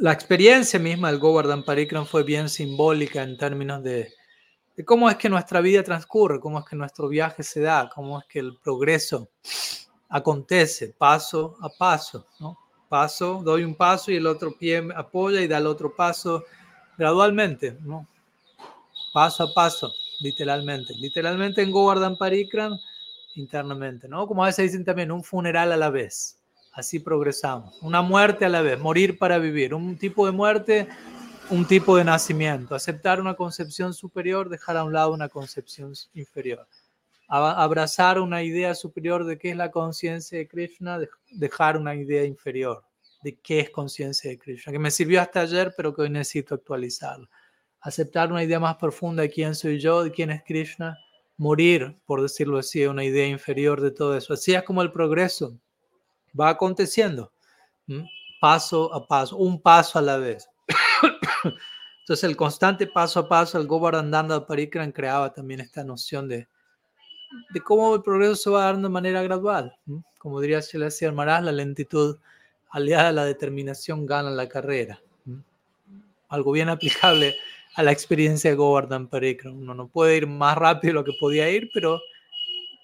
la 0.00 0.12
experiencia 0.12 0.78
misma 0.78 1.10
del 1.10 1.20
Govardhan 1.20 1.64
Parikram 1.64 2.06
fue 2.06 2.22
bien 2.22 2.48
simbólica 2.48 3.22
en 3.22 3.36
términos 3.36 3.82
de, 3.82 4.10
de, 4.74 4.84
cómo 4.86 5.10
es 5.10 5.16
que 5.16 5.28
nuestra 5.28 5.60
vida 5.60 5.82
transcurre, 5.82 6.40
cómo 6.40 6.60
es 6.60 6.64
que 6.64 6.76
nuestro 6.76 7.08
viaje 7.08 7.42
se 7.42 7.60
da, 7.60 7.90
cómo 7.94 8.20
es 8.20 8.26
que 8.26 8.38
el 8.38 8.56
progreso 8.56 9.28
acontece 10.08 10.94
paso 10.96 11.56
a 11.60 11.68
paso. 11.68 12.26
¿no? 12.38 12.56
Paso, 12.88 13.42
doy 13.44 13.64
un 13.64 13.74
paso 13.74 14.10
y 14.10 14.16
el 14.16 14.26
otro 14.26 14.56
pie 14.56 14.82
apoya 14.96 15.42
y 15.42 15.46
da 15.46 15.58
el 15.58 15.66
otro 15.66 15.94
paso 15.94 16.44
gradualmente, 16.96 17.76
¿no? 17.82 18.06
Paso 19.12 19.44
a 19.44 19.54
paso, 19.54 19.92
literalmente. 20.20 20.94
Literalmente 20.94 21.62
en 21.62 21.70
Govardhan 21.70 22.16
Parikram, 22.16 22.78
internamente, 23.34 24.08
¿no? 24.08 24.26
Como 24.26 24.42
a 24.42 24.46
veces 24.46 24.72
dicen 24.72 24.84
también, 24.84 25.12
un 25.12 25.22
funeral 25.22 25.72
a 25.72 25.76
la 25.76 25.90
vez. 25.90 26.38
Así 26.72 26.98
progresamos. 27.00 27.76
Una 27.82 28.02
muerte 28.02 28.44
a 28.44 28.48
la 28.48 28.62
vez, 28.62 28.78
morir 28.78 29.18
para 29.18 29.38
vivir. 29.38 29.74
Un 29.74 29.96
tipo 29.98 30.26
de 30.26 30.32
muerte, 30.32 30.88
un 31.50 31.66
tipo 31.66 31.96
de 31.96 32.04
nacimiento. 32.04 32.74
Aceptar 32.74 33.20
una 33.20 33.34
concepción 33.34 33.92
superior, 33.92 34.48
dejar 34.48 34.76
a 34.76 34.84
un 34.84 34.92
lado 34.92 35.12
una 35.12 35.28
concepción 35.28 35.92
inferior. 36.14 36.66
Abrazar 37.28 38.18
una 38.20 38.42
idea 38.42 38.74
superior 38.74 39.24
de 39.24 39.38
qué 39.38 39.50
es 39.50 39.56
la 39.56 39.70
conciencia 39.70 40.38
de 40.38 40.48
Krishna, 40.48 40.98
dejar 41.30 41.76
una 41.76 41.94
idea 41.94 42.24
inferior 42.24 42.82
de 43.22 43.36
qué 43.36 43.60
es 43.60 43.70
conciencia 43.70 44.30
de 44.30 44.38
Krishna, 44.38 44.72
que 44.72 44.78
me 44.78 44.90
sirvió 44.90 45.20
hasta 45.20 45.42
ayer, 45.42 45.74
pero 45.76 45.94
que 45.94 46.02
hoy 46.02 46.10
necesito 46.10 46.54
actualizarla. 46.54 47.28
Aceptar 47.80 48.30
una 48.30 48.42
idea 48.42 48.60
más 48.60 48.76
profunda 48.76 49.22
de 49.22 49.30
quién 49.30 49.54
soy 49.54 49.78
yo, 49.78 50.04
de 50.04 50.10
quién 50.10 50.30
es 50.30 50.42
Krishna, 50.44 50.98
morir, 51.36 51.96
por 52.04 52.20
decirlo 52.20 52.58
así, 52.58 52.84
una 52.84 53.04
idea 53.04 53.26
inferior 53.26 53.80
de 53.80 53.90
todo 53.90 54.16
eso. 54.16 54.34
Así 54.34 54.52
es 54.52 54.62
como 54.62 54.82
el 54.82 54.92
progreso 54.92 55.58
va 56.38 56.50
aconteciendo, 56.50 57.32
paso 58.40 58.92
a 58.94 59.06
paso, 59.06 59.36
un 59.36 59.60
paso 59.60 59.98
a 59.98 60.02
la 60.02 60.18
vez. 60.18 60.48
Entonces 62.00 62.24
el 62.24 62.36
constante 62.36 62.86
paso 62.86 63.20
a 63.20 63.28
paso, 63.28 63.58
el 63.58 63.66
Govardhandanda 63.66 64.46
Parikran 64.46 64.92
creaba 64.92 65.32
también 65.32 65.60
esta 65.60 65.82
noción 65.82 66.28
de, 66.28 66.46
de 67.50 67.60
cómo 67.60 67.94
el 67.94 68.02
progreso 68.02 68.36
se 68.36 68.50
va 68.50 68.64
dando 68.64 68.88
de 68.88 68.92
manera 68.92 69.22
gradual. 69.22 69.74
Como 70.18 70.40
diría 70.40 70.60
Shelasi 70.60 71.10
Maharaj, 71.10 71.44
la 71.44 71.52
lentitud 71.52 72.18
aliada 72.70 73.08
a 73.08 73.12
la 73.12 73.24
determinación 73.24 74.06
gana 74.06 74.30
la 74.30 74.48
carrera. 74.48 75.00
Algo 76.28 76.52
bien 76.52 76.68
aplicable 76.68 77.34
a 77.74 77.82
la 77.82 77.92
experiencia 77.92 78.50
de 78.50 78.56
Govardhan 78.56 79.08
Parikram. 79.08 79.58
Uno 79.58 79.74
no 79.74 79.88
puede 79.88 80.16
ir 80.16 80.26
más 80.26 80.56
rápido 80.56 80.90
de 80.90 80.94
lo 80.94 81.04
que 81.04 81.12
podía 81.18 81.48
ir, 81.50 81.70
pero 81.72 82.00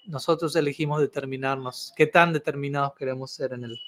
nosotros 0.05 0.55
elegimos 0.55 1.01
determinarnos 1.01 1.93
qué 1.95 2.07
tan 2.07 2.33
determinados 2.33 2.93
queremos 2.95 3.31
ser 3.31 3.53
en 3.53 3.65
el, 3.65 3.79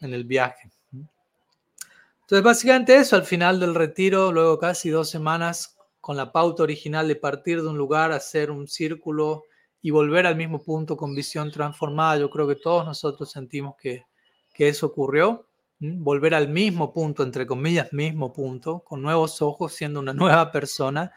en 0.00 0.12
el 0.12 0.24
viaje. 0.24 0.70
Entonces, 0.92 2.42
básicamente 2.42 2.96
eso, 2.96 3.14
al 3.14 3.22
final 3.22 3.60
del 3.60 3.74
retiro, 3.74 4.32
luego 4.32 4.58
casi 4.58 4.90
dos 4.90 5.08
semanas, 5.08 5.76
con 6.00 6.16
la 6.16 6.32
pauta 6.32 6.64
original 6.64 7.06
de 7.06 7.16
partir 7.16 7.62
de 7.62 7.68
un 7.68 7.78
lugar, 7.78 8.10
hacer 8.10 8.50
un 8.50 8.66
círculo 8.66 9.44
y 9.80 9.90
volver 9.90 10.26
al 10.26 10.34
mismo 10.34 10.60
punto 10.60 10.96
con 10.96 11.14
visión 11.14 11.52
transformada, 11.52 12.18
yo 12.18 12.28
creo 12.28 12.48
que 12.48 12.56
todos 12.56 12.84
nosotros 12.84 13.30
sentimos 13.30 13.76
que, 13.76 14.06
que 14.52 14.68
eso 14.68 14.86
ocurrió 14.86 15.45
volver 15.78 16.34
al 16.34 16.48
mismo 16.48 16.92
punto, 16.92 17.22
entre 17.22 17.46
comillas, 17.46 17.92
mismo 17.92 18.32
punto, 18.32 18.80
con 18.80 19.02
nuevos 19.02 19.42
ojos, 19.42 19.74
siendo 19.74 20.00
una 20.00 20.12
nueva 20.14 20.50
persona. 20.50 21.12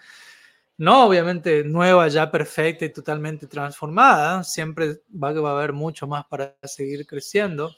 No, 0.78 1.07
obviamente, 1.07 1.64
nueva, 1.66 2.07
ya 2.07 2.32
perfecta 2.32 2.86
y 2.86 2.93
totalmente 2.93 3.47
transformada. 3.47 4.43
Siempre 4.43 5.01
va, 5.12 5.30
a 5.30 5.51
haber 5.51 5.74
mucho 5.74 6.07
más 6.07 6.26
para 6.26 6.55
seguir 6.64 7.05
creciendo. 7.05 7.76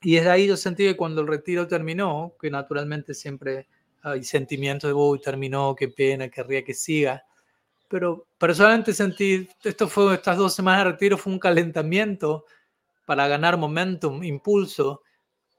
Y 0.00 0.16
es 0.16 0.26
ahí 0.26 0.48
yo 0.48 0.56
sentí 0.56 0.84
que 0.84 0.96
cuando 0.96 1.20
el 1.20 1.28
retiro 1.28 1.68
terminó, 1.68 2.34
que 2.40 2.50
naturalmente 2.50 3.14
siempre 3.14 3.68
hay 4.02 4.24
sentimientos 4.24 4.88
de, 4.90 4.94
uy, 4.94 5.20
terminó, 5.20 5.76
qué 5.76 5.88
pena, 5.88 6.28
querría 6.28 6.64
que 6.64 6.74
siga. 6.74 7.24
Pero 7.88 8.26
personalmente 8.36 8.92
sentí, 8.94 9.48
esto 9.62 9.86
fue, 9.86 10.14
estas 10.14 10.36
dos 10.38 10.54
semanas 10.54 10.84
de 10.84 10.90
retiro 10.92 11.16
fue 11.16 11.32
un 11.32 11.38
calentamiento 11.38 12.46
para 13.06 13.28
ganar 13.28 13.56
momentum, 13.56 14.24
impulso, 14.24 15.01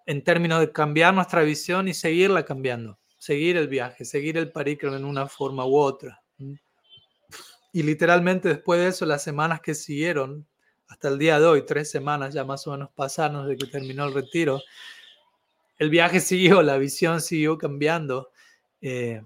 en 0.06 0.24
términos 0.24 0.60
de 0.60 0.72
cambiar 0.72 1.14
nuestra 1.14 1.41
visión 1.43 1.88
y 1.88 1.93
seguirla 1.93 2.45
cambiando, 2.45 2.99
seguir 3.18 3.58
el 3.58 3.68
viaje, 3.68 4.06
seguir 4.06 4.38
el 4.38 4.51
parikram 4.51 4.95
en 4.95 5.06
una 5.06 5.28
forma 5.28 5.66
u 5.66 5.78
otra. 5.78 6.22
Y 7.72 7.84
literalmente 7.84 8.49
después 8.49 8.80
de 8.80 8.88
eso, 8.88 9.06
las 9.06 9.24
semanas 9.24 9.62
que 9.62 9.74
siguieron, 9.74 10.47
hasta 10.88 11.08
el 11.08 11.18
día 11.18 11.39
de 11.39 11.45
hoy, 11.45 11.66
tres 11.66 11.89
semanas 11.89 12.34
ya 12.34 12.43
más 12.43 12.68
o 12.68 12.72
menos 12.72 12.89
pasaron 12.93 13.47
desde 13.47 13.66
que 13.66 13.72
terminó 13.72 14.06
el 14.06 14.14
retiro, 14.14 14.62
el 15.80 15.89
viaje 15.89 16.20
siguió, 16.20 16.62
la 16.62 16.78
visión 16.78 17.20
siguió 17.22 17.58
cambiando 17.58 18.30
eh, 18.82 19.22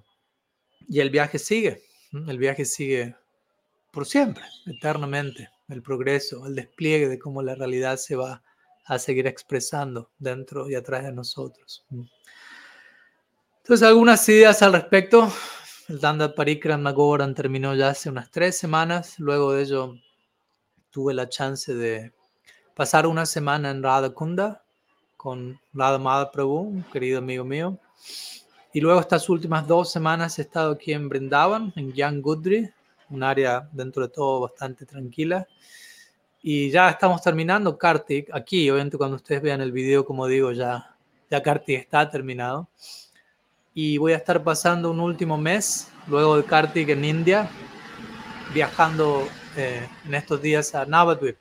y 0.88 1.00
el 1.00 1.10
viaje 1.10 1.40
sigue, 1.40 1.84
el 2.14 2.38
viaje 2.38 2.64
sigue 2.64 3.16
por 3.92 4.06
siempre, 4.06 4.44
eternamente, 4.66 5.50
el 5.70 5.82
progreso, 5.82 6.46
el 6.46 6.56
despliegue 6.56 7.10
de 7.10 7.20
cómo 7.20 7.42
la 7.42 7.56
realidad 7.56 7.98
se 7.98 8.16
va 8.16 8.44
a 8.88 8.98
seguir 9.00 9.28
expresando 9.28 10.10
dentro 10.18 10.70
y 10.70 10.76
atrás 10.76 11.04
de 11.04 11.12
nosotros. 11.12 11.86
Entonces, 13.60 13.88
algunas 13.88 14.28
ideas 14.30 14.62
al 14.62 14.74
respecto. 14.74 15.32
El 15.90 16.00
Danda 16.00 16.34
Parikram 16.34 16.84
Govardhan 16.94 17.36
terminó 17.36 17.76
ya 17.76 17.90
hace 17.90 18.10
unas 18.10 18.30
tres 18.32 18.58
semanas. 18.58 19.20
Luego 19.20 19.54
de 19.54 19.64
ello, 19.64 19.96
tuve 20.90 21.14
la 21.14 21.30
chance 21.30 21.74
de 21.74 22.14
pasar 22.76 23.08
una 23.08 23.26
semana 23.26 23.72
en 23.72 23.84
Radha 23.84 24.10
Kunda 24.10 24.64
con 25.16 25.60
Radha 25.74 25.98
Madha 25.98 26.32
Prabhu, 26.32 26.60
un 26.60 26.84
querido 26.84 27.20
amigo 27.20 27.44
mío. 27.44 27.78
Y 28.74 28.80
luego 28.80 29.00
estas 29.00 29.28
últimas 29.30 29.68
dos 29.68 29.92
semanas 29.92 30.38
he 30.40 30.44
estado 30.44 30.74
aquí 30.74 30.94
en 30.94 31.10
Brindavan, 31.10 31.74
en 31.76 31.92
Gyan 31.92 32.22
Gudri, 32.22 32.70
un 33.10 33.24
área 33.24 33.68
dentro 33.72 34.04
de 34.04 34.10
todo 34.10 34.42
bastante 34.42 34.86
tranquila. 34.86 35.48
Y 36.42 36.70
ya 36.70 36.90
estamos 36.90 37.22
terminando 37.22 37.78
Kartik. 37.78 38.30
Aquí, 38.32 38.70
obviamente, 38.70 38.98
cuando 38.98 39.16
ustedes 39.16 39.42
vean 39.42 39.62
el 39.62 39.72
video, 39.72 40.06
como 40.06 40.28
digo, 40.28 40.52
ya, 40.52 40.96
ya 41.30 41.42
Kartik 41.42 41.80
está 41.80 42.10
terminado. 42.10 42.70
Y 43.74 43.98
voy 43.98 44.14
a 44.14 44.18
estar 44.18 44.44
pasando 44.44 44.92
un 44.92 45.00
último 45.00 45.38
mes, 45.38 45.92
luego 46.08 46.38
de 46.38 46.44
Kartik 46.44 46.90
en 46.90 47.06
India, 47.06 47.50
viajando 48.54 49.28
eh, 49.56 49.88
en 50.06 50.14
estos 50.14 50.42
días 50.42 50.74
a 50.76 50.86
Navadvip, 50.86 51.38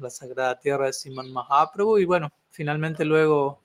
la 0.00 0.10
sagrada 0.10 0.58
tierra 0.58 0.86
de 0.86 0.92
Siman 0.92 1.32
Mahaprabhu. 1.32 1.98
Y 1.98 2.04
bueno, 2.04 2.30
finalmente 2.50 3.04
luego 3.04 3.60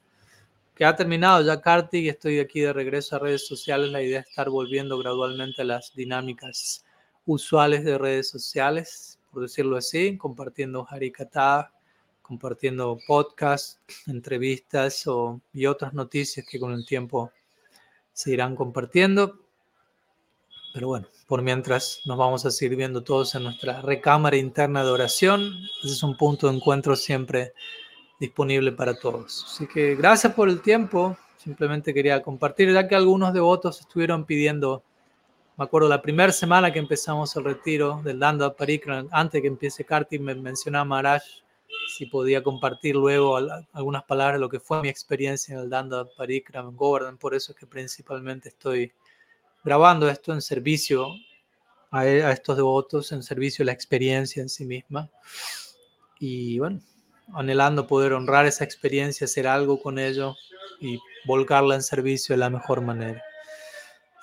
que 0.75 0.85
ha 0.85 0.95
terminado 0.95 1.43
ya 1.43 1.61
Kartik, 1.61 2.07
estoy 2.07 2.39
aquí 2.39 2.61
de 2.61 2.73
regreso 2.73 3.15
a 3.15 3.19
redes 3.19 3.47
sociales. 3.47 3.91
La 3.91 4.01
idea 4.01 4.21
es 4.21 4.27
estar 4.27 4.49
volviendo 4.49 4.97
gradualmente 4.97 5.61
a 5.61 5.65
las 5.65 5.93
dinámicas 5.95 6.83
usuales 7.25 7.83
de 7.83 7.97
redes 7.97 8.29
sociales 8.29 9.19
por 9.31 9.43
decirlo 9.43 9.77
así, 9.77 10.17
compartiendo 10.17 10.85
Harikata, 10.89 11.73
compartiendo 12.21 12.97
podcasts, 13.07 13.79
entrevistas 14.07 15.05
y 15.53 15.65
otras 15.65 15.93
noticias 15.93 16.45
que 16.49 16.59
con 16.59 16.73
el 16.73 16.85
tiempo 16.85 17.31
se 18.13 18.31
irán 18.31 18.55
compartiendo. 18.55 19.39
Pero 20.73 20.87
bueno, 20.87 21.07
por 21.27 21.41
mientras 21.41 21.99
nos 22.05 22.17
vamos 22.17 22.45
a 22.45 22.51
seguir 22.51 22.77
viendo 22.77 23.03
todos 23.03 23.35
en 23.35 23.43
nuestra 23.43 23.81
recámara 23.81 24.37
interna 24.37 24.83
de 24.83 24.91
oración. 24.91 25.53
Ese 25.83 25.93
es 25.93 26.03
un 26.03 26.15
punto 26.15 26.47
de 26.47 26.55
encuentro 26.55 26.95
siempre 26.95 27.53
disponible 28.19 28.71
para 28.71 28.97
todos. 28.97 29.45
Así 29.47 29.67
que 29.67 29.95
gracias 29.95 30.33
por 30.33 30.47
el 30.47 30.61
tiempo. 30.61 31.17
Simplemente 31.37 31.93
quería 31.93 32.21
compartir, 32.21 32.71
ya 32.71 32.87
que 32.87 32.95
algunos 32.95 33.33
devotos 33.33 33.81
estuvieron 33.81 34.25
pidiendo 34.25 34.83
me 35.57 35.65
acuerdo 35.65 35.89
la 35.89 36.01
primera 36.01 36.31
semana 36.31 36.71
que 36.71 36.79
empezamos 36.79 37.35
el 37.35 37.43
retiro 37.43 38.01
del 38.03 38.19
Danda 38.19 38.55
Parikram, 38.55 39.07
antes 39.11 39.41
que 39.41 39.47
empiece 39.47 39.83
Karti, 39.83 40.17
me 40.17 40.33
mencionaba 40.33 40.85
Maharaj 40.85 41.21
si 41.95 42.05
podía 42.05 42.41
compartir 42.41 42.95
luego 42.95 43.37
algunas 43.73 44.03
palabras 44.03 44.35
de 44.35 44.39
lo 44.39 44.49
que 44.49 44.59
fue 44.59 44.81
mi 44.81 44.89
experiencia 44.89 45.53
en 45.53 45.61
el 45.61 45.69
Danda 45.69 46.05
Parikram 46.17 46.69
en 46.69 46.75
Govardhan. 46.77 47.17
Por 47.17 47.35
eso 47.35 47.51
es 47.51 47.57
que 47.57 47.67
principalmente 47.67 48.49
estoy 48.49 48.91
grabando 49.63 50.09
esto 50.09 50.33
en 50.33 50.41
servicio 50.41 51.07
a 51.91 52.05
estos 52.07 52.55
devotos, 52.55 53.11
en 53.11 53.21
servicio 53.21 53.63
a 53.63 53.65
la 53.67 53.73
experiencia 53.73 54.41
en 54.41 54.49
sí 54.49 54.65
misma. 54.65 55.09
Y 56.19 56.59
bueno, 56.59 56.79
anhelando 57.33 57.87
poder 57.87 58.13
honrar 58.13 58.45
esa 58.45 58.63
experiencia, 58.63 59.25
hacer 59.25 59.47
algo 59.47 59.81
con 59.81 59.99
ello 59.99 60.35
y 60.79 60.99
volcarla 61.25 61.75
en 61.75 61.83
servicio 61.83 62.33
de 62.33 62.39
la 62.39 62.49
mejor 62.49 62.81
manera. 62.81 63.21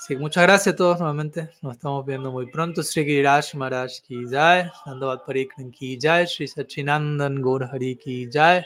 Sí, 0.01 0.15
muchas 0.17 0.45
gracias 0.45 0.75
a 0.75 0.77
todos 0.77 1.01
nuevamente. 1.01 1.51
Nos 1.61 1.75
estamos 1.75 2.07
viendo 2.07 2.31
muy 2.31 2.47
pronto. 2.47 2.85
Sri 2.85 3.05
Giraj 3.05 3.53
Maharaj 3.55 4.01
ki 4.07 4.27
jai, 4.31 4.71
Nandavat 4.87 5.25
Parikran 5.27 5.73
ki 5.73 5.99
jai, 5.99 6.25
Sri 6.25 6.47
Sachinandan 6.47 7.69
Hari 7.69 7.97
ki 7.97 8.29
jai, 8.33 8.65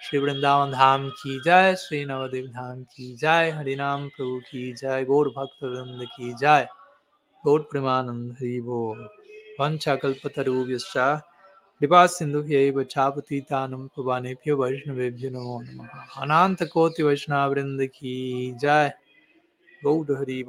Sri 0.00 0.20
Vrindavan 0.20 0.70
Dham 0.72 1.10
ki 1.20 1.40
jai, 1.44 1.74
Sri 1.74 2.04
Navadev 2.04 2.52
Dham 2.54 2.86
ki 2.94 3.16
jai, 3.16 3.50
Harinam 3.50 4.10
Prabhu 4.16 4.40
ki 4.48 4.74
jai, 4.80 5.02
Gaur 5.02 5.32
Bhakta 5.34 5.66
Vrinda 5.66 6.06
ki 6.16 6.34
jai, 6.40 6.68
Gaur 7.44 7.66
Premanand 7.66 8.38
Hari 8.38 8.60
Bo, 8.60 8.96
Vancha 9.58 10.00
Kalpatarubhyascha, 10.00 11.22
कृपा 11.82 12.06
सिंधु 12.12 12.82
छापति 12.84 13.40
तानम 13.50 13.86
पवानेभ्यो 13.96 14.56
वैष्णवेभ्यो 14.56 15.30
नमो 15.32 15.60
नमः 15.60 16.20
अनंत 16.22 16.62
वैष्णव 17.00 17.50
वृंद 17.50 17.84
की 17.86 18.52
जय 18.60 18.92
Golder 19.82 20.28
e 20.28 20.44